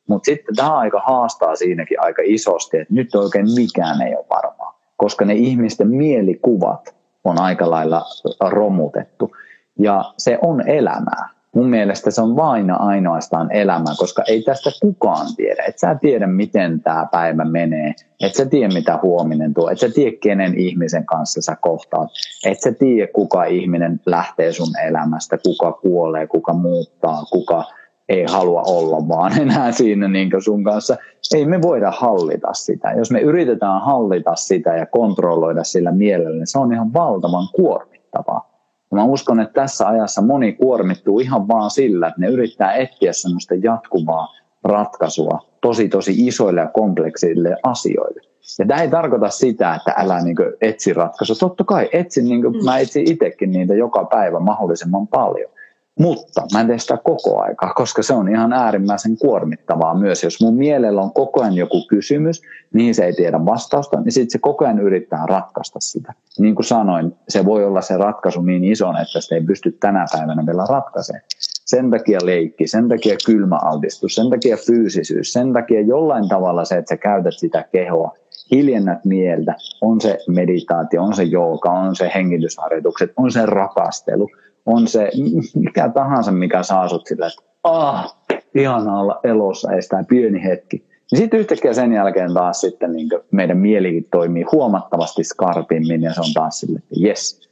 Mutta 0.10 0.26
sitten 0.26 0.56
tämä 0.56 0.78
aika 0.78 1.02
haastaa 1.06 1.56
siinäkin 1.56 2.02
aika 2.02 2.22
isosti, 2.26 2.78
että 2.78 2.94
nyt 2.94 3.16
oikein 3.16 3.48
mikään 3.56 4.02
ei 4.02 4.16
ole 4.16 4.26
varmaa. 4.30 4.80
Koska 4.98 5.26
ne 5.26 5.34
ihmisten 5.34 5.88
mielikuvat 5.88 6.96
on 7.24 7.42
aika 7.42 7.70
lailla 7.70 8.06
romutettu. 8.50 9.36
Ja 9.80 10.14
se 10.18 10.40
on 10.42 10.70
elämää 10.70 11.40
mun 11.56 11.70
mielestä 11.70 12.12
se 12.12 12.22
on 12.22 12.36
vain 12.36 12.72
ainoastaan 12.72 13.52
elämä, 13.52 13.96
koska 13.98 14.24
ei 14.28 14.42
tästä 14.42 14.70
kukaan 14.82 15.28
tiedä. 15.36 15.64
Et 15.64 15.80
sä 15.80 15.96
tiedä, 15.96 16.28
miten 16.28 16.82
tämä 16.82 17.08
päivä 17.12 17.46
menee. 17.46 17.94
Et 18.22 18.36
sä 18.36 18.46
tiedä, 18.46 18.74
mitä 18.74 19.00
huominen 19.02 19.54
tuo. 19.54 19.70
Et 19.70 19.80
sä 19.80 19.90
tiedä, 19.90 20.18
kenen 20.22 20.60
ihmisen 20.60 21.06
kanssa 21.06 21.42
sä 21.42 21.58
kohtaat. 21.62 22.10
Et 22.46 22.60
sä 22.62 22.72
tiedä, 22.72 23.12
kuka 23.14 23.44
ihminen 23.44 24.02
lähtee 24.06 24.52
sun 24.52 24.74
elämästä, 24.88 25.38
kuka 25.38 25.72
kuolee, 25.72 26.28
kuka 26.28 26.54
muuttaa, 26.54 27.24
kuka 27.32 27.64
ei 28.10 28.26
halua 28.30 28.64
olla 28.68 29.08
vaan 29.08 29.40
enää 29.42 29.72
siinä 29.72 30.08
niin 30.08 30.32
sun 30.40 30.64
kanssa. 30.64 30.98
Ei 31.36 31.46
me 31.46 31.62
voida 31.62 31.92
hallita 31.92 32.54
sitä. 32.54 32.92
Jos 32.92 33.12
me 33.12 33.22
yritetään 33.22 33.82
hallita 33.82 34.36
sitä 34.36 34.76
ja 34.76 34.86
kontrolloida 34.86 35.64
sillä 35.64 35.92
mielellä, 35.92 36.38
niin 36.38 36.48
se 36.48 36.60
on 36.60 36.74
ihan 36.74 36.94
valtavan 36.94 37.48
kuormittavaa. 37.56 38.50
Ja 38.92 38.98
mä 38.98 39.04
uskon, 39.04 39.40
että 39.40 39.62
tässä 39.62 39.88
ajassa 39.88 40.22
moni 40.22 40.54
kuormittuu 40.54 41.20
ihan 41.20 41.48
vaan 41.48 41.72
sillä, 41.72 42.08
että 42.08 42.22
ne 42.22 42.28
yrittää 42.28 42.74
etsiä 42.74 43.14
semmoista 43.14 43.56
jatkuvaa 43.56 44.28
ratkaisua 44.64 45.40
tosi 45.62 45.90
tosi 45.90 46.28
isoille 46.28 46.62
ja 46.62 46.68
kompleksille 46.68 47.56
asioille. 47.64 48.22
Ja 48.60 48.66
tämä 48.66 48.82
ei 48.82 48.90
tarkoita 48.90 49.30
sitä, 49.30 49.76
että 49.76 49.94
älä 49.98 50.22
niin 50.24 50.36
etsi 50.62 50.94
ratkaisua. 50.94 51.36
Totta 51.40 51.64
kai 51.64 51.90
etsin, 51.94 52.26
niin 52.26 52.42
kuin, 52.42 52.66
mä 52.66 52.80
etsin 52.80 53.12
itsekin 53.12 53.52
niitä 53.52 53.74
joka 53.74 54.06
päivä 54.06 54.40
mahdollisimman 54.40 55.08
paljon. 55.08 55.52
Mutta 56.00 56.42
mä 56.54 56.62
en 56.62 56.68
tee 56.68 56.78
sitä 56.80 56.98
koko 57.04 57.42
aikaa, 57.42 57.74
koska 57.74 58.04
se 58.04 58.14
on 58.14 58.30
ihan 58.30 58.54
äärimmäisen 58.54 59.18
kuormittavaa 59.18 59.96
myös. 59.96 60.24
Jos 60.24 60.42
mun 60.42 60.56
mielellä 60.56 61.02
on 61.02 61.14
koko 61.14 61.42
ajan 61.42 61.56
joku 61.56 61.88
kysymys, 61.88 62.42
niin 62.74 62.96
se 62.96 63.06
ei 63.06 63.14
tiedä 63.14 63.46
vastausta, 63.46 64.02
niin 64.02 64.12
sitten 64.12 64.32
se 64.32 64.40
koko 64.40 64.66
ajan 64.66 64.80
yrittää 64.80 65.26
ratkaista 65.26 65.80
sitä. 65.80 66.14
Niin 66.40 66.56
kuin 66.56 66.66
sanoin, 66.66 67.16
se 67.30 67.46
voi 67.46 67.66
olla 67.66 67.82
se 67.82 67.98
ratkaisu 67.98 68.42
niin 68.42 68.64
iso, 68.64 68.90
että 69.02 69.22
sitä 69.22 69.36
ei 69.36 69.44
pysty 69.44 69.72
tänä 69.72 70.06
päivänä 70.12 70.46
vielä 70.46 70.66
ratkaisemaan. 70.70 71.24
Sen 71.66 71.92
takia 71.92 72.20
leikki, 72.24 72.68
sen 72.68 72.90
takia 72.90 73.16
kylmäaltistus, 73.26 74.16
sen 74.16 74.30
takia 74.30 74.58
fyysisyys, 74.58 75.34
sen 75.34 75.54
takia 75.54 75.82
jollain 75.82 76.30
tavalla 76.30 76.66
se, 76.66 76.78
että 76.78 76.90
sä 76.90 76.98
käytät 76.98 77.34
sitä 77.38 77.66
kehoa, 77.72 78.12
hiljennät 78.52 79.06
mieltä, 79.06 79.56
on 79.82 80.02
se 80.02 80.18
meditaatio, 80.28 81.04
on 81.04 81.16
se 81.16 81.24
jooga, 81.24 81.72
on 81.72 81.96
se 81.96 82.12
hengitysharjoitukset, 82.16 83.12
on 83.18 83.32
se 83.32 83.46
rakastelu, 83.46 84.30
on 84.66 84.88
se 84.88 85.12
mikä 85.56 85.90
tahansa, 85.90 86.32
mikä 86.32 86.64
saa 86.64 86.88
sut 86.88 87.08
sillä, 87.08 87.28
että 87.28 87.42
ah, 87.64 88.16
ihana 88.56 89.00
olla 89.00 89.20
elossa, 89.24 89.72
ei 89.72 89.82
sitä 89.82 90.04
pieni 90.10 90.44
hetki. 90.44 90.90
Ja 91.12 91.18
sitten 91.18 91.40
yhtäkkiä 91.40 91.74
sen 91.74 91.94
jälkeen 91.94 92.34
taas 92.34 92.62
sitten 92.62 92.92
niin 92.92 93.10
meidän 93.32 93.58
mielikin 93.58 94.08
toimii 94.12 94.46
huomattavasti 94.52 95.24
skarpimmin 95.24 96.02
ja 96.02 96.14
se 96.14 96.22
on 96.22 96.34
taas 96.34 96.60
sille, 96.60 96.80
että 96.80 96.96
jes, 96.98 97.50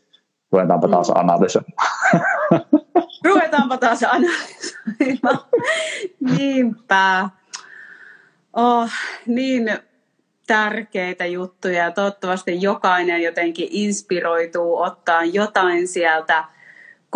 ruvetaanpa 0.51 0.87
taas 0.87 1.09
mm. 1.09 1.15
analysoimaan. 1.15 1.87
Ruvetaanpa 3.25 3.77
taas 3.77 4.03
analysoimaan. 4.03 5.39
Niinpä. 6.37 7.29
Oh, 8.53 8.89
niin 9.25 9.69
tärkeitä 10.47 11.25
juttuja 11.25 11.83
ja 11.83 11.91
toivottavasti 11.91 12.61
jokainen 12.61 13.23
jotenkin 13.23 13.67
inspiroituu 13.71 14.77
ottaa 14.77 15.23
jotain 15.23 15.87
sieltä 15.87 16.43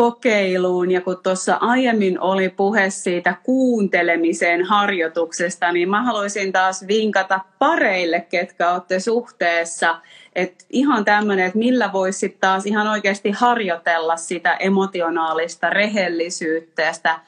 kokeiluun. 0.02 0.92
Ja 0.92 1.02
kun 1.02 1.18
tuossa 1.24 1.58
aiemmin 1.62 2.20
oli 2.20 2.50
puhe 2.50 2.90
siitä 2.90 3.36
kuuntelemisen 3.44 4.66
harjoituksesta, 4.66 5.72
niin 5.72 5.90
mä 5.90 6.04
haluaisin 6.04 6.52
taas 6.52 6.88
vinkata 6.88 7.40
pareille, 7.60 8.26
ketkä 8.30 8.72
olette 8.72 9.00
suhteessa, 9.00 10.00
että 10.36 10.66
ihan 10.70 11.06
tämmöinen, 11.06 11.46
että 11.46 11.60
millä 11.60 11.94
voisi 11.94 12.38
taas 12.40 12.66
ihan 12.66 12.88
oikeasti 12.88 13.32
harjoitella 13.32 14.16
sitä 14.16 14.56
emotionaalista 14.56 15.70
rehellisyyttä 15.70 16.82
ja 16.82 16.94
sitä 16.94 17.20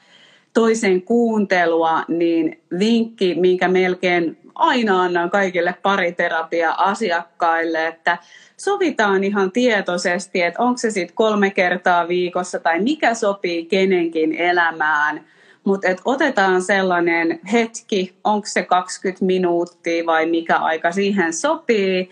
toisen 0.52 1.02
kuuntelua, 1.02 2.04
niin 2.08 2.60
vinkki, 2.78 3.34
minkä 3.34 3.68
melkein 3.68 4.43
aina 4.54 5.02
annan 5.02 5.30
kaikille 5.30 5.74
pariterapia-asiakkaille, 5.82 7.86
että 7.86 8.18
sovitaan 8.56 9.24
ihan 9.24 9.52
tietoisesti, 9.52 10.42
että 10.42 10.62
onko 10.62 10.78
se 10.78 10.90
sitten 10.90 11.16
kolme 11.16 11.50
kertaa 11.50 12.08
viikossa 12.08 12.58
tai 12.58 12.80
mikä 12.80 13.14
sopii 13.14 13.66
kenenkin 13.66 14.34
elämään. 14.34 15.24
Mutta 15.64 15.88
otetaan 16.04 16.62
sellainen 16.62 17.40
hetki, 17.52 18.14
onko 18.24 18.46
se 18.46 18.62
20 18.62 19.24
minuuttia 19.24 20.06
vai 20.06 20.26
mikä 20.26 20.56
aika 20.56 20.92
siihen 20.92 21.32
sopii, 21.32 22.10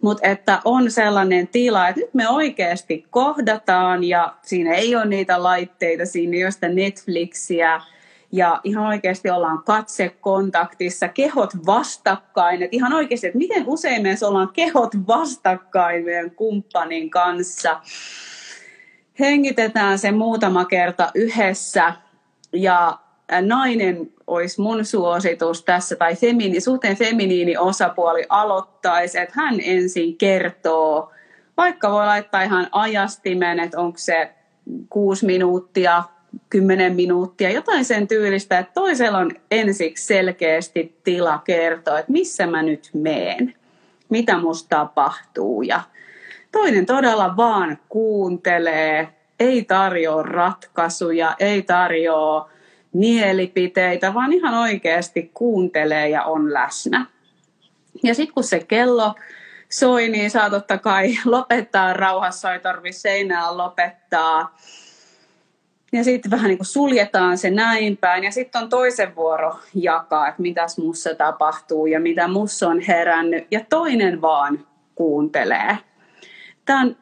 mutta 0.00 0.28
että 0.28 0.60
on 0.64 0.90
sellainen 0.90 1.48
tila, 1.48 1.88
että 1.88 2.00
nyt 2.00 2.14
me 2.14 2.28
oikeasti 2.28 3.06
kohdataan 3.10 4.04
ja 4.04 4.34
siinä 4.42 4.74
ei 4.74 4.96
ole 4.96 5.04
niitä 5.04 5.42
laitteita, 5.42 6.06
siinä 6.06 6.36
ei 6.36 6.44
ole 6.44 6.50
sitä 6.50 6.68
Netflixiä, 6.68 7.80
ja 8.34 8.60
ihan 8.64 8.86
oikeasti 8.86 9.30
ollaan 9.30 9.62
katsekontaktissa, 9.62 11.08
kehot 11.08 11.50
vastakkain, 11.66 12.62
että 12.62 12.76
ihan 12.76 12.92
oikeasti, 12.92 13.26
että 13.26 13.38
miten 13.38 13.64
usein 13.66 14.02
me 14.02 14.16
ollaan 14.26 14.50
kehot 14.52 14.90
vastakkain 15.06 16.04
meidän 16.04 16.30
kumppanin 16.30 17.10
kanssa. 17.10 17.80
Hengitetään 19.20 19.98
se 19.98 20.12
muutama 20.12 20.64
kerta 20.64 21.10
yhdessä. 21.14 21.92
Ja 22.52 22.98
nainen 23.40 24.12
olisi 24.26 24.60
mun 24.60 24.84
suositus 24.84 25.64
tässä, 25.64 25.96
tai 25.96 26.16
femini, 26.16 26.60
suhteen 26.60 26.96
feminiini 26.96 27.56
osapuoli 27.56 28.26
aloittaisi, 28.28 29.18
että 29.18 29.34
hän 29.36 29.58
ensin 29.64 30.16
kertoo, 30.16 31.12
vaikka 31.56 31.90
voi 31.90 32.06
laittaa 32.06 32.42
ihan 32.42 32.68
ajastimen, 32.72 33.60
että 33.60 33.80
onko 33.80 33.98
se 33.98 34.34
kuusi 34.88 35.26
minuuttia, 35.26 36.02
kymmenen 36.50 36.96
minuuttia, 36.96 37.50
jotain 37.50 37.84
sen 37.84 38.08
tyylistä, 38.08 38.58
että 38.58 38.72
toisella 38.74 39.18
on 39.18 39.30
ensiksi 39.50 40.06
selkeästi 40.06 40.98
tila 41.04 41.38
kertoa, 41.44 41.98
että 41.98 42.12
missä 42.12 42.46
mä 42.46 42.62
nyt 42.62 42.90
meen, 42.92 43.54
mitä 44.08 44.38
musta 44.38 44.68
tapahtuu 44.68 45.62
ja 45.62 45.80
toinen 46.52 46.86
todella 46.86 47.36
vaan 47.36 47.78
kuuntelee, 47.88 49.08
ei 49.40 49.64
tarjoa 49.64 50.22
ratkaisuja, 50.22 51.36
ei 51.38 51.62
tarjoa 51.62 52.50
mielipiteitä, 52.92 54.14
vaan 54.14 54.32
ihan 54.32 54.54
oikeasti 54.54 55.30
kuuntelee 55.34 56.08
ja 56.08 56.22
on 56.22 56.52
läsnä. 56.52 57.06
Ja 58.02 58.14
sitten 58.14 58.34
kun 58.34 58.44
se 58.44 58.60
kello 58.60 59.14
soi, 59.68 60.08
niin 60.08 60.30
saa 60.30 60.50
totta 60.50 60.78
kai 60.78 61.14
lopettaa 61.24 61.92
rauhassa, 61.92 62.52
ei 62.52 62.60
tarvitse 62.60 63.00
seinää 63.00 63.56
lopettaa 63.56 64.56
ja 65.94 66.04
sitten 66.04 66.30
vähän 66.30 66.48
niin 66.48 66.58
kuin 66.58 66.66
suljetaan 66.66 67.38
se 67.38 67.50
näin 67.50 67.96
päin. 67.96 68.24
Ja 68.24 68.32
sitten 68.32 68.62
on 68.62 68.68
toisen 68.68 69.16
vuoro 69.16 69.58
jakaa, 69.74 70.28
että 70.28 70.42
mitäs 70.42 70.78
mussa 70.78 71.14
tapahtuu 71.14 71.86
ja 71.86 72.00
mitä 72.00 72.28
mussa 72.28 72.68
on 72.68 72.80
herännyt. 72.80 73.46
Ja 73.50 73.60
toinen 73.68 74.20
vaan 74.20 74.66
kuuntelee. 74.94 75.78
Tämä 76.64 76.80
on 76.80 76.96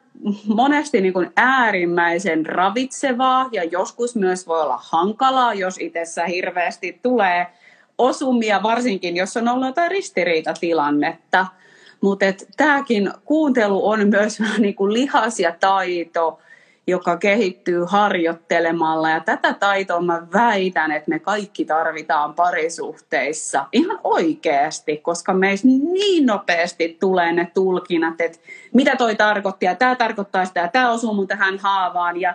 monesti 0.47 1.01
niin 1.01 1.13
kuin 1.13 1.31
äärimmäisen 1.35 2.45
ravitsevaa 2.45 3.49
ja 3.51 3.63
joskus 3.63 4.15
myös 4.15 4.47
voi 4.47 4.61
olla 4.61 4.79
hankalaa, 4.83 5.53
jos 5.53 5.77
itsessä 5.77 6.25
hirveästi 6.25 6.99
tulee 7.01 7.47
osumia, 7.97 8.63
varsinkin 8.63 9.17
jos 9.17 9.37
on 9.37 9.47
ollut 9.47 9.67
jotain 9.67 9.91
ristiriitatilannetta. 9.91 11.47
Mutta 12.01 12.25
tämäkin 12.57 13.11
kuuntelu 13.25 13.87
on 13.87 14.09
myös 14.09 14.39
niin 14.57 14.75
kuin 14.75 14.93
lihas 14.93 15.39
ja 15.39 15.55
taito– 15.59 16.39
joka 16.87 17.17
kehittyy 17.17 17.85
harjoittelemalla. 17.87 19.09
Ja 19.09 19.19
tätä 19.19 19.53
taitoa 19.53 20.01
mä 20.01 20.27
väitän, 20.33 20.91
että 20.91 21.09
me 21.09 21.19
kaikki 21.19 21.65
tarvitaan 21.65 22.33
parisuhteissa 22.33 23.65
ihan 23.71 23.99
oikeasti, 24.03 24.97
koska 24.97 25.33
meissä 25.33 25.67
niin 25.67 26.25
nopeasti 26.25 26.97
tulee 26.99 27.33
ne 27.33 27.51
tulkinnat, 27.53 28.21
että 28.21 28.39
mitä 28.73 28.95
toi 28.95 29.15
tarkoitti 29.15 29.65
ja 29.65 29.75
tämä 29.75 29.95
tarkoittaa 29.95 30.45
sitä 30.45 30.59
ja 30.59 30.67
tämä 30.67 30.91
osuu 30.91 31.13
mun 31.13 31.27
tähän 31.27 31.57
haavaan. 31.57 32.21
Ja 32.21 32.33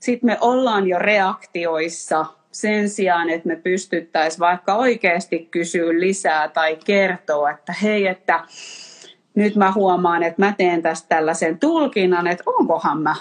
sitten 0.00 0.26
me 0.30 0.38
ollaan 0.40 0.88
jo 0.88 0.98
reaktioissa 0.98 2.26
sen 2.52 2.88
sijaan, 2.88 3.30
että 3.30 3.48
me 3.48 3.56
pystyttäisiin 3.56 4.40
vaikka 4.40 4.74
oikeasti 4.74 5.48
kysyä 5.50 6.00
lisää 6.00 6.48
tai 6.48 6.78
kertoa, 6.84 7.50
että 7.50 7.74
hei, 7.82 8.06
että 8.06 8.44
nyt 9.34 9.56
mä 9.56 9.72
huomaan, 9.72 10.22
että 10.22 10.42
mä 10.42 10.54
teen 10.58 10.82
tästä 10.82 11.08
tällaisen 11.08 11.58
tulkinnan, 11.58 12.26
että 12.26 12.44
onkohan 12.46 13.02
mä 13.02 13.14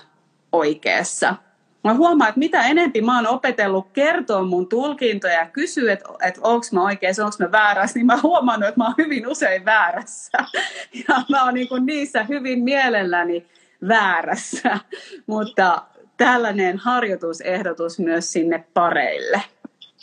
oikeassa. 0.57 1.35
Mä 1.83 1.93
huomaan, 1.93 2.29
että 2.29 2.39
mitä 2.39 2.61
enempi 2.67 3.01
mä 3.01 3.15
oon 3.15 3.27
opetellut 3.27 3.87
kertoa 3.93 4.43
mun 4.43 4.67
tulkintoja 4.67 5.33
ja 5.33 5.45
kysyä, 5.45 5.93
että, 5.93 6.09
että 6.27 6.39
onko 6.43 6.65
mä 6.71 6.83
oikeassa, 6.83 7.25
onko 7.25 7.35
mä 7.39 7.51
väärässä, 7.51 7.99
niin 7.99 8.05
mä 8.05 8.19
huomaan, 8.23 8.63
että 8.63 8.77
mä 8.79 8.85
oon 8.85 8.95
hyvin 8.97 9.27
usein 9.27 9.65
väärässä. 9.65 10.37
Ja 11.07 11.15
mä 11.29 11.43
oon 11.43 11.53
niin 11.53 11.67
niissä 11.85 12.23
hyvin 12.23 12.63
mielelläni 12.63 13.45
väärässä. 13.87 14.79
Mutta 15.27 15.81
tällainen 16.17 16.77
harjoitusehdotus 16.77 17.99
myös 17.99 18.31
sinne 18.31 18.63
pareille. 18.73 19.41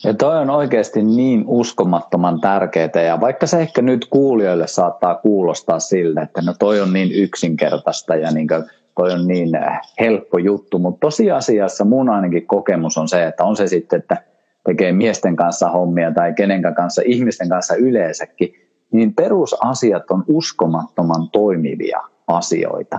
Ja 0.04 0.14
toi 0.14 0.38
on 0.38 0.50
oikeasti 0.50 1.02
niin 1.02 1.44
uskomattoman 1.46 2.40
tärkeää 2.40 3.02
ja 3.06 3.20
vaikka 3.20 3.46
se 3.46 3.60
ehkä 3.60 3.82
nyt 3.82 4.06
kuulijoille 4.10 4.66
saattaa 4.66 5.14
kuulostaa 5.14 5.78
siltä, 5.78 6.22
että 6.22 6.42
no 6.42 6.54
toi 6.58 6.80
on 6.80 6.92
niin 6.92 7.12
yksinkertaista 7.12 8.16
ja 8.16 8.30
niin 8.30 8.48
toi 8.94 9.12
on 9.12 9.28
niin 9.28 9.56
äh, 9.56 9.80
helppo 10.00 10.38
juttu, 10.38 10.78
mutta 10.78 11.00
tosiasiassa 11.00 11.84
mun 11.84 12.08
ainakin 12.08 12.46
kokemus 12.46 12.98
on 12.98 13.08
se, 13.08 13.26
että 13.26 13.44
on 13.44 13.56
se 13.56 13.66
sitten, 13.66 13.98
että 13.98 14.16
tekee 14.64 14.92
miesten 14.92 15.36
kanssa 15.36 15.70
hommia 15.70 16.12
tai 16.12 16.32
kenen 16.32 16.62
kanssa, 16.74 17.02
ihmisten 17.04 17.48
kanssa 17.48 17.74
yleensäkin, 17.74 18.54
niin 18.92 19.14
perusasiat 19.14 20.10
on 20.10 20.24
uskomattoman 20.28 21.30
toimivia 21.30 22.00
asioita. 22.26 22.98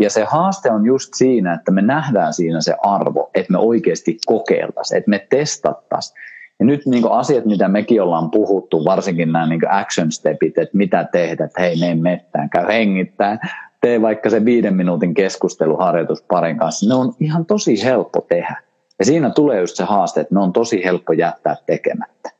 Ja 0.00 0.10
se 0.10 0.24
haaste 0.24 0.70
on 0.70 0.86
just 0.86 1.14
siinä, 1.14 1.54
että 1.54 1.72
me 1.72 1.82
nähdään 1.82 2.32
siinä 2.32 2.60
se 2.60 2.74
arvo, 2.82 3.30
että 3.34 3.52
me 3.52 3.58
oikeasti 3.58 4.18
kokeiltaisiin, 4.26 4.98
että 4.98 5.10
me 5.10 5.26
testattaisiin. 5.30 6.20
Ja 6.58 6.66
nyt 6.66 6.86
niin 6.86 7.10
asiat, 7.10 7.44
mitä 7.44 7.68
mekin 7.68 8.02
ollaan 8.02 8.30
puhuttu, 8.30 8.84
varsinkin 8.84 9.32
nämä 9.32 9.46
niin 9.46 9.70
action 9.70 10.12
stepit, 10.12 10.58
että 10.58 10.76
mitä 10.76 11.08
tehdä, 11.12 11.44
että 11.44 11.62
hei, 11.62 11.76
mene 11.76 11.94
mettään, 11.94 12.50
käy 12.50 12.66
hengittämään, 12.66 13.38
tee 13.80 14.02
vaikka 14.02 14.30
se 14.30 14.44
viiden 14.44 14.76
minuutin 14.76 15.14
keskusteluharjoitus 15.14 16.22
parin 16.22 16.58
kanssa, 16.58 16.88
ne 16.88 16.94
on 16.94 17.14
ihan 17.20 17.46
tosi 17.46 17.84
helppo 17.84 18.20
tehdä. 18.28 18.62
Ja 18.98 19.04
siinä 19.04 19.30
tulee 19.30 19.60
just 19.60 19.76
se 19.76 19.84
haaste, 19.84 20.20
että 20.20 20.34
ne 20.34 20.40
on 20.40 20.52
tosi 20.52 20.84
helppo 20.84 21.12
jättää 21.12 21.56
tekemättä. 21.66 22.30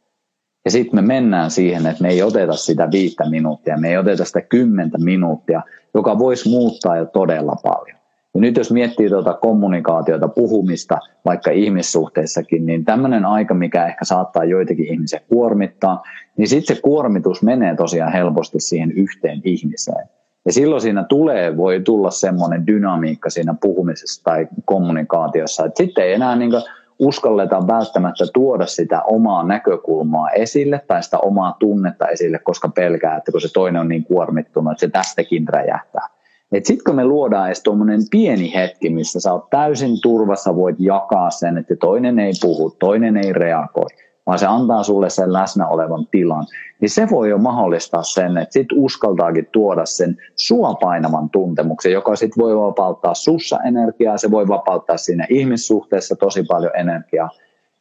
Ja 0.64 0.70
sitten 0.70 0.94
me 0.94 1.02
mennään 1.02 1.50
siihen, 1.50 1.86
että 1.86 2.02
me 2.02 2.08
ei 2.08 2.22
oteta 2.22 2.56
sitä 2.56 2.88
viittä 2.90 3.30
minuuttia, 3.30 3.78
me 3.78 3.88
ei 3.88 3.96
oteta 3.96 4.24
sitä 4.24 4.40
kymmentä 4.40 4.98
minuuttia, 4.98 5.62
joka 5.94 6.18
voisi 6.18 6.48
muuttaa 6.48 6.96
jo 6.96 7.06
todella 7.06 7.56
paljon. 7.62 7.98
Ja 8.34 8.40
nyt 8.40 8.56
jos 8.56 8.70
miettii 8.70 9.08
tuota 9.08 9.34
kommunikaatiota, 9.34 10.28
puhumista 10.28 10.98
vaikka 11.24 11.50
ihmissuhteissakin, 11.50 12.66
niin 12.66 12.84
tämmöinen 12.84 13.24
aika, 13.24 13.54
mikä 13.54 13.86
ehkä 13.86 14.04
saattaa 14.04 14.44
joitakin 14.44 14.92
ihmisiä 14.92 15.20
kuormittaa, 15.28 16.02
niin 16.36 16.48
sitten 16.48 16.76
se 16.76 16.82
kuormitus 16.82 17.42
menee 17.42 17.76
tosiaan 17.76 18.12
helposti 18.12 18.60
siihen 18.60 18.92
yhteen 18.92 19.40
ihmiseen. 19.44 20.08
Ja 20.46 20.52
silloin 20.52 20.80
siinä 20.80 21.04
tulee, 21.04 21.56
voi 21.56 21.80
tulla 21.80 22.10
semmoinen 22.10 22.66
dynamiikka 22.66 23.30
siinä 23.30 23.54
puhumisessa 23.62 24.24
tai 24.24 24.48
kommunikaatiossa, 24.64 25.64
että 25.64 25.82
sitten 25.82 26.04
ei 26.04 26.12
enää 26.12 26.36
niin 26.36 26.52
uskalleta 26.98 27.66
välttämättä 27.66 28.24
tuoda 28.34 28.66
sitä 28.66 29.02
omaa 29.02 29.42
näkökulmaa 29.42 30.30
esille 30.30 30.80
tai 30.86 31.02
sitä 31.02 31.18
omaa 31.18 31.56
tunnetta 31.58 32.08
esille, 32.08 32.38
koska 32.38 32.68
pelkää, 32.68 33.16
että 33.16 33.32
kun 33.32 33.40
se 33.40 33.52
toinen 33.52 33.80
on 33.80 33.88
niin 33.88 34.04
kuormittunut, 34.04 34.72
että 34.72 34.80
se 34.80 34.88
tästäkin 34.88 35.48
räjähtää. 35.48 36.08
Sitten 36.54 36.84
kun 36.84 36.94
me 36.94 37.04
luodaan 37.04 37.46
edes 37.46 37.62
tuommoinen 37.62 38.00
pieni 38.10 38.54
hetki, 38.54 38.90
missä 38.90 39.20
sä 39.20 39.32
oot 39.32 39.50
täysin 39.50 40.00
turvassa, 40.02 40.56
voit 40.56 40.76
jakaa 40.78 41.30
sen, 41.30 41.58
että 41.58 41.76
toinen 41.76 42.18
ei 42.18 42.32
puhu, 42.42 42.70
toinen 42.70 43.16
ei 43.16 43.32
reagoi, 43.32 43.86
vaan 44.30 44.38
se 44.38 44.46
antaa 44.46 44.82
sulle 44.82 45.10
sen 45.10 45.32
läsnä 45.32 45.68
olevan 45.68 46.06
tilan, 46.10 46.46
niin 46.80 46.90
se 46.90 47.06
voi 47.10 47.30
jo 47.30 47.38
mahdollistaa 47.38 48.02
sen, 48.02 48.38
että 48.38 48.52
sit 48.52 48.66
uskaltaakin 48.74 49.48
tuoda 49.52 49.86
sen 49.86 50.16
sua 50.36 50.74
painavan 50.74 51.30
tuntemuksen, 51.30 51.92
joka 51.92 52.16
sit 52.16 52.38
voi 52.38 52.56
vapauttaa 52.56 53.14
sussa 53.14 53.58
energiaa, 53.66 54.16
se 54.16 54.30
voi 54.30 54.48
vapauttaa 54.48 54.96
siinä 54.96 55.26
ihmissuhteessa 55.30 56.16
tosi 56.16 56.42
paljon 56.42 56.72
energiaa. 56.76 57.30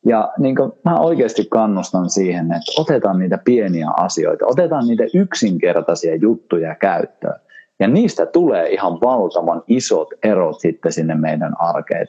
Ja 0.06 0.32
niin 0.38 0.56
kuin 0.56 0.72
mä 0.86 1.00
oikeasti 1.00 1.46
kannustan 1.46 2.10
siihen, 2.10 2.46
että 2.46 2.82
otetaan 2.82 3.20
niitä 3.20 3.40
pieniä 3.46 3.90
asioita, 3.98 4.46
otetaan 4.48 4.88
niitä 4.88 5.04
yksinkertaisia 5.14 6.16
juttuja 6.16 6.76
käyttöön. 6.76 7.40
Ja 7.80 7.88
niistä 7.88 8.26
tulee 8.26 8.70
ihan 8.70 8.94
valtavan 9.02 9.64
isot 9.68 10.08
erot 10.24 10.60
sitten 10.60 10.92
sinne 10.92 11.16
meidän 11.16 11.54
arkeen. 11.60 12.08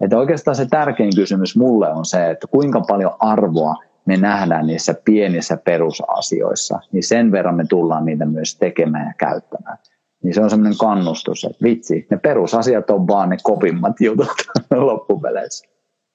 Että, 0.00 0.18
oikeastaan 0.18 0.56
se 0.56 0.66
tärkein 0.66 1.16
kysymys 1.16 1.56
mulle 1.56 1.92
on 1.92 2.04
se, 2.04 2.30
että 2.30 2.46
kuinka 2.46 2.80
paljon 2.80 3.14
arvoa 3.18 3.74
me 4.06 4.16
nähdään 4.16 4.66
niissä 4.66 4.94
pienissä 5.04 5.56
perusasioissa, 5.56 6.78
niin 6.92 7.02
sen 7.02 7.32
verran 7.32 7.54
me 7.54 7.64
tullaan 7.68 8.04
niitä 8.04 8.26
myös 8.26 8.56
tekemään 8.56 9.06
ja 9.06 9.12
käyttämään. 9.18 9.78
Niin 10.22 10.34
se 10.34 10.40
on 10.40 10.50
semmoinen 10.50 10.78
kannustus, 10.78 11.44
että 11.44 11.64
vitsi, 11.64 12.06
ne 12.10 12.16
perusasiat 12.16 12.90
on 12.90 13.06
vaan 13.06 13.28
ne 13.28 13.36
kopimmat 13.42 14.00
jutut 14.00 14.28
loppupeleissä. 14.70 15.68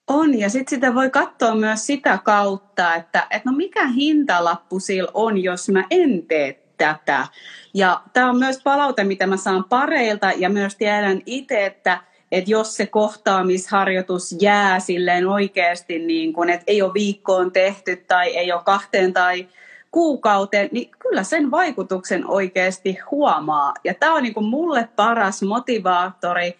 On, 0.08 0.40
ja 0.40 0.50
sitten 0.50 0.70
sitä 0.70 0.96
voi 0.96 1.10
katsoa 1.10 1.56
myös 1.56 1.88
sitä 1.88 2.20
kautta, 2.24 2.96
että, 2.96 3.28
että 3.30 3.52
no 3.52 3.58
mikä 3.58 3.88
hintalappu 3.88 4.80
sillä 4.80 5.12
on, 5.14 5.38
jos 5.38 5.70
mä 5.70 5.84
en 5.90 6.24
tee 6.28 6.64
tätä. 6.78 7.28
Ja 7.74 8.02
tämä 8.14 8.30
on 8.30 8.40
myös 8.40 8.62
palaute, 8.64 9.04
mitä 9.04 9.28
mä 9.28 9.38
saan 9.38 9.64
pareilta 9.70 10.32
ja 10.38 10.50
myös 10.50 10.76
tiedän 10.76 11.22
itse, 11.26 11.66
että, 11.66 12.00
että 12.32 12.52
jos 12.52 12.76
se 12.76 12.86
kohtaamisharjoitus 12.86 14.36
jää 14.42 14.80
silleen 14.80 15.28
oikeasti, 15.28 16.00
niin 16.00 16.34
kun, 16.34 16.50
että 16.50 16.64
ei 16.68 16.82
ole 16.82 16.94
viikkoon 16.94 17.52
tehty 17.52 17.96
tai 18.08 18.38
ei 18.38 18.52
ole 18.52 18.62
kahteen 18.66 19.14
tai 19.14 19.48
kuukauteen, 19.92 20.70
niin 20.72 20.90
kyllä 21.00 21.24
sen 21.24 21.52
vaikutuksen 21.52 22.28
oikeasti 22.28 22.98
huomaa. 23.12 23.74
Ja 23.84 23.94
tämä 23.94 24.14
on 24.14 24.24
niin 24.24 24.34
kuin 24.34 24.46
mulle 24.46 24.90
paras 24.96 25.42
motivaattori 25.42 26.56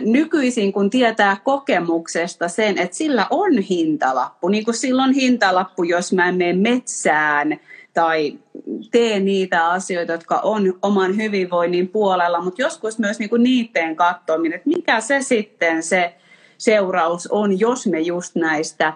nykyisin, 0.00 0.72
kun 0.72 0.90
tietää 0.90 1.36
kokemuksesta 1.44 2.48
sen, 2.48 2.78
että 2.78 2.96
sillä 2.96 3.26
on 3.30 3.58
hintalappu. 3.58 4.48
Niin 4.48 4.64
kuin 4.64 4.74
silloin 4.74 5.12
hintalappu, 5.12 5.82
jos 5.82 6.12
mä 6.12 6.28
en 6.28 6.36
mene 6.36 6.52
metsään 6.52 7.60
tai 7.96 8.38
tee 8.90 9.20
niitä 9.20 9.68
asioita, 9.68 10.12
jotka 10.12 10.40
on 10.42 10.78
oman 10.82 11.16
hyvinvoinnin 11.16 11.88
puolella, 11.88 12.40
mutta 12.40 12.62
joskus 12.62 12.98
myös 12.98 13.18
niin 13.18 13.30
kuin 13.30 13.42
niiden 13.42 13.96
katsominen, 13.96 14.56
että 14.56 14.68
mikä 14.68 15.00
se 15.00 15.22
sitten 15.22 15.82
se 15.82 16.14
seuraus 16.58 17.26
on, 17.26 17.60
jos 17.60 17.86
me 17.86 18.00
just 18.00 18.34
näistä 18.34 18.92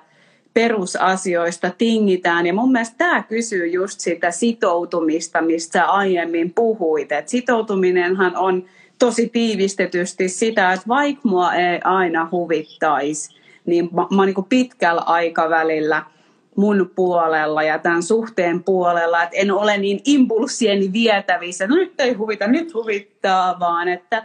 perusasioista 0.54 1.70
tingitään. 1.78 2.46
Ja 2.46 2.54
mun 2.54 2.72
mielestä 2.72 2.94
tämä 2.98 3.22
kysyy 3.22 3.66
just 3.66 4.00
sitä 4.00 4.30
sitoutumista, 4.30 5.42
mistä 5.42 5.84
aiemmin 5.84 6.52
puhuit. 6.54 7.12
Et 7.12 7.28
sitoutuminenhan 7.28 8.36
on 8.36 8.64
tosi 8.98 9.28
tiivistetysti 9.28 10.28
sitä, 10.28 10.72
että 10.72 10.88
vaikka 10.88 11.28
mua 11.28 11.54
ei 11.54 11.80
aina 11.84 12.28
huvittaisi, 12.32 13.40
niin 13.66 13.88
mä, 13.92 14.06
mä 14.16 14.26
niin 14.26 14.44
pitkällä 14.48 15.02
aikavälillä– 15.02 16.02
mun 16.60 16.90
puolella 16.96 17.62
ja 17.62 17.78
tämän 17.78 18.02
suhteen 18.02 18.64
puolella, 18.64 19.22
että 19.22 19.36
en 19.36 19.50
ole 19.52 19.78
niin 19.78 20.00
impulssieni 20.04 20.92
vietävissä, 20.92 21.66
no 21.66 21.74
nyt 21.74 22.00
ei 22.00 22.12
huvita, 22.12 22.46
nyt 22.46 22.74
huvittaa, 22.74 23.60
vaan 23.60 23.88
että 23.88 24.22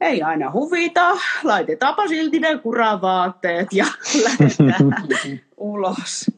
ei 0.00 0.22
aina 0.22 0.50
huvita, 0.52 1.10
laitetaanpa 1.44 2.08
silti 2.08 2.38
ne 2.38 2.58
kuravaatteet 2.58 3.68
ja 3.72 3.84
lähdetään 4.24 5.40
ulos. 5.56 6.30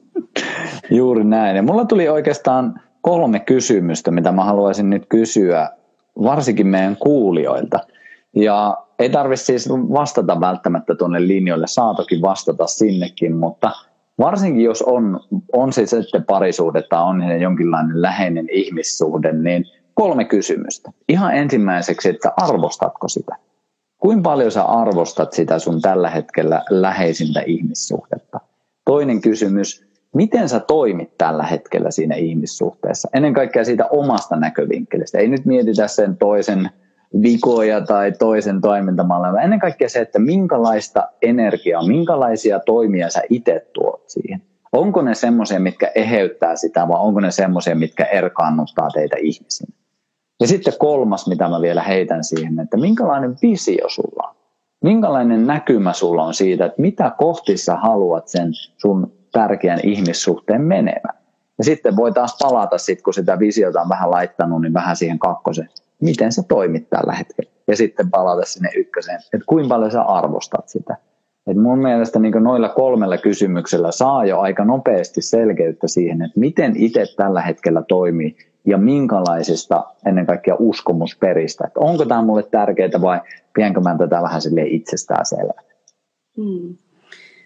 Juuri 0.91 1.25
näin. 1.25 1.57
Ja 1.57 1.63
mulla 1.63 1.85
tuli 1.85 2.09
oikeastaan 2.09 2.81
kolme 3.01 3.41
kysymystä, 3.41 4.11
mitä 4.11 4.33
mä 4.33 4.45
haluaisin 4.45 4.91
nyt 4.91 5.07
kysyä, 5.09 5.71
varsinkin 6.23 6.67
meidän 6.67 6.97
kuulijoilta. 6.97 7.79
Ja 8.37 8.77
ei 8.99 9.11
tarvitse 9.11 9.45
siis 9.45 9.69
vastata 9.71 10.41
välttämättä 10.41 10.95
tuonne 10.95 11.27
linjoille, 11.27 11.67
saa 11.67 11.95
toki 11.95 12.23
vastata 12.23 12.67
sinnekin, 12.67 13.37
mutta– 13.37 13.71
varsinkin 14.19 14.65
jos 14.65 14.83
on, 14.83 15.21
on 15.53 15.73
se 15.73 15.87
sitten 15.87 16.25
parisuhde 16.25 16.83
tai 16.83 17.03
on 17.03 17.41
jonkinlainen 17.41 18.03
läheinen 18.03 18.49
ihmissuhde, 18.51 19.33
niin 19.33 19.65
kolme 19.95 20.25
kysymystä. 20.25 20.91
Ihan 21.09 21.35
ensimmäiseksi, 21.35 22.09
että 22.09 22.33
arvostatko 22.37 23.09
sitä? 23.09 23.37
Kuinka 23.99 24.23
paljon 24.23 24.51
sä 24.51 24.65
arvostat 24.65 25.33
sitä 25.33 25.59
sun 25.59 25.81
tällä 25.81 26.11
hetkellä 26.11 26.63
läheisintä 26.71 27.41
ihmissuhdetta? 27.47 28.41
Toinen 28.85 29.21
kysymys, 29.21 29.87
miten 30.15 30.49
sä 30.49 30.61
toimit 30.61 31.19
tällä 31.19 31.43
hetkellä 31.43 31.91
siinä 31.91 32.15
ihmissuhteessa? 32.15 33.09
Ennen 33.15 33.35
kaikkea 33.35 33.65
siitä 33.65 33.87
omasta 33.87 34.37
näkövinkkelistä. 34.37 35.19
Ei 35.19 35.29
nyt 35.29 35.45
mietitä 35.45 35.89
sen 35.89 36.17
toisen 36.17 36.71
vikoja 37.23 37.81
tai 37.81 38.13
toisen 38.13 38.61
toimintamalleja, 38.61 39.33
vaan 39.33 39.45
ennen 39.45 39.59
kaikkea 39.59 39.89
se, 39.89 40.01
että 40.01 40.19
minkälaista 40.19 41.09
energiaa, 41.23 41.87
minkälaisia 41.87 42.61
toimia 42.61 43.11
sä 43.11 43.23
itse 43.31 43.67
tuot 43.73 44.03
siihen. 44.07 44.43
Onko 44.73 45.03
ne 45.03 45.15
semmoisia, 45.15 45.61
mitkä 45.61 45.91
eheyttää 45.95 46.57
sitä, 46.57 46.89
vai 46.89 47.01
onko 47.01 47.21
ne 47.21 47.31
semmoisia, 47.31 47.75
mitkä 47.75 48.05
erkaannuttaa 48.05 48.91
teitä 48.91 49.17
ihmisinä? 49.21 49.77
Ja 50.41 50.47
sitten 50.47 50.75
kolmas, 50.79 51.29
mitä 51.29 51.49
mä 51.49 51.61
vielä 51.61 51.83
heitän 51.83 52.25
siihen, 52.25 52.61
että 52.61 52.77
minkälainen 52.77 53.37
visio 53.43 53.89
sulla 53.89 54.29
on? 54.29 54.37
Minkälainen 54.85 55.47
näkymä 55.47 55.93
sulla 55.93 56.25
on 56.25 56.35
siitä, 56.35 56.67
että 56.67 56.83
mitä 56.83 57.13
kohti 57.19 57.57
sä 57.57 57.77
haluat 57.77 58.29
sen 58.29 58.49
sun 58.77 59.13
tärkeän 59.33 59.81
ihmissuhteen 59.83 60.63
menevän? 60.63 61.17
Ja 61.59 61.65
sitten 61.65 61.97
voi 61.97 62.13
taas 62.13 62.37
palata, 62.43 62.79
sit, 62.79 63.03
kun 63.03 63.15
sitä 63.15 63.39
visiota 63.39 63.81
on 63.81 63.89
vähän 63.89 64.11
laittanut, 64.11 64.63
niin 64.63 64.75
vähän 64.75 64.97
siihen 64.97 65.19
kakkosen 65.19 65.69
miten 66.03 66.33
sä 66.33 66.43
toimit 66.49 66.91
tällä 66.91 67.13
hetkellä. 67.13 67.51
Ja 67.69 67.77
sitten 67.77 68.11
palata 68.11 68.45
sinne 68.45 68.69
ykköseen, 68.77 69.21
että 69.35 69.47
kuinka 69.47 69.69
paljon 69.69 69.91
sä 69.91 70.03
arvostat 70.03 70.69
sitä. 70.69 70.97
Et 71.47 71.57
mun 71.57 71.79
mielestä 71.79 72.19
niin 72.19 72.43
noilla 72.43 72.69
kolmella 72.69 73.19
kysymyksellä 73.19 73.93
saa 73.93 74.25
jo 74.25 74.41
aika 74.41 74.65
nopeasti 74.65 75.23
selkeyttä 75.23 75.89
siihen, 75.89 76.23
että 76.23 76.41
miten 76.41 76.77
itse 76.77 77.05
tällä 77.17 77.43
hetkellä 77.43 77.83
toimii 77.89 78.37
ja 78.67 78.79
minkälaisista 78.79 79.85
ennen 80.07 80.27
kaikkea 80.27 80.57
uskomusperistä. 80.59 81.65
Että 81.67 81.81
onko 81.81 82.05
tämä 82.05 82.23
mulle 82.23 82.43
tärkeää 82.43 83.01
vai 83.01 83.21
pienkö 83.55 83.81
mä 83.81 83.97
tätä 83.99 84.23
vähän 84.23 84.43
sille 84.43 84.63
itsestään 84.63 85.27
selvä. 85.27 85.63
Hmm. 86.37 86.77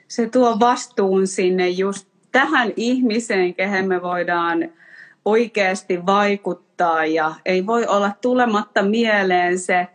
Se 0.09 0.28
tuo 0.28 0.57
vastuun 0.61 1.26
sinne 1.26 1.68
just 1.68 2.09
tähän 2.32 2.72
ihmiseen, 2.76 3.55
kehen 3.55 3.88
me 3.88 4.03
voidaan 4.03 4.68
oikeasti 5.25 6.07
vaikuttaa 6.07 7.05
ja 7.05 7.35
ei 7.45 7.66
voi 7.66 7.87
olla 7.87 8.12
tulematta 8.21 8.83
mieleen 8.83 9.59
se 9.59 9.89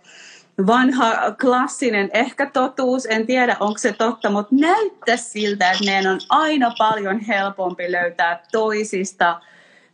vanha 0.68 1.32
klassinen 1.42 2.10
ehkä 2.14 2.46
totuus, 2.46 3.06
en 3.06 3.26
tiedä 3.26 3.58
onko 3.60 3.78
se 3.78 3.94
totta, 3.94 4.30
mutta 4.30 4.56
näyttää 4.56 5.18
siltä, 5.18 5.72
että 5.72 5.86
meidän 5.86 6.14
on 6.14 6.20
aina 6.30 6.72
paljon 6.78 7.20
helpompi 7.20 7.92
löytää 7.92 8.44
toisista 8.52 9.42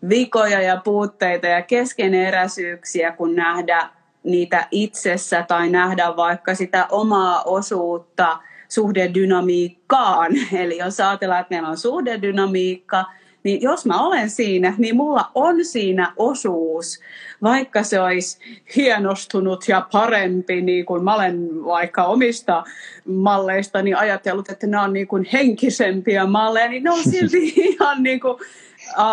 vikoja 0.09 0.61
ja 0.61 0.81
puutteita 0.83 1.47
ja 1.47 1.61
keskeneräisyyksiä, 1.61 3.11
kun 3.11 3.35
nähdä 3.35 3.89
niitä 4.23 4.67
itsessä 4.71 5.45
tai 5.47 5.69
nähdä 5.69 6.15
vaikka 6.15 6.55
sitä 6.55 6.87
omaa 6.91 7.43
osuutta 7.43 8.37
suhdedynamiikkaan. 8.69 10.31
Eli 10.61 10.77
jos 10.77 10.99
ajatellaan, 10.99 11.41
että 11.41 11.55
meillä 11.55 11.69
on 11.69 11.77
suhdedynamiikka, 11.77 13.05
niin 13.43 13.61
jos 13.61 13.85
mä 13.85 14.01
olen 14.07 14.29
siinä, 14.29 14.73
niin 14.77 14.95
mulla 14.95 15.31
on 15.35 15.65
siinä 15.65 16.13
osuus, 16.17 16.99
vaikka 17.43 17.83
se 17.83 17.99
olisi 17.99 18.37
hienostunut 18.75 19.67
ja 19.67 19.87
parempi, 19.91 20.61
niin 20.61 20.85
kuin 20.85 21.03
mä 21.03 21.15
olen 21.15 21.65
vaikka 21.65 22.03
omista 22.03 22.63
malleista 23.05 23.81
niin 23.81 23.97
ajatellut, 23.97 24.49
että 24.49 24.67
ne 24.67 24.79
on 24.79 24.93
niin 24.93 25.07
kuin 25.07 25.27
henkisempiä 25.33 26.25
malleja, 26.25 26.69
niin 26.69 26.83
ne 26.83 26.91
on 26.91 27.03
silti 27.03 27.53
ihan 27.69 28.03
niin 28.03 28.19
kuin, 28.19 28.37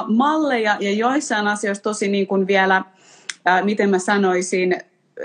malleja 0.08 0.76
ja 0.80 0.92
joissain 0.92 1.46
asioissa 1.46 1.82
tosi 1.82 2.08
niin 2.08 2.26
kuin 2.26 2.46
vielä, 2.46 2.82
miten 3.64 3.90
mä 3.90 3.98
sanoisin, 3.98 4.76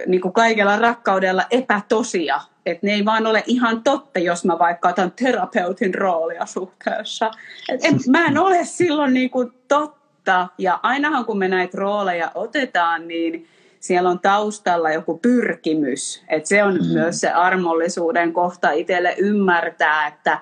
niin 0.07 0.21
kuin 0.21 0.33
kaikella 0.33 0.79
rakkaudella 0.79 1.43
epätosia. 1.51 2.41
Että 2.65 2.87
ne 2.87 2.93
ei 2.93 3.05
vaan 3.05 3.27
ole 3.27 3.43
ihan 3.47 3.83
totta, 3.83 4.19
jos 4.19 4.45
mä 4.45 4.59
vaikka 4.59 4.89
otan 4.89 5.11
terapeutin 5.11 5.93
roolia 5.95 6.45
suhteessa. 6.45 7.31
Et 7.69 7.85
en, 7.85 7.99
mä 8.09 8.25
en 8.25 8.37
ole 8.37 8.65
silloin 8.65 9.13
niin 9.13 9.29
kuin 9.29 9.53
totta. 9.67 10.47
Ja 10.57 10.79
ainahan 10.83 11.25
kun 11.25 11.37
me 11.37 11.47
näitä 11.47 11.77
rooleja 11.77 12.31
otetaan, 12.35 13.07
niin 13.07 13.47
siellä 13.79 14.09
on 14.09 14.19
taustalla 14.19 14.91
joku 14.91 15.17
pyrkimys. 15.17 16.23
Että 16.29 16.49
se 16.49 16.63
on 16.63 16.77
mm. 16.77 16.85
myös 16.93 17.19
se 17.19 17.31
armollisuuden 17.31 18.33
kohta 18.33 18.71
itselle 18.71 19.15
ymmärtää, 19.17 20.07
että 20.07 20.39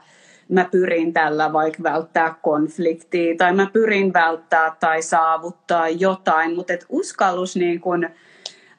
mä 0.49 0.65
pyrin 0.71 1.13
tällä 1.13 1.53
vaikka 1.53 1.83
välttää 1.83 2.35
konfliktia 2.41 3.35
tai 3.37 3.53
mä 3.53 3.67
pyrin 3.73 4.13
välttää 4.13 4.75
tai 4.79 5.01
saavuttaa 5.01 5.89
jotain, 5.89 6.55
mutta 6.55 6.73
et 6.73 6.85
uskallus 6.89 7.55
niin 7.55 7.81
kun, 7.81 8.03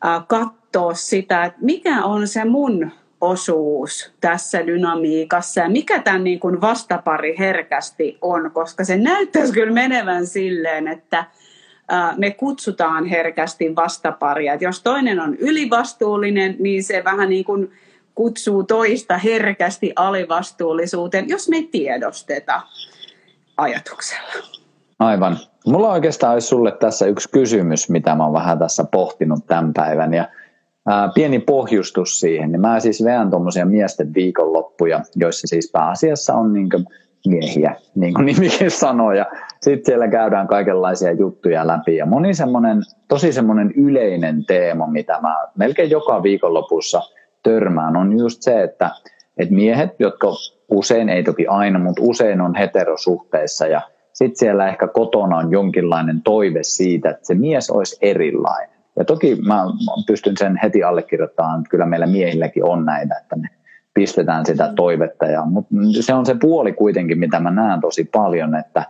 äh, 0.06 0.26
katsoa 0.26 0.94
sitä, 0.94 1.44
että 1.44 1.58
mikä 1.62 2.04
on 2.04 2.28
se 2.28 2.44
mun 2.44 2.90
osuus 3.22 4.12
tässä 4.20 4.66
dynamiikassa 4.66 5.60
ja 5.60 5.68
mikä 5.68 6.02
tämän 6.02 6.24
niin 6.24 6.40
kun 6.40 6.60
vastapari 6.60 7.38
herkästi 7.38 8.18
on, 8.20 8.50
koska 8.50 8.84
se 8.84 8.96
näyttäisi 8.96 9.52
kyllä 9.52 9.72
menevän 9.72 10.26
silleen, 10.26 10.88
että 10.88 11.24
me 12.16 12.30
kutsutaan 12.30 13.06
herkästi 13.06 13.76
vastaparia. 13.76 14.54
Jos 14.54 14.82
toinen 14.82 15.20
on 15.20 15.36
ylivastuullinen, 15.36 16.56
niin 16.58 16.84
se 16.84 17.04
vähän 17.04 17.28
niin 17.28 17.44
kuin 17.44 17.72
kutsuu 18.14 18.62
toista 18.62 19.18
herkästi 19.18 19.92
alivastuullisuuteen, 19.96 21.28
jos 21.28 21.48
me 21.48 21.56
ei 21.56 21.68
tiedosteta 21.72 22.62
ajatuksella. 23.56 24.32
Aivan. 24.98 25.38
Mulla 25.66 25.92
oikeastaan 25.92 26.32
olisi 26.32 26.48
sulle 26.48 26.72
tässä 26.72 27.06
yksi 27.06 27.28
kysymys, 27.30 27.88
mitä 27.88 28.14
mä 28.14 28.24
oon 28.24 28.32
vähän 28.32 28.58
tässä 28.58 28.84
pohtinut 28.84 29.46
tämän 29.46 29.72
päivän. 29.72 30.14
Ja 30.14 30.28
ää, 30.88 31.10
pieni 31.14 31.38
pohjustus 31.38 32.20
siihen. 32.20 32.52
Niin 32.52 32.60
mä 32.60 32.80
siis 32.80 33.04
veän 33.04 33.30
tuommoisia 33.30 33.66
miesten 33.66 34.14
viikonloppuja, 34.14 35.00
joissa 35.16 35.46
siis 35.46 35.70
pääasiassa 35.72 36.34
on 36.34 36.52
niin 36.52 36.68
miehiä, 37.26 37.76
niin 37.94 38.14
kuin 38.14 38.26
nimikin 38.34 38.70
sanoo. 38.70 39.12
Ja 39.12 39.26
sitten 39.62 39.86
siellä 39.86 40.08
käydään 40.08 40.46
kaikenlaisia 40.46 41.12
juttuja 41.12 41.66
läpi. 41.66 41.96
Ja 41.96 42.06
moni 42.06 42.34
semmoinen, 42.34 42.82
tosi 43.08 43.32
semmoinen 43.32 43.72
yleinen 43.76 44.44
teema, 44.44 44.86
mitä 44.86 45.18
mä 45.22 45.36
melkein 45.56 45.90
joka 45.90 46.22
viikonlopussa 46.22 47.02
törmään, 47.42 47.96
on 47.96 48.18
just 48.18 48.42
se, 48.42 48.62
että, 48.62 48.90
että 49.38 49.54
miehet, 49.54 49.90
jotka 49.98 50.28
usein, 50.68 51.08
ei 51.08 51.22
toki 51.22 51.46
aina, 51.46 51.78
mutta 51.78 52.02
usein 52.04 52.40
on 52.40 52.54
heterosuhteissa 52.54 53.66
ja 53.66 53.80
sitten 54.12 54.38
siellä 54.38 54.68
ehkä 54.68 54.88
kotona 54.88 55.36
on 55.36 55.52
jonkinlainen 55.52 56.22
toive 56.22 56.62
siitä, 56.62 57.10
että 57.10 57.26
se 57.26 57.34
mies 57.34 57.70
olisi 57.70 57.98
erilainen. 58.02 58.71
Ja 58.96 59.04
toki 59.04 59.36
mä 59.46 59.64
pystyn 60.06 60.36
sen 60.36 60.58
heti 60.62 60.82
allekirjoittamaan, 60.82 61.60
että 61.60 61.70
kyllä 61.70 61.86
meillä 61.86 62.06
miehilläkin 62.06 62.64
on 62.64 62.84
näitä, 62.84 63.18
että 63.22 63.36
me 63.36 63.48
pistetään 63.94 64.46
sitä 64.46 64.72
toivetta. 64.76 65.26
Ja, 65.26 65.44
mutta 65.44 65.74
se 66.00 66.14
on 66.14 66.26
se 66.26 66.34
puoli 66.40 66.72
kuitenkin, 66.72 67.18
mitä 67.18 67.40
mä 67.40 67.50
näen 67.50 67.80
tosi 67.80 68.04
paljon, 68.04 68.54
että, 68.54 68.84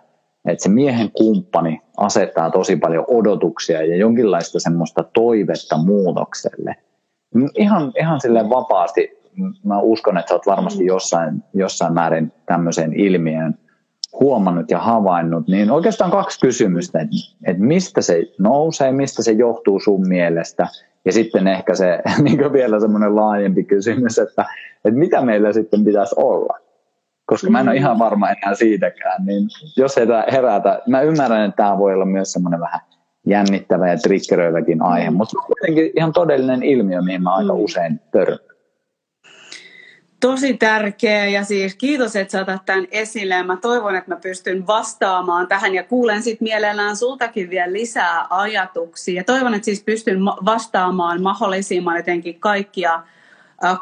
että 0.44 0.62
se 0.62 0.68
miehen 0.68 1.10
kumppani 1.10 1.82
asettaa 1.96 2.50
tosi 2.50 2.76
paljon 2.76 3.04
odotuksia 3.08 3.82
ja 3.82 3.96
jonkinlaista 3.96 4.60
semmoista 4.60 5.04
toivetta 5.12 5.76
muutokselle. 5.76 6.76
Ihan, 7.54 7.92
ihan 7.98 8.20
silleen 8.20 8.50
vapaasti, 8.50 9.18
mä 9.64 9.80
uskon, 9.80 10.18
että 10.18 10.28
sä 10.28 10.34
oot 10.34 10.46
varmasti 10.46 10.86
jossain, 10.86 11.42
jossain 11.54 11.94
määrin 11.94 12.32
tämmöisen 12.46 12.92
ilmiön 12.94 13.58
huomannut 14.20 14.70
ja 14.70 14.78
havainnut, 14.78 15.48
niin 15.48 15.70
oikeastaan 15.70 16.10
kaksi 16.10 16.40
kysymystä, 16.40 17.00
että, 17.00 17.16
että 17.46 17.62
mistä 17.62 18.00
se 18.02 18.22
nousee, 18.38 18.92
mistä 18.92 19.22
se 19.22 19.32
johtuu 19.32 19.80
sun 19.80 20.08
mielestä, 20.08 20.68
ja 21.04 21.12
sitten 21.12 21.46
ehkä 21.46 21.74
se 21.74 22.02
niin 22.22 22.52
vielä 22.52 22.80
semmoinen 22.80 23.16
laajempi 23.16 23.64
kysymys, 23.64 24.18
että, 24.18 24.44
että 24.84 24.98
mitä 24.98 25.20
meillä 25.20 25.52
sitten 25.52 25.84
pitäisi 25.84 26.14
olla. 26.18 26.58
Koska 27.26 27.50
mä 27.50 27.60
en 27.60 27.68
ole 27.68 27.76
ihan 27.76 27.98
varma 27.98 28.30
enää 28.30 28.54
siitäkään, 28.54 29.24
niin 29.26 29.48
jos 29.76 29.96
herätä, 30.32 30.82
mä 30.88 31.00
ymmärrän, 31.00 31.44
että 31.48 31.56
tämä 31.56 31.78
voi 31.78 31.94
olla 31.94 32.04
myös 32.04 32.32
semmoinen 32.32 32.60
vähän 32.60 32.80
jännittävä 33.26 33.88
ja 33.88 33.96
triggeröiväkin 33.96 34.82
aihe, 34.82 35.10
mm. 35.10 35.16
mutta 35.16 35.36
kuitenkin 35.46 35.90
ihan 35.96 36.12
todellinen 36.12 36.62
ilmiö, 36.62 37.02
mihin 37.02 37.22
mä 37.22 37.34
aika 37.34 37.54
mm. 37.54 37.60
usein 37.60 38.00
törmään 38.10 38.51
tosi 40.22 40.54
tärkeä 40.54 41.26
ja 41.26 41.44
siis 41.44 41.74
kiitos, 41.74 42.16
että 42.16 42.32
sä 42.32 42.40
otat 42.40 42.66
tämän 42.66 42.86
esille. 42.90 43.42
Mä 43.42 43.56
toivon, 43.56 43.96
että 43.96 44.10
mä 44.10 44.20
pystyn 44.20 44.66
vastaamaan 44.66 45.48
tähän 45.48 45.74
ja 45.74 45.82
kuulen 45.82 46.22
sitten 46.22 46.46
mielellään 46.46 46.96
sultakin 46.96 47.50
vielä 47.50 47.72
lisää 47.72 48.26
ajatuksia. 48.30 49.14
Ja 49.14 49.24
toivon, 49.24 49.54
että 49.54 49.64
siis 49.64 49.82
pystyn 49.82 50.24
vastaamaan 50.24 51.22
mahdollisimman 51.22 51.96
jotenkin 51.96 52.40
kaikkia 52.40 53.02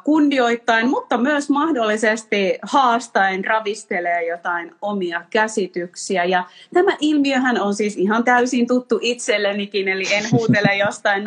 kunnioittain, 0.04 0.88
mutta 0.88 1.18
myös 1.18 1.50
mahdollisesti 1.50 2.58
haastaen 2.62 3.44
ravistelee 3.44 4.28
jotain 4.28 4.74
omia 4.82 5.22
käsityksiä. 5.30 6.24
Ja 6.24 6.44
tämä 6.74 6.96
ilmiöhän 7.00 7.60
on 7.60 7.74
siis 7.74 7.96
ihan 7.96 8.24
täysin 8.24 8.66
tuttu 8.66 8.98
itsellenikin, 9.02 9.88
eli 9.88 10.04
en 10.12 10.24
huutele 10.32 10.76
jostain 10.86 11.24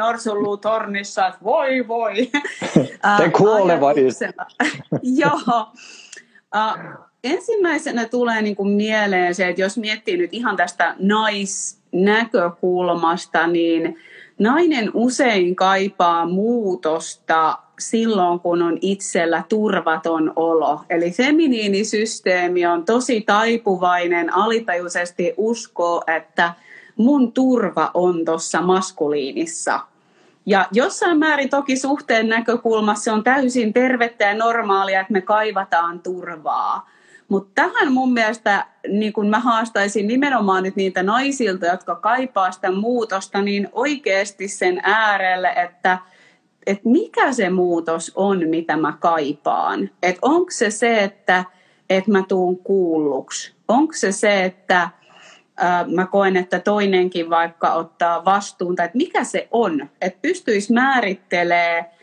tornissa, 0.61 1.27
että 1.27 1.39
voi 1.43 1.87
voi. 1.87 2.13
Te 3.17 3.29
kuoleva 3.37 3.91
Joo. 5.21 5.67
ensimmäisenä 7.23 8.05
tulee 8.05 8.41
niin 8.41 8.55
kuin 8.55 8.69
mieleen 8.69 9.35
se, 9.35 9.47
että 9.47 9.61
jos 9.61 9.77
miettii 9.77 10.17
nyt 10.17 10.33
ihan 10.33 10.55
tästä 10.55 10.95
naisnäkökulmasta, 10.99 13.47
niin 13.47 13.97
nainen 14.39 14.91
usein 14.93 15.55
kaipaa 15.55 16.25
muutosta 16.25 17.57
silloin, 17.79 18.39
kun 18.39 18.61
on 18.61 18.77
itsellä 18.81 19.43
turvaton 19.49 20.33
olo. 20.35 20.81
Eli 20.89 21.11
feminiinisysteemi 21.11 22.65
on 22.65 22.85
tosi 22.85 23.21
taipuvainen 23.21 24.33
alitajuisesti 24.33 25.33
uskoo, 25.37 26.03
että 26.17 26.53
mun 26.97 27.31
turva 27.31 27.91
on 27.93 28.25
tuossa 28.25 28.61
maskuliinissa. 28.61 29.79
Ja 30.45 30.67
jossain 30.71 31.19
määrin 31.19 31.49
toki 31.49 31.77
suhteen 31.77 32.29
näkökulmassa 32.29 33.13
on 33.13 33.23
täysin 33.23 33.73
tervettä 33.73 34.25
ja 34.25 34.33
normaalia, 34.33 35.01
että 35.01 35.13
me 35.13 35.21
kaivataan 35.21 35.99
turvaa. 35.99 36.89
Mutta 37.27 37.51
tähän 37.55 37.93
mun 37.93 38.13
mielestä 38.13 38.65
niin 38.87 39.13
kun 39.13 39.29
mä 39.29 39.39
haastaisin 39.39 40.07
nimenomaan 40.07 40.63
nyt 40.63 40.75
niitä 40.75 41.03
naisilta, 41.03 41.65
jotka 41.65 41.95
kaipaa 41.95 42.51
sitä 42.51 42.71
muutosta, 42.71 43.41
niin 43.41 43.69
oikeasti 43.71 44.47
sen 44.47 44.79
äärelle, 44.83 45.49
että– 45.49 45.97
että 46.65 46.89
mikä 46.89 47.33
se 47.33 47.49
muutos 47.49 48.11
on, 48.15 48.49
mitä 48.49 48.77
mä 48.77 48.93
kaipaan. 48.99 49.89
Että 50.03 50.19
onko 50.21 50.51
se 50.51 50.71
se, 50.71 51.03
että, 51.03 51.45
että 51.89 52.11
mä 52.11 52.23
tuun 52.27 52.57
kuulluksi? 52.57 53.53
Onko 53.67 53.93
se 53.93 54.11
se, 54.11 54.43
että 54.43 54.89
ää, 55.57 55.85
mä 55.87 56.05
koen, 56.05 56.37
että 56.37 56.59
toinenkin 56.59 57.29
vaikka 57.29 57.73
ottaa 57.73 58.25
vastuun, 58.25 58.75
tai 58.75 58.85
että 58.85 58.97
mikä 58.97 59.23
se 59.23 59.47
on? 59.51 59.89
Että 60.01 60.19
pystyisi 60.21 60.73
määrittelee 60.73 61.93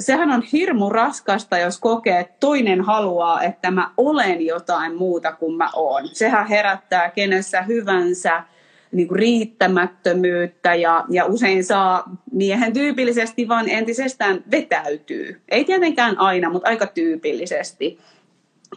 sehän 0.00 0.30
on 0.30 0.42
hirmu 0.42 0.88
raskasta, 0.88 1.58
jos 1.58 1.78
kokee, 1.78 2.20
että 2.20 2.36
toinen 2.40 2.80
haluaa, 2.80 3.42
että 3.42 3.70
mä 3.70 3.90
olen 3.96 4.46
jotain 4.46 4.96
muuta 4.96 5.32
kuin 5.32 5.56
mä 5.56 5.70
oon. 5.74 6.08
Sehän 6.08 6.46
herättää 6.46 7.10
kenessä 7.10 7.62
hyvänsä 7.62 8.44
niin 8.92 9.08
kuin 9.08 9.18
riittämättömyyttä 9.18 10.74
ja, 10.74 11.04
ja 11.10 11.24
usein 11.24 11.64
saa 11.64 12.16
miehen 12.32 12.72
tyypillisesti 12.72 13.48
vaan 13.48 13.68
entisestään 13.68 14.44
vetäytyy. 14.50 15.40
Ei 15.48 15.64
tietenkään 15.64 16.18
aina, 16.18 16.50
mutta 16.50 16.68
aika 16.68 16.86
tyypillisesti. 16.86 17.98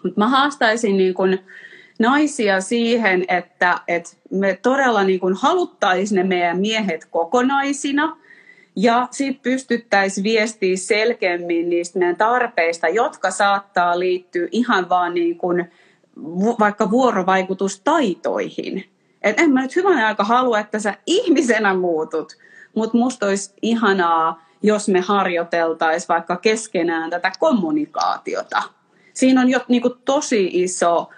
Mutta 0.03 0.22
mä 0.22 0.28
haastaisin 0.28 0.97
niin 0.97 1.14
kuin 1.14 1.39
naisia 1.99 2.61
siihen, 2.61 3.26
että, 3.28 3.80
että 3.88 4.09
me 4.32 4.59
todella 4.61 5.03
niin 5.03 5.20
kuin 5.20 5.34
haluttaisiin 5.34 6.16
ne 6.16 6.24
meidän 6.24 6.59
miehet 6.59 7.05
kokonaisina 7.05 8.18
ja 8.76 9.07
sitten 9.11 9.43
pystyttäisiin 9.43 10.24
viestiä 10.24 10.78
selkeämmin 10.78 11.70
niistä 11.70 11.99
meidän 11.99 12.16
tarpeista, 12.16 12.88
jotka 12.88 13.32
saattaa 13.32 13.99
liittyä 13.99 14.47
ihan 14.51 14.89
vaan 14.89 15.14
niin 15.14 15.38
kuin 15.38 15.72
vaikka 16.59 16.91
vuorovaikutustaitoihin. 16.91 18.92
Et 19.24 19.39
en 19.39 19.51
mä 19.51 19.61
nyt 19.61 19.76
hyvän 19.76 20.05
aika 20.05 20.24
halua, 20.24 20.59
että 20.59 20.80
sä 20.80 20.93
ihmisenä 21.05 21.74
muutut, 21.74 22.34
mutta 22.76 22.97
musta 22.97 23.26
olisi 23.26 23.53
ihanaa, 23.61 24.45
jos 24.63 24.89
me 24.89 25.01
harjoiteltaisiin 25.01 26.07
vaikka 26.07 26.36
keskenään 26.36 27.09
tätä 27.09 27.32
kommunikaatiota. 27.39 28.63
Siinä 29.13 29.41
on 29.41 29.49
jo 29.49 29.59
niin 29.67 29.82
kuin 29.82 29.93
tosi 30.05 30.49
iso, 30.53 31.09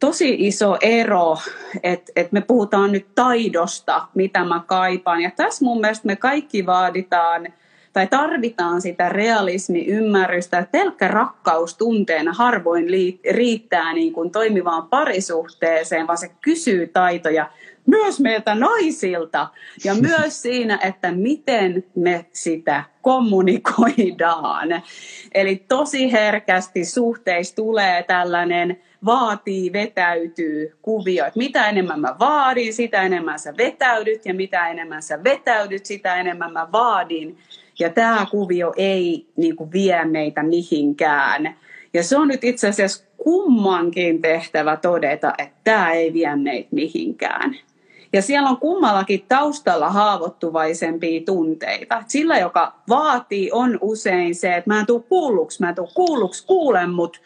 tosi 0.00 0.36
iso 0.38 0.76
ero, 0.80 1.38
että 1.82 2.12
et 2.16 2.32
me 2.32 2.40
puhutaan 2.40 2.92
nyt 2.92 3.06
taidosta, 3.14 4.08
mitä 4.14 4.44
mä 4.44 4.62
kaipaan. 4.66 5.20
Ja 5.20 5.30
tässä 5.36 5.64
mun 5.64 5.80
mielestä 5.80 6.06
me 6.06 6.16
kaikki 6.16 6.66
vaaditaan– 6.66 7.46
tai 7.94 8.06
tarvitaan 8.06 8.82
sitä 8.82 9.08
realismi-ymmärrystä, 9.08 10.58
että 10.58 10.78
pelkkä 10.78 11.08
rakkaus 11.08 11.76
tunteena 11.76 12.32
harvoin 12.32 12.86
riittää 13.30 13.92
niin 13.92 14.12
kuin 14.12 14.30
toimivaan 14.30 14.88
parisuhteeseen, 14.88 16.06
vaan 16.06 16.18
se 16.18 16.30
kysyy 16.40 16.86
taitoja 16.86 17.50
myös 17.86 18.20
meiltä 18.20 18.54
naisilta 18.54 19.48
ja 19.84 19.94
myös 20.10 20.42
siinä, 20.42 20.78
että 20.82 21.12
miten 21.12 21.84
me 21.94 22.26
sitä 22.32 22.84
kommunikoidaan. 23.02 24.82
Eli 25.34 25.56
tosi 25.56 26.12
herkästi 26.12 26.84
suhteissa 26.84 27.56
tulee 27.56 28.02
tällainen 28.02 28.80
vaatii, 29.04 29.72
vetäytyy 29.72 30.76
kuvio. 30.82 31.26
Että 31.26 31.38
mitä 31.38 31.68
enemmän 31.68 32.00
mä 32.00 32.16
vaadin, 32.18 32.74
sitä 32.74 33.02
enemmän 33.02 33.38
sä 33.38 33.54
vetäydyt 33.56 34.26
ja 34.26 34.34
mitä 34.34 34.68
enemmän 34.68 35.02
sä 35.02 35.24
vetäydyt, 35.24 35.86
sitä 35.86 36.14
enemmän 36.14 36.52
mä 36.52 36.68
vaadin. 36.72 37.38
Ja 37.78 37.90
tämä 37.90 38.26
kuvio 38.30 38.72
ei 38.76 39.26
niin 39.36 39.56
kuin, 39.56 39.72
vie 39.72 40.04
meitä 40.04 40.42
mihinkään. 40.42 41.56
Ja 41.94 42.02
se 42.02 42.16
on 42.16 42.28
nyt 42.28 42.44
itse 42.44 42.68
asiassa 42.68 43.04
kummankin 43.16 44.22
tehtävä 44.22 44.76
todeta, 44.76 45.32
että 45.38 45.56
tämä 45.64 45.92
ei 45.92 46.12
vie 46.12 46.36
meitä 46.36 46.68
mihinkään. 46.72 47.56
Ja 48.12 48.22
siellä 48.22 48.48
on 48.48 48.56
kummallakin 48.56 49.24
taustalla 49.28 49.90
haavoittuvaisempia 49.90 51.20
tunteita. 51.26 52.02
Sillä, 52.06 52.38
joka 52.38 52.74
vaatii, 52.88 53.50
on 53.52 53.78
usein 53.80 54.34
se, 54.34 54.56
että 54.56 54.70
mä 54.70 54.80
en 54.80 54.86
tuu 54.86 55.00
kuulluksi, 55.00 55.62
mä 55.62 55.68
en 55.68 55.74
tuu 55.74 55.90
kuulluksi, 55.94 56.46
kuulen 56.46 56.90
mut, 56.90 57.20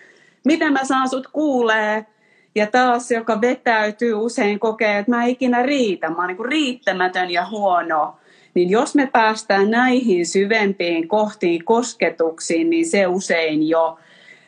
miten 0.45 0.73
mä 0.73 0.85
saan 0.85 1.09
sut 1.09 1.27
kuulee. 1.27 2.07
Ja 2.55 2.67
taas, 2.67 3.11
joka 3.11 3.41
vetäytyy, 3.41 4.15
usein 4.15 4.59
kokee, 4.59 4.99
että 4.99 5.11
mä 5.11 5.25
en 5.25 5.31
ikinä 5.31 5.63
riitä, 5.63 6.11
mä 6.11 6.17
oon 6.17 6.27
niin 6.27 6.45
riittämätön 6.45 7.31
ja 7.31 7.47
huono. 7.51 8.17
Niin 8.59 8.71
jos 8.71 8.95
me 8.95 9.09
päästään 9.13 9.71
näihin 9.71 10.27
syvempiin 10.27 11.09
kohtiin, 11.09 11.65
kosketuksiin, 11.65 12.71
niin 12.71 12.87
se 12.87 13.07
usein 13.07 13.69
jo 13.69 13.99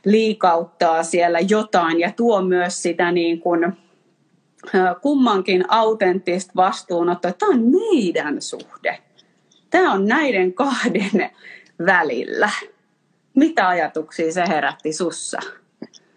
liikauttaa 0.04 1.02
siellä 1.02 1.38
jotain 1.40 2.00
ja 2.00 2.12
tuo 2.16 2.42
myös 2.42 2.82
sitä 2.82 3.12
niin 3.12 3.40
kuin, 3.40 3.72
kummankin 5.02 5.64
autenttista 5.68 6.52
vastuunottoa. 6.56 7.32
Tämä 7.32 7.52
on 7.52 7.62
meidän 7.70 8.42
suhde. 8.42 8.98
Tämä 9.70 9.92
on 9.92 10.06
näiden 10.06 10.52
kahden 10.52 11.30
välillä. 11.86 12.50
Mitä 13.34 13.68
ajatuksia 13.68 14.32
se 14.32 14.44
herätti 14.48 14.92
sussa? 14.92 15.38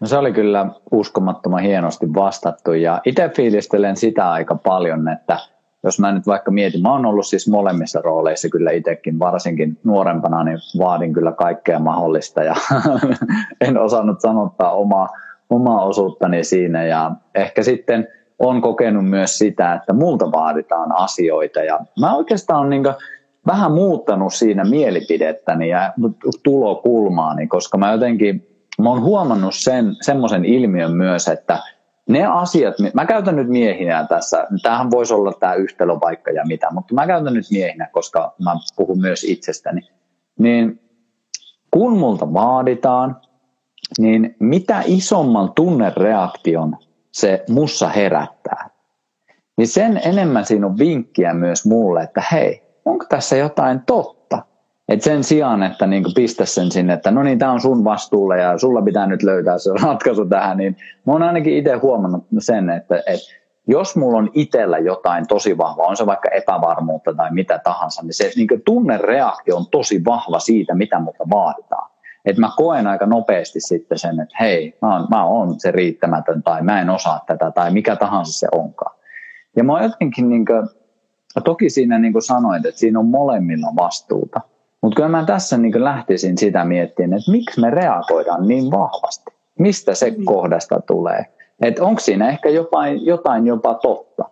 No 0.00 0.06
se 0.06 0.16
oli 0.18 0.32
kyllä 0.32 0.66
uskomattoman 0.90 1.62
hienosti 1.62 2.06
vastattu 2.14 2.72
ja 2.72 3.00
itse 3.04 3.30
fiilistelen 3.36 3.96
sitä 3.96 4.30
aika 4.30 4.54
paljon, 4.54 5.08
että 5.08 5.38
jos 5.84 6.00
mä 6.00 6.12
nyt 6.12 6.26
vaikka 6.26 6.50
mietin, 6.50 6.82
mä 6.82 6.92
oon 6.92 7.06
ollut 7.06 7.26
siis 7.26 7.48
molemmissa 7.48 8.00
rooleissa 8.00 8.48
kyllä 8.48 8.70
itsekin, 8.70 9.18
varsinkin 9.18 9.78
nuorempana, 9.84 10.44
niin 10.44 10.58
vaadin 10.78 11.12
kyllä 11.12 11.32
kaikkea 11.32 11.78
mahdollista 11.78 12.42
ja 12.42 12.54
en 13.68 13.78
osannut 13.78 14.20
sanottaa 14.20 14.72
omaa, 14.72 15.08
omaa 15.50 15.84
osuuttani 15.84 16.44
siinä. 16.44 16.84
Ja 16.84 17.10
ehkä 17.34 17.62
sitten 17.62 18.08
on 18.38 18.62
kokenut 18.62 19.08
myös 19.08 19.38
sitä, 19.38 19.74
että 19.74 19.92
multa 19.92 20.32
vaaditaan 20.32 20.92
asioita 20.92 21.60
ja 21.60 21.80
mä 22.00 22.16
oikeastaan 22.16 22.70
niin 22.70 22.84
vähän 23.46 23.72
muuttanut 23.72 24.34
siinä 24.34 24.64
mielipidettäni 24.64 25.68
ja 25.68 25.92
tulokulmaani, 26.44 27.46
koska 27.46 27.78
mä 27.78 27.92
jotenkin 27.92 28.46
mä 28.82 28.88
oon 28.90 29.02
huomannut 29.02 29.54
sen, 29.54 29.96
semmoisen 30.00 30.44
ilmiön 30.44 30.92
myös, 30.92 31.28
että 31.28 31.58
ne 32.08 32.26
asiat, 32.26 32.74
mä 32.94 33.06
käytän 33.06 33.36
nyt 33.36 33.48
miehinä 33.48 34.06
tässä, 34.08 34.46
tämähän 34.62 34.90
voisi 34.90 35.14
olla 35.14 35.32
tämä 35.32 35.54
yhtälöpaikka 35.54 36.30
ja 36.30 36.44
mitä, 36.46 36.70
mutta 36.70 36.94
mä 36.94 37.06
käytän 37.06 37.34
nyt 37.34 37.46
miehinä, 37.50 37.88
koska 37.92 38.34
mä 38.44 38.54
puhun 38.76 39.00
myös 39.00 39.24
itsestäni, 39.24 39.80
niin 40.38 40.80
kun 41.70 41.98
multa 41.98 42.32
vaaditaan, 42.32 43.16
niin 43.98 44.36
mitä 44.38 44.82
isomman 44.86 45.52
tunnereaktion 45.52 46.76
se 47.12 47.44
mussa 47.48 47.88
herättää, 47.88 48.70
niin 49.56 49.68
sen 49.68 50.00
enemmän 50.04 50.44
siinä 50.44 50.66
on 50.66 50.78
vinkkiä 50.78 51.34
myös 51.34 51.66
mulle, 51.66 52.02
että 52.02 52.22
hei, 52.32 52.62
onko 52.84 53.04
tässä 53.08 53.36
jotain 53.36 53.80
totta? 53.86 54.23
Et 54.88 55.02
sen 55.02 55.24
sijaan, 55.24 55.62
että 55.62 55.86
niin 55.86 56.04
pistä 56.14 56.44
sen 56.44 56.72
sinne, 56.72 56.92
että 56.92 57.10
no 57.10 57.22
niin, 57.22 57.38
tämä 57.38 57.52
on 57.52 57.60
sun 57.60 57.84
vastuulla 57.84 58.36
ja 58.36 58.58
sulla 58.58 58.82
pitää 58.82 59.06
nyt 59.06 59.22
löytää 59.22 59.58
se 59.58 59.70
ratkaisu 59.82 60.26
tähän, 60.26 60.56
niin 60.56 60.76
mä 61.06 61.12
oon 61.12 61.22
ainakin 61.22 61.56
itse 61.56 61.74
huomannut 61.74 62.24
sen, 62.38 62.70
että, 62.70 62.96
että 62.96 63.26
jos 63.66 63.96
mulla 63.96 64.18
on 64.18 64.30
itsellä 64.34 64.78
jotain 64.78 65.26
tosi 65.26 65.58
vahvaa, 65.58 65.86
on 65.86 65.96
se 65.96 66.06
vaikka 66.06 66.28
epävarmuutta 66.28 67.14
tai 67.14 67.32
mitä 67.32 67.60
tahansa, 67.64 68.02
niin 68.02 68.14
se 68.14 68.30
niin 68.36 68.48
tunnereaktio 68.64 69.56
on 69.56 69.66
tosi 69.70 70.04
vahva 70.04 70.38
siitä, 70.38 70.74
mitä 70.74 70.98
multa 70.98 71.24
vaaditaan. 71.30 71.90
Että 72.24 72.40
mä 72.40 72.50
koen 72.56 72.86
aika 72.86 73.06
nopeasti 73.06 73.60
sitten 73.60 73.98
sen, 73.98 74.20
että 74.20 74.36
hei, 74.40 74.78
mä 74.82 74.94
oon, 74.94 75.06
mä 75.10 75.24
oon 75.24 75.60
se 75.60 75.70
riittämätön 75.70 76.42
tai 76.42 76.62
mä 76.62 76.80
en 76.80 76.90
osaa 76.90 77.20
tätä 77.26 77.50
tai 77.50 77.72
mikä 77.72 77.96
tahansa 77.96 78.38
se 78.38 78.48
onkaan. 78.52 78.96
Ja 79.56 79.64
mä 79.64 79.72
oon 79.72 79.82
jotenkin, 79.82 80.28
niin 80.28 80.46
kuin, 80.46 80.68
toki 81.44 81.70
siinä 81.70 81.98
niin 81.98 82.12
kuin 82.12 82.22
sanoit, 82.22 82.66
että 82.66 82.80
siinä 82.80 82.98
on 82.98 83.06
molemmilla 83.06 83.68
vastuuta. 83.76 84.40
Mutta 84.84 84.96
kyllä 84.96 85.08
mä 85.08 85.24
tässä 85.24 85.56
niin 85.56 85.84
lähtisin 85.84 86.38
sitä 86.38 86.64
miettimään, 86.64 87.18
että 87.18 87.30
miksi 87.30 87.60
me 87.60 87.70
reagoidaan 87.70 88.48
niin 88.48 88.70
vahvasti. 88.70 89.30
Mistä 89.58 89.94
se 89.94 90.10
mm. 90.10 90.24
kohdasta 90.24 90.80
tulee? 90.80 91.26
Että 91.62 91.84
onko 91.84 92.00
siinä 92.00 92.28
ehkä 92.28 92.48
jopa, 92.48 92.88
jotain 92.88 93.46
jopa 93.46 93.74
totta? 93.74 94.24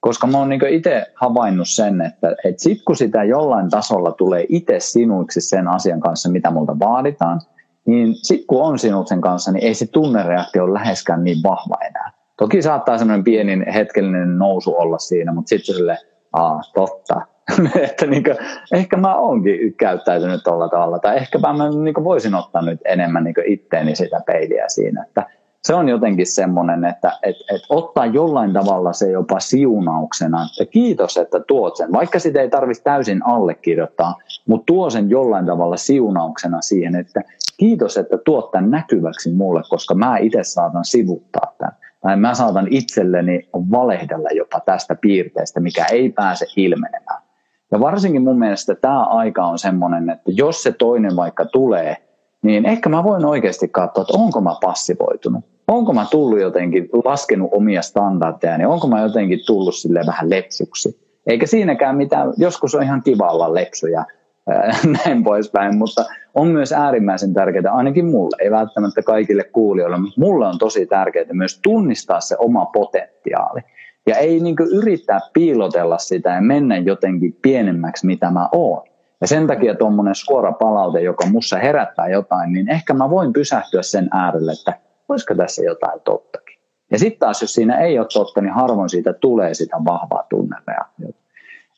Koska 0.00 0.26
mä 0.26 0.38
oon 0.38 0.48
niin 0.48 0.68
itse 0.68 1.06
havainnut 1.14 1.68
sen, 1.68 2.00
että, 2.00 2.36
että 2.44 2.62
sit 2.62 2.82
kun 2.86 2.96
sitä 2.96 3.24
jollain 3.24 3.70
tasolla 3.70 4.12
tulee 4.12 4.46
itse 4.48 4.80
sinuiksi 4.80 5.40
sen 5.40 5.68
asian 5.68 6.00
kanssa, 6.00 6.30
mitä 6.30 6.50
multa 6.50 6.78
vaaditaan, 6.78 7.40
niin 7.86 8.14
sit 8.14 8.44
kun 8.46 8.62
on 8.62 8.78
sinut 8.78 9.08
sen 9.08 9.20
kanssa, 9.20 9.52
niin 9.52 9.64
ei 9.64 9.74
se 9.74 9.86
tunnereaktio 9.86 10.64
ole 10.64 10.74
läheskään 10.74 11.24
niin 11.24 11.42
vahva 11.42 11.76
enää. 11.86 12.12
Toki 12.38 12.62
saattaa 12.62 12.98
semmoinen 12.98 13.24
pieni 13.24 13.74
hetkellinen 13.74 14.38
nousu 14.38 14.74
olla 14.78 14.98
siinä, 14.98 15.32
mutta 15.32 15.48
sitten 15.48 15.74
sille, 15.74 15.98
aa, 16.32 16.60
totta, 16.74 17.35
että 17.90 18.06
niin 18.06 18.24
kuin, 18.24 18.36
ehkä 18.72 18.96
mä 18.96 19.16
oonkin 19.16 19.74
käyttäytynyt 19.74 20.44
tuolla 20.44 20.68
tavalla, 20.68 20.98
tai 20.98 21.16
ehkä 21.16 21.38
mä 21.38 21.52
niin 21.84 22.04
voisin 22.04 22.34
ottaa 22.34 22.62
nyt 22.62 22.80
enemmän 22.84 23.24
niin 23.24 23.34
itteeni 23.46 23.96
sitä 23.96 24.20
peiliä 24.26 24.64
siinä, 24.68 25.04
että 25.08 25.26
se 25.66 25.74
on 25.74 25.88
jotenkin 25.88 26.26
semmoinen, 26.26 26.84
että 26.84 27.12
et, 27.22 27.36
et 27.54 27.62
ottaa 27.68 28.06
jollain 28.06 28.52
tavalla 28.52 28.92
se 28.92 29.10
jopa 29.10 29.40
siunauksena, 29.40 30.42
että 30.42 30.72
kiitos, 30.72 31.16
että 31.16 31.40
tuot 31.40 31.76
sen, 31.76 31.92
vaikka 31.92 32.18
sitä 32.18 32.40
ei 32.40 32.50
tarvitsisi 32.50 32.84
täysin 32.84 33.26
allekirjoittaa, 33.26 34.14
mutta 34.48 34.64
tuo 34.66 34.90
sen 34.90 35.10
jollain 35.10 35.46
tavalla 35.46 35.76
siunauksena 35.76 36.60
siihen, 36.60 36.96
että 36.96 37.22
kiitos, 37.56 37.96
että 37.96 38.18
tuot 38.18 38.50
tämän 38.50 38.70
näkyväksi 38.70 39.32
mulle, 39.32 39.62
koska 39.68 39.94
mä 39.94 40.18
itse 40.18 40.38
saatan 40.42 40.84
sivuttaa 40.84 41.54
tämän. 41.58 41.76
Tai 42.00 42.16
mä 42.16 42.34
saatan 42.34 42.66
itselleni 42.70 43.48
valehdella 43.52 44.28
jopa 44.34 44.60
tästä 44.60 44.94
piirteestä, 44.94 45.60
mikä 45.60 45.86
ei 45.92 46.10
pääse 46.10 46.46
ilmenemään. 46.56 47.25
Ja 47.72 47.80
varsinkin 47.80 48.22
mun 48.22 48.38
mielestä 48.38 48.74
tämä 48.74 49.04
aika 49.04 49.44
on 49.44 49.58
semmoinen, 49.58 50.10
että 50.10 50.30
jos 50.34 50.62
se 50.62 50.72
toinen 50.72 51.16
vaikka 51.16 51.44
tulee, 51.44 51.96
niin 52.42 52.66
ehkä 52.66 52.88
mä 52.88 53.04
voin 53.04 53.24
oikeasti 53.24 53.68
katsoa, 53.68 54.02
että 54.02 54.18
onko 54.18 54.40
mä 54.40 54.56
passivoitunut. 54.62 55.44
Onko 55.68 55.92
mä 55.92 56.06
tullut 56.10 56.40
jotenkin, 56.40 56.88
laskenut 57.04 57.50
omia 57.52 57.82
standardeja, 57.82 58.58
niin 58.58 58.68
onko 58.68 58.86
mä 58.86 59.00
jotenkin 59.00 59.40
tullut 59.46 59.74
sille 59.74 60.00
vähän 60.06 60.30
lepsuksi. 60.30 61.06
Eikä 61.26 61.46
siinäkään 61.46 61.96
mitään, 61.96 62.32
joskus 62.36 62.74
on 62.74 62.82
ihan 62.82 63.02
kiva 63.02 63.30
olla 63.30 63.54
lepsuja, 63.54 64.04
näin 65.04 65.24
poispäin, 65.24 65.76
mutta 65.76 66.04
on 66.34 66.48
myös 66.48 66.72
äärimmäisen 66.72 67.34
tärkeää, 67.34 67.72
ainakin 67.72 68.06
mulle, 68.06 68.36
ei 68.40 68.50
välttämättä 68.50 69.02
kaikille 69.02 69.44
kuulijoille, 69.44 69.98
mutta 69.98 70.20
mulle 70.20 70.46
on 70.46 70.58
tosi 70.58 70.86
tärkeää 70.86 71.32
myös 71.32 71.60
tunnistaa 71.62 72.20
se 72.20 72.36
oma 72.38 72.66
potentiaali. 72.66 73.60
Ja 74.06 74.16
ei 74.16 74.40
niin 74.40 74.56
yrittää 74.72 75.20
piilotella 75.32 75.98
sitä 75.98 76.30
ja 76.30 76.40
mennä 76.40 76.76
jotenkin 76.76 77.38
pienemmäksi, 77.42 78.06
mitä 78.06 78.30
mä 78.30 78.48
oon. 78.52 78.82
Ja 79.20 79.26
sen 79.26 79.46
takia 79.46 79.74
tuommoinen 79.74 80.14
suora 80.14 80.52
palaute, 80.52 81.00
joka 81.00 81.26
mussa 81.26 81.56
herättää 81.56 82.08
jotain, 82.08 82.52
niin 82.52 82.68
ehkä 82.68 82.94
mä 82.94 83.10
voin 83.10 83.32
pysähtyä 83.32 83.82
sen 83.82 84.08
äärelle, 84.12 84.52
että 84.52 84.78
olisiko 85.08 85.34
tässä 85.34 85.62
jotain 85.62 86.00
tottakin. 86.04 86.58
Ja 86.90 86.98
sitten 86.98 87.18
taas, 87.18 87.42
jos 87.42 87.54
siinä 87.54 87.78
ei 87.78 87.98
ole 87.98 88.06
totta, 88.12 88.40
niin 88.40 88.52
harvoin 88.52 88.88
siitä 88.88 89.12
tulee 89.12 89.54
sitä 89.54 89.76
vahvaa 89.84 90.26
tunnereaktiota. 90.30 91.18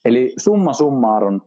Eli 0.04 0.34
summa 0.36 0.72
summarum, 0.72 1.40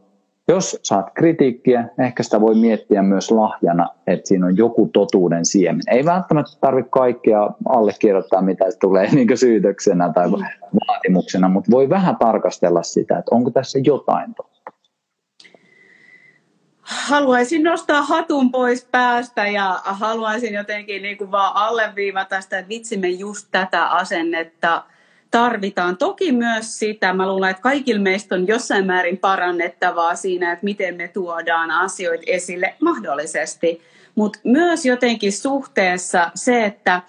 jos 0.52 0.80
saat 0.84 1.06
kritiikkiä, 1.14 1.90
ehkä 2.00 2.24
sitä 2.24 2.42
voi 2.42 2.56
miettiä 2.56 3.02
myös 3.02 3.32
lahjana, 3.32 3.90
että 4.08 4.28
siinä 4.28 4.46
on 4.46 4.58
joku 4.58 4.90
totuuden 4.94 5.46
siemen. 5.46 5.82
Ei 5.92 6.06
välttämättä 6.06 6.52
tarvitse 6.62 6.90
kaikkea 6.90 7.50
allekirjoittaa, 7.70 8.42
mitä 8.42 8.66
tulee 8.82 9.10
niin 9.16 9.38
syytöksenä 9.38 10.14
tai 10.14 10.32
vaatimuksena, 10.88 11.50
mutta 11.50 11.72
voi 11.72 11.90
vähän 11.90 12.18
tarkastella 12.18 12.84
sitä, 12.84 13.18
että 13.18 13.36
onko 13.36 13.52
tässä 13.52 13.80
jotain 13.84 14.36
totta. 14.36 14.52
Haluaisin 16.82 17.64
nostaa 17.64 18.02
hatun 18.02 18.52
pois 18.52 18.88
päästä 18.92 19.48
ja 19.48 19.80
haluaisin 19.84 20.54
jotenkin 20.54 21.02
niin 21.02 21.18
kuin 21.18 21.32
vaan 21.32 21.56
alleviivata 21.56 22.42
sitä, 22.42 22.60
että 22.60 22.70
vitsimme 22.70 23.08
just 23.08 23.48
tätä 23.52 23.86
asennetta– 23.86 24.84
tarvitaan. 25.32 25.98
Toki 25.98 26.32
myös 26.32 26.80
sitä, 26.80 27.14
mä 27.14 27.28
luulen, 27.28 27.50
että 27.50 27.62
kaikilla 27.62 28.02
meistä 28.02 28.36
on 28.36 28.48
jossain 28.48 28.86
määrin 28.86 29.18
parannettavaa 29.18 30.16
siinä, 30.16 30.52
että 30.52 30.64
miten 30.64 30.96
me 30.96 31.08
tuodaan 31.08 31.72
asioita 31.72 32.24
esille 32.28 32.76
mahdollisesti. 32.82 33.82
Mutta 34.16 34.40
myös 34.44 34.86
jotenkin 34.86 35.34
suhteessa 35.34 36.32
se, 36.36 36.66
että 36.66 37.02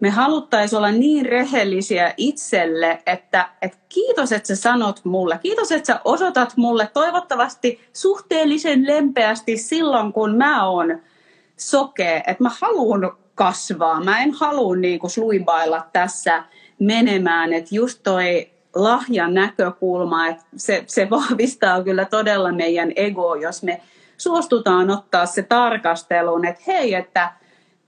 me 0.00 0.10
haluttaisiin 0.10 0.76
olla 0.76 0.90
niin 0.90 1.26
rehellisiä 1.26 2.14
itselle, 2.16 3.02
että, 3.06 3.48
että 3.62 3.78
kiitos, 3.88 4.32
että 4.32 4.46
sä 4.46 4.56
sanot 4.56 5.04
mulle, 5.04 5.38
kiitos, 5.42 5.72
että 5.72 5.86
sä 5.86 6.00
osoitat 6.04 6.56
mulle 6.56 6.90
toivottavasti 6.92 7.80
suhteellisen 7.92 8.86
lempeästi 8.86 9.56
silloin, 9.56 10.12
kun 10.12 10.36
mä 10.36 10.68
oon 10.68 11.02
sokea, 11.56 12.16
että 12.16 12.42
mä 12.42 12.50
haluan 12.60 13.12
kasvaa. 13.34 14.04
Mä 14.04 14.22
en 14.22 14.32
halua 14.32 14.76
niin 14.76 14.98
kuin 14.98 15.10
sluibailla 15.10 15.86
tässä 15.92 16.44
menemään, 16.80 17.52
että 17.52 17.74
just 17.74 18.00
toi 18.02 18.50
lahjan 18.74 19.34
näkökulma, 19.34 20.26
että 20.26 20.44
se, 20.56 20.84
se 20.86 21.10
vahvistaa 21.10 21.82
kyllä 21.82 22.04
todella 22.04 22.52
meidän 22.52 22.92
ego, 22.96 23.34
jos 23.34 23.62
me 23.62 23.80
suostutaan 24.16 24.90
ottaa 24.90 25.26
se 25.26 25.42
tarkasteluun, 25.42 26.44
että 26.44 26.62
hei, 26.66 26.94
että, 26.94 27.32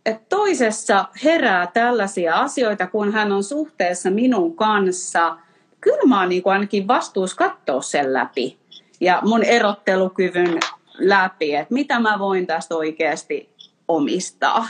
että 0.07 0.23
toisessa 0.29 1.05
herää 1.25 1.67
tällaisia 1.67 2.35
asioita, 2.35 2.87
kun 2.87 3.13
hän 3.13 3.33
on 3.33 3.45
suhteessa 3.45 4.11
minun 4.11 4.57
kanssa. 4.57 5.37
Kyllä 5.81 6.09
mä 6.09 6.21
oon 6.21 6.29
niin 6.29 6.43
kuin 6.43 6.53
ainakin 6.53 6.89
vastuus 6.89 7.35
katsoa 7.35 7.83
sen 7.83 8.13
läpi 8.13 8.59
ja 9.01 9.23
mun 9.25 9.45
erottelukyvyn 9.45 10.61
läpi, 10.99 11.55
että 11.55 11.75
mitä 11.75 12.01
mä 12.01 12.19
voin 12.19 12.47
tästä 12.47 12.77
oikeasti 12.77 13.51
omistaa. 13.89 14.69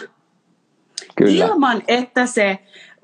Kyllä. 1.16 1.46
Ilman, 1.46 1.82
että 1.88 2.26
se 2.26 2.58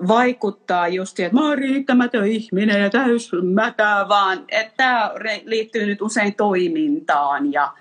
vaikuttaa 0.08 0.88
just 0.88 1.20
että 1.20 1.34
mä 1.34 1.48
oon 1.48 1.58
riittämätön 1.58 2.26
ihminen 2.26 2.82
ja 2.82 2.90
täysmätä, 2.90 4.06
vaan 4.08 4.38
että 4.48 4.72
tämä 4.76 5.10
liittyy 5.44 5.86
nyt 5.86 6.02
usein 6.02 6.34
toimintaan 6.34 7.52
ja 7.52 7.72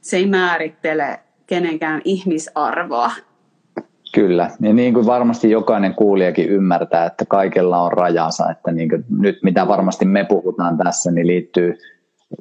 se 0.00 0.16
ei 0.16 0.26
määrittele 0.26 1.20
kenenkään 1.46 2.00
ihmisarvoa. 2.04 3.10
Kyllä, 4.14 4.50
ja 4.60 4.72
niin 4.72 4.94
kuin 4.94 5.06
varmasti 5.06 5.50
jokainen 5.50 5.94
kuulijakin 5.94 6.48
ymmärtää, 6.48 7.06
että 7.06 7.24
kaikella 7.28 7.82
on 7.82 7.92
rajansa, 7.92 8.50
että 8.50 8.72
niin 8.72 8.88
kuin 8.88 9.04
nyt 9.18 9.38
mitä 9.42 9.68
varmasti 9.68 10.04
me 10.04 10.24
puhutaan 10.24 10.78
tässä, 10.78 11.10
niin 11.10 11.26
liittyy 11.26 11.78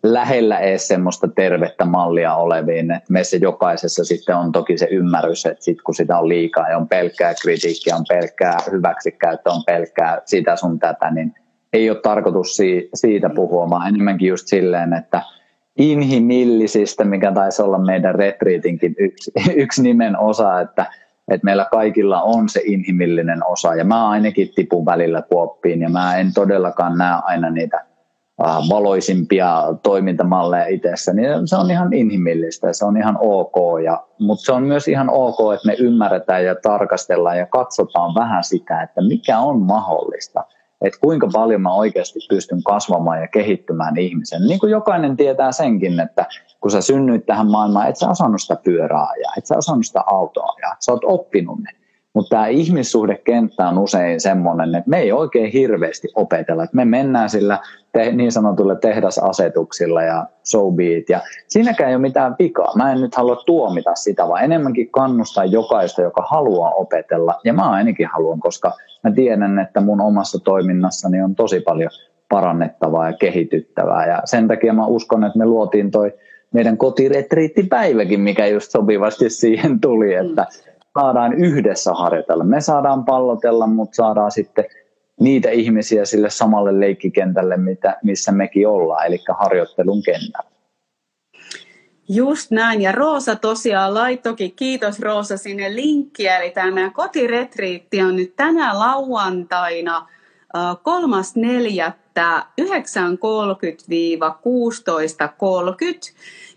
lähellä 0.04 0.60
edes 0.60 0.88
semmoista 0.88 1.28
tervettä 1.28 1.86
mallia 1.86 2.36
oleviin. 2.36 3.00
Meissä 3.10 3.38
jokaisessa 3.38 4.04
sitten 4.04 4.36
on 4.36 4.52
toki 4.52 4.78
se 4.78 4.88
ymmärrys, 4.92 5.46
että 5.46 5.64
sit 5.64 5.82
kun 5.82 5.96
sitä 5.96 6.18
on 6.18 6.30
liikaa 6.30 6.70
ja 6.70 6.78
on 6.78 6.88
pelkkää 6.88 7.34
kritiikkiä, 7.42 7.96
on 7.96 8.06
pelkkää 8.10 8.58
hyväksikäyttö, 8.72 9.52
on 9.52 9.64
pelkkää 9.66 10.22
sitä 10.26 10.56
sun 10.56 10.80
tätä, 10.80 11.12
niin 11.12 11.34
ei 11.74 11.90
ole 11.90 12.00
tarkoitus 12.00 12.58
siitä 12.94 13.30
puhua, 13.30 13.70
vaan 13.70 13.88
enemmänkin 13.88 14.28
just 14.28 14.48
silleen, 14.48 14.94
että 14.94 15.22
inhimillisistä, 15.78 17.04
mikä 17.04 17.32
taisi 17.32 17.62
olla 17.62 17.78
meidän 17.78 18.16
retriitinkin 18.16 18.96
yksi, 19.00 19.32
yksi 19.64 19.84
nimen 19.84 20.20
osa, 20.20 20.62
että, 20.62 20.86
että 21.32 21.46
meillä 21.46 21.68
kaikilla 21.72 22.22
on 22.22 22.50
se 22.50 22.62
inhimillinen 22.66 23.48
osa 23.48 23.76
ja 23.76 23.84
mä 23.84 24.10
ainakin 24.10 24.50
tipun 24.56 24.86
välillä 24.86 25.22
kuoppiin 25.22 25.82
ja 25.82 25.90
mä 25.90 26.18
en 26.18 26.34
todellakaan 26.34 26.98
näe 26.98 27.22
aina 27.24 27.50
niitä 27.50 27.93
valoisimpia 28.40 29.64
toimintamalleja 29.84 30.68
itsessä, 30.68 31.14
niin 31.14 31.48
se 31.48 31.56
on 31.56 31.72
ihan 31.72 31.94
inhimillistä 31.94 32.68
ja 32.68 32.74
se 32.74 32.86
on 32.86 32.98
ihan 32.98 33.18
ok. 33.22 33.56
Ja, 33.84 34.04
mutta 34.20 34.46
se 34.46 34.52
on 34.52 34.64
myös 34.64 34.88
ihan 34.88 35.10
ok, 35.10 35.38
että 35.54 35.68
me 35.68 35.76
ymmärretään 35.80 36.46
ja 36.46 36.56
tarkastellaan 36.56 37.38
ja 37.38 37.46
katsotaan 37.46 38.16
vähän 38.16 38.44
sitä, 38.44 38.82
että 38.82 39.02
mikä 39.02 39.40
on 39.40 39.62
mahdollista. 39.62 40.44
Että 40.82 41.00
kuinka 41.02 41.28
paljon 41.34 41.62
mä 41.62 41.74
oikeasti 41.74 42.20
pystyn 42.30 42.64
kasvamaan 42.64 43.22
ja 43.22 43.28
kehittymään 43.28 43.98
ihmisen. 43.98 44.42
Niin 44.42 44.60
kuin 44.60 44.72
jokainen 44.72 45.18
tietää 45.18 45.52
senkin, 45.52 46.00
että 46.00 46.26
kun 46.60 46.72
sä 46.72 46.82
synnyit 46.82 47.26
tähän 47.26 47.52
maailmaan, 47.52 47.90
et 47.90 47.98
sä 47.98 48.10
osannut 48.10 48.42
sitä 48.42 48.56
pyörää 48.64 49.14
ja 49.24 49.32
et 49.38 49.46
sä 49.46 49.58
osannut 49.58 49.86
sitä 49.86 50.02
autoa 50.06 50.54
ja 50.62 50.76
sä 50.80 50.92
oot 50.92 51.04
oppinut 51.06 51.60
ne. 51.60 51.83
Mutta 52.14 52.30
tämä 52.30 52.48
ihmissuhdekenttä 52.48 53.68
on 53.68 53.78
usein 53.78 54.20
semmoinen, 54.20 54.76
että 54.76 54.90
me 54.90 55.00
ei 55.00 55.12
oikein 55.12 55.52
hirveästi 55.52 56.08
opetella. 56.16 56.64
Että 56.64 56.76
me 56.76 56.86
mennään 56.86 57.30
sillä 57.30 57.60
te, 57.92 58.12
niin 58.12 58.32
sanotulla 58.32 58.76
tehdasasetuksilla 58.76 60.04
ja 60.04 60.26
so 60.44 60.72
be 60.72 60.94
it. 60.94 61.10
Ja 61.10 61.22
siinäkään 61.48 61.90
ei 61.90 61.96
ole 61.96 62.02
mitään 62.02 62.36
vikaa. 62.40 62.76
Mä 62.76 62.92
en 62.92 63.02
nyt 63.02 63.16
halua 63.16 63.36
tuomita 63.36 63.96
sitä, 63.96 64.28
vaan 64.28 64.44
enemmänkin 64.44 64.90
kannustaa 64.90 65.46
jokaista, 65.46 66.02
joka 66.02 66.26
haluaa 66.30 66.72
opetella. 66.72 67.40
Ja 67.44 67.54
mä 67.54 67.70
ainakin 67.70 68.08
haluan, 68.08 68.40
koska 68.40 68.72
mä 69.04 69.12
tiedän, 69.12 69.60
että 69.60 69.82
mun 69.82 70.02
omassa 70.02 70.40
toiminnassani 70.40 71.22
on 71.22 71.36
tosi 71.36 71.60
paljon 71.60 71.92
parannettavaa 72.30 73.08
ja 73.08 73.18
kehityttävää. 73.18 74.08
Ja 74.08 74.22
sen 74.26 74.48
takia 74.48 74.74
mä 74.74 74.86
uskon, 74.86 75.24
että 75.24 75.40
me 75.40 75.46
luotiin 75.46 75.92
toi 75.92 76.14
meidän 76.54 76.78
kotiretriittipäiväkin, 76.78 78.20
mikä 78.20 78.48
just 78.48 78.72
sopivasti 78.72 79.30
siihen 79.30 79.80
tuli, 79.80 80.14
että 80.14 80.46
saadaan 81.00 81.34
yhdessä 81.34 81.94
harjoitella. 81.94 82.44
Me 82.44 82.62
saadaan 82.62 83.06
pallotella, 83.06 83.68
mutta 83.68 83.96
saadaan 83.96 84.32
sitten 84.32 84.66
niitä 85.20 85.50
ihmisiä 85.50 86.06
sille 86.06 86.30
samalle 86.30 86.80
leikkikentälle, 86.80 87.58
mitä, 87.58 87.98
missä 88.04 88.32
mekin 88.32 88.68
ollaan, 88.68 89.08
eli 89.08 89.20
harjoittelun 89.40 90.04
kentällä. 90.04 90.54
Just 92.10 92.52
näin, 92.52 92.82
ja 92.82 92.92
Roosa 92.92 93.36
tosiaan 93.36 93.94
laittokin, 93.94 94.56
kiitos 94.56 95.00
Roosa 95.00 95.38
sinne 95.38 95.76
linkkiä, 95.76 96.38
eli 96.38 96.50
tämä 96.50 96.90
kotiretriitti 96.90 98.02
on 98.02 98.16
nyt 98.16 98.36
tänä 98.36 98.80
lauantaina 98.80 100.08
3.4. 101.88 101.94
9.30-16.30. 102.62 102.66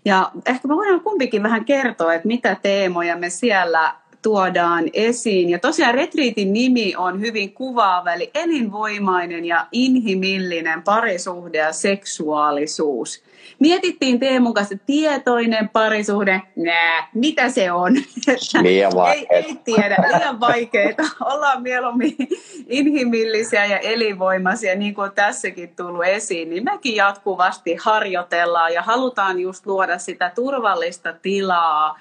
Ja 0.05 0.31
ehkä 0.45 0.67
me 0.67 0.75
voidaan 0.75 1.01
kumpikin 1.01 1.43
vähän 1.43 1.65
kertoa, 1.65 2.13
että 2.13 2.27
mitä 2.27 2.57
teemoja 2.61 3.17
me 3.17 3.29
siellä 3.29 3.95
tuodaan 4.21 4.85
esiin. 4.93 5.49
Ja 5.49 5.59
tosiaan 5.59 5.95
retriitin 5.95 6.53
nimi 6.53 6.95
on 6.95 7.21
hyvin 7.21 7.53
kuvaava, 7.53 8.13
eli 8.13 8.31
elinvoimainen 8.33 9.45
ja 9.45 9.67
inhimillinen 9.71 10.83
parisuhde 10.83 11.57
ja 11.57 11.73
seksuaalisuus. 11.73 13.23
Mietittiin 13.59 14.19
Teemun 14.19 14.53
kanssa 14.53 14.75
tietoinen 14.85 15.69
parisuhde, 15.69 16.41
nää, 16.55 17.09
mitä 17.13 17.49
se 17.49 17.71
on? 17.71 17.93
Liian 18.61 18.91
ei, 19.13 19.27
ei 19.29 19.55
tiedä, 19.65 19.95
liian 20.07 20.39
vaikeita. 20.39 21.03
Ollaan 21.25 21.61
mieluummin 21.61 22.15
inhimillisiä 22.67 23.65
ja 23.65 23.79
elinvoimaisia, 23.79 24.75
niin 24.75 24.93
kuin 24.93 25.11
tässäkin 25.11 25.75
tullut 25.75 26.05
esiin. 26.05 26.49
Niin 26.49 26.63
mekin 26.63 26.95
jatkuvasti 26.95 27.75
harjoitellaan 27.79 28.73
ja 28.73 28.81
halutaan 28.81 29.39
just 29.39 29.65
luoda 29.65 29.97
sitä 29.97 30.31
turvallista 30.35 31.13
tilaa 31.13 31.99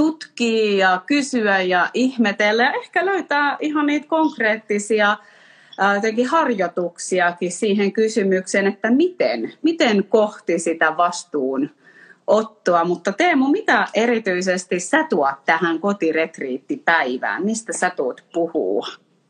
tutkia 0.00 0.78
ja 0.78 1.02
kysyä 1.06 1.60
ja 1.60 1.90
ihmetellä 1.94 2.62
ja 2.62 2.72
ehkä 2.72 3.06
löytää 3.06 3.56
ihan 3.60 3.86
niitä 3.86 4.06
konkreettisia 4.08 5.16
jotenkin 5.94 6.26
harjoituksiakin 6.26 7.52
siihen 7.52 7.92
kysymykseen, 7.92 8.66
että 8.66 8.90
miten, 8.90 9.52
miten 9.62 10.04
kohti 10.04 10.58
sitä 10.58 10.96
vastuun 10.96 11.70
ottoa. 12.26 12.84
Mutta 12.84 13.12
Teemu, 13.12 13.48
mitä 13.48 13.86
erityisesti 13.94 14.80
sä 14.80 15.06
tuot 15.10 15.44
tähän 15.44 15.80
kotiretriittipäivään? 15.80 17.44
Mistä 17.44 17.72
sä 17.72 17.90
tuot 17.90 18.24
puhua? 18.32 18.86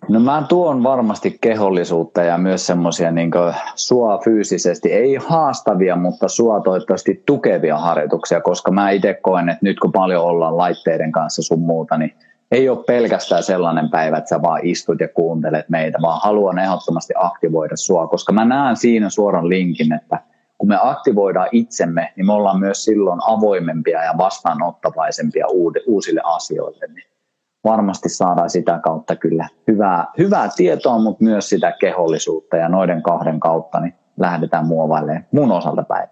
No 0.09 0.21
mä 0.21 0.43
tuon 0.49 0.83
varmasti 0.83 1.39
kehollisuutta 1.41 2.23
ja 2.23 2.39
myös 2.39 2.67
semmoisia 2.67 3.11
niin 3.11 3.31
sua 3.75 4.19
fyysisesti, 4.19 4.93
ei 4.93 5.15
haastavia, 5.15 5.97
mutta 5.97 6.29
sua 6.29 6.61
toivottavasti 6.61 7.23
tukevia 7.27 7.79
harjoituksia, 7.79 8.41
koska 8.41 8.71
mä 8.71 8.91
itse 8.91 9.15
koen, 9.15 9.49
että 9.49 9.65
nyt 9.65 9.81
kun 9.81 9.93
paljon 9.93 10.25
ollaan 10.25 10.57
laitteiden 10.57 11.13
kanssa 11.13 11.43
sun 11.43 11.61
muuta, 11.61 11.99
niin 11.99 12.15
ei 12.51 12.69
ole 12.69 12.85
pelkästään 12.87 13.43
sellainen 13.43 13.91
päivä, 13.91 14.19
että 14.19 14.29
sä 14.29 14.43
vaan 14.43 14.61
istut 14.63 15.01
ja 15.01 15.09
kuuntelet 15.09 15.69
meitä, 15.69 15.99
vaan 16.03 16.21
haluan 16.23 16.59
ehdottomasti 16.59 17.15
aktivoida 17.17 17.77
sua, 17.77 18.07
koska 18.07 18.33
mä 18.33 18.45
näen 18.45 18.77
siinä 18.77 19.11
suoran 19.11 19.49
linkin, 19.49 19.93
että 19.93 20.21
kun 20.59 20.69
me 20.69 20.79
aktivoidaan 20.83 21.49
itsemme, 21.53 22.13
niin 22.17 22.27
me 22.27 22.33
ollaan 22.33 22.61
myös 22.61 22.85
silloin 22.85 23.21
avoimempia 23.27 24.05
ja 24.05 24.15
vastaanottavaisempia 24.19 25.47
uusille 25.87 26.21
asioille. 26.25 26.87
Niin 26.95 27.10
varmasti 27.65 28.09
saadaan 28.09 28.51
sitä 28.51 28.81
kautta 28.85 29.17
kyllä 29.17 29.49
hyvää, 29.69 30.07
hyvää 30.19 30.49
tietoa, 30.57 30.99
mutta 30.99 31.25
myös 31.25 31.49
sitä 31.49 31.73
kehollisuutta 31.81 32.57
ja 32.57 32.69
noiden 32.69 33.03
kahden 33.03 33.41
kautta 33.41 33.81
niin 33.81 33.95
lähdetään 34.19 34.67
muovailemaan 34.67 35.27
mun 35.33 35.53
osalta 35.53 35.83
päin. 35.83 36.09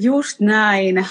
Just 0.00 0.40
näin. 0.40 1.06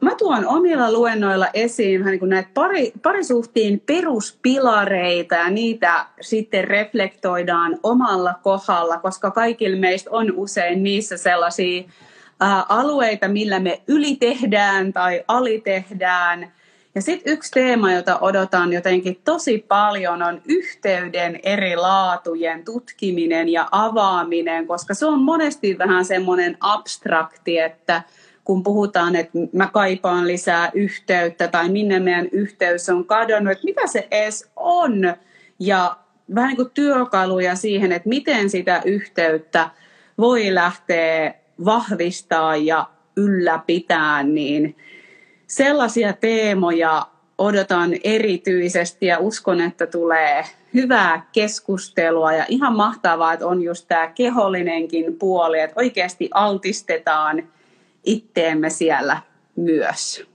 Mä 0.00 0.14
tuon 0.18 0.46
omilla 0.46 0.92
luennoilla 0.92 1.46
esiin 1.54 2.00
vähän 2.00 2.18
niin 2.20 2.28
näitä 2.28 2.48
pari, 2.54 2.92
parisuhtiin 3.02 3.82
peruspilareita 3.86 5.34
ja 5.34 5.50
niitä 5.50 6.06
sitten 6.20 6.64
reflektoidaan 6.64 7.78
omalla 7.82 8.34
kohdalla, 8.42 8.98
koska 8.98 9.30
kaikilla 9.30 9.76
meistä 9.76 10.10
on 10.12 10.32
usein 10.36 10.82
niissä 10.82 11.16
sellaisia 11.16 11.82
alueita, 12.68 13.28
millä 13.28 13.60
me 13.60 13.80
ylitehdään 13.88 14.92
tai 14.92 15.24
alitehdään– 15.28 16.46
ja 16.96 17.02
sitten 17.02 17.32
yksi 17.32 17.50
teema, 17.50 17.92
jota 17.92 18.18
odotan 18.20 18.72
jotenkin 18.72 19.20
tosi 19.24 19.64
paljon, 19.68 20.22
on 20.22 20.42
yhteyden 20.44 21.40
eri 21.42 21.76
laatujen 21.76 22.64
tutkiminen 22.64 23.48
ja 23.48 23.68
avaaminen, 23.72 24.66
koska 24.66 24.94
se 24.94 25.06
on 25.06 25.22
monesti 25.22 25.78
vähän 25.78 26.04
semmoinen 26.04 26.56
abstrakti, 26.60 27.58
että 27.58 28.02
kun 28.44 28.62
puhutaan, 28.62 29.16
että 29.16 29.38
mä 29.52 29.66
kaipaan 29.72 30.26
lisää 30.26 30.70
yhteyttä 30.74 31.48
tai 31.48 31.68
minne 31.68 32.00
meidän 32.00 32.28
yhteys 32.32 32.88
on 32.88 33.04
kadonnut, 33.04 33.52
että 33.52 33.64
mitä 33.64 33.86
se 33.86 34.08
edes 34.10 34.50
on. 34.56 35.14
ja 35.58 35.96
vähän 36.34 36.48
niin 36.48 36.56
kuin 36.56 36.70
työkaluja 36.74 37.56
siihen, 37.56 37.92
että 37.92 38.08
miten 38.08 38.50
sitä 38.50 38.82
yhteyttä 38.84 39.70
voi 40.18 40.54
lähteä 40.54 41.34
vahvistaa 41.64 42.56
ja 42.56 42.86
ylläpitää, 43.16 44.22
niin 44.22 44.76
sellaisia 45.46 46.12
teemoja 46.12 47.06
odotan 47.38 47.90
erityisesti 48.04 49.06
ja 49.06 49.18
uskon, 49.18 49.60
että 49.60 49.86
tulee 49.86 50.44
hyvää 50.74 51.26
keskustelua 51.32 52.32
ja 52.32 52.44
ihan 52.48 52.76
mahtavaa, 52.76 53.32
että 53.32 53.46
on 53.46 53.62
just 53.62 53.88
tämä 53.88 54.06
kehollinenkin 54.06 55.18
puoli, 55.18 55.60
että 55.60 55.80
oikeasti 55.80 56.30
altistetaan 56.34 57.42
itteemme 58.04 58.70
siellä 58.70 59.20
myös. 59.56 60.26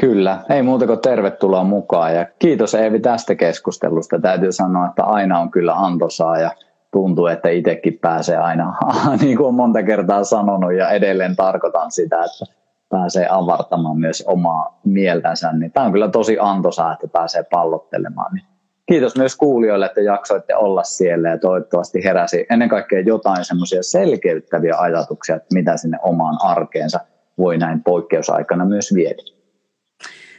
Kyllä, 0.00 0.44
ei 0.50 0.62
muuta 0.62 0.86
kuin 0.86 1.00
tervetuloa 1.00 1.64
mukaan 1.64 2.14
ja 2.14 2.26
kiitos 2.38 2.74
Eevi 2.74 3.00
tästä 3.00 3.34
keskustelusta. 3.34 4.20
Täytyy 4.20 4.52
sanoa, 4.52 4.86
että 4.86 5.04
aina 5.04 5.38
on 5.38 5.50
kyllä 5.50 5.74
antoisaa 5.74 6.38
ja 6.38 6.50
tuntuu, 6.90 7.26
että 7.26 7.48
itsekin 7.48 7.98
pääsee 7.98 8.36
aina, 8.36 8.74
niin 9.22 9.36
kuin 9.36 9.46
on 9.46 9.54
monta 9.54 9.82
kertaa 9.82 10.24
sanonut 10.24 10.74
ja 10.74 10.90
edelleen 10.90 11.36
tarkoitan 11.36 11.92
sitä, 11.92 12.16
että 12.16 12.58
pääsee 12.88 13.26
avartamaan 13.30 13.98
myös 13.98 14.24
omaa 14.26 14.80
mieltänsä, 14.84 15.52
niin 15.52 15.72
tämä 15.72 15.86
on 15.86 15.92
kyllä 15.92 16.08
tosi 16.08 16.36
antoisaa, 16.40 16.92
että 16.92 17.08
pääsee 17.08 17.44
pallottelemaan. 17.50 18.34
Niin 18.34 18.46
kiitos 18.86 19.16
myös 19.16 19.36
kuulijoille, 19.36 19.86
että 19.86 20.00
jaksoitte 20.00 20.56
olla 20.56 20.82
siellä 20.82 21.28
ja 21.28 21.38
toivottavasti 21.38 22.04
heräsi 22.04 22.46
ennen 22.50 22.68
kaikkea 22.68 23.00
jotain 23.00 23.44
semmoisia 23.44 23.82
selkeyttäviä 23.82 24.74
ajatuksia, 24.78 25.36
että 25.36 25.54
mitä 25.54 25.76
sinne 25.76 25.98
omaan 26.02 26.36
arkeensa 26.42 27.00
voi 27.38 27.58
näin 27.58 27.82
poikkeusaikana 27.82 28.64
myös 28.64 28.94
viedä. 28.94 29.22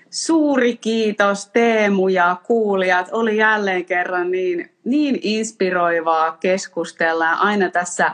Suuri 0.09 0.77
kiitos 0.77 1.49
Teemu 1.49 2.07
ja 2.07 2.35
kuulijat. 2.47 3.09
Oli 3.11 3.37
jälleen 3.37 3.85
kerran 3.85 4.31
niin, 4.31 4.69
niin 4.85 5.19
inspiroivaa 5.21 6.31
keskustella 6.31 7.31
aina 7.31 7.69
tässä 7.69 8.11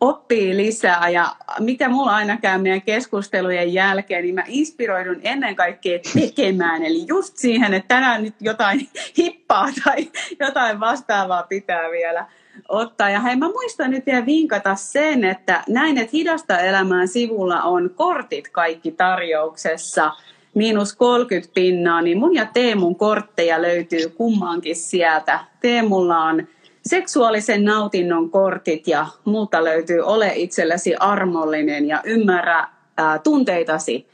oppii 0.00 0.56
lisää 0.56 1.08
ja 1.08 1.36
mikä 1.60 1.88
mulla 1.88 2.14
aina 2.14 2.36
käy 2.36 2.58
meidän 2.58 2.82
keskustelujen 2.82 3.74
jälkeen, 3.74 4.22
niin 4.22 4.34
mä 4.34 4.44
inspiroidun 4.46 5.20
ennen 5.22 5.56
kaikkea 5.56 5.98
tekemään. 6.14 6.82
Eli 6.82 7.06
just 7.06 7.36
siihen, 7.36 7.74
että 7.74 7.94
tänään 7.94 8.22
nyt 8.22 8.34
jotain 8.40 8.88
hippaa 9.18 9.68
tai 9.84 10.10
jotain 10.40 10.80
vastaavaa 10.80 11.42
pitää 11.42 11.90
vielä 11.90 12.26
ottaa. 12.68 13.10
Ja 13.10 13.20
hei, 13.20 13.36
mä 13.36 13.48
muistan 13.48 13.90
nyt 13.90 14.06
vielä 14.06 14.26
vinkata 14.26 14.74
sen, 14.74 15.24
että 15.24 15.62
näin, 15.68 15.98
että 15.98 16.10
hidasta 16.12 16.58
elämään 16.58 17.08
sivulla 17.08 17.62
on 17.62 17.90
kortit 17.94 18.48
kaikki 18.48 18.90
tarjouksessa 18.90 20.12
miinus 20.54 20.96
30 20.96 21.54
pinnaa, 21.54 22.02
niin 22.02 22.18
mun 22.18 22.34
ja 22.34 22.46
Teemun 22.46 22.96
kortteja 22.96 23.62
löytyy 23.62 24.08
kummankin 24.08 24.76
sieltä. 24.76 25.40
Teemulla 25.60 26.18
on 26.18 26.48
seksuaalisen 26.88 27.64
nautinnon 27.64 28.30
kortit 28.30 28.88
ja 28.88 29.06
multa 29.24 29.64
löytyy 29.64 30.00
ole 30.00 30.32
itsellesi 30.34 30.94
armollinen 30.94 31.88
ja 31.88 32.00
ymmärrä 32.04 32.68
ää, 32.96 33.18
tunteitasi 33.18 34.08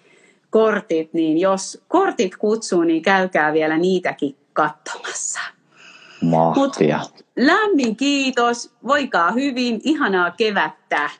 kortit, 0.50 1.12
niin 1.12 1.38
jos 1.38 1.82
kortit 1.88 2.36
kutsuu, 2.36 2.82
niin 2.82 3.02
käykää 3.02 3.52
vielä 3.52 3.78
niitäkin 3.78 4.36
katsomassa. 4.52 5.40
Mahtia. 6.22 6.98
Mut 6.98 7.24
lämmin 7.36 7.96
kiitos, 7.96 8.74
voikaa 8.86 9.30
hyvin, 9.30 9.80
ihanaa 9.84 10.30
kevättä. 10.30 11.10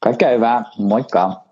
Kaikkea 0.00 0.30
hyvää, 0.30 0.64
moikka. 0.78 1.47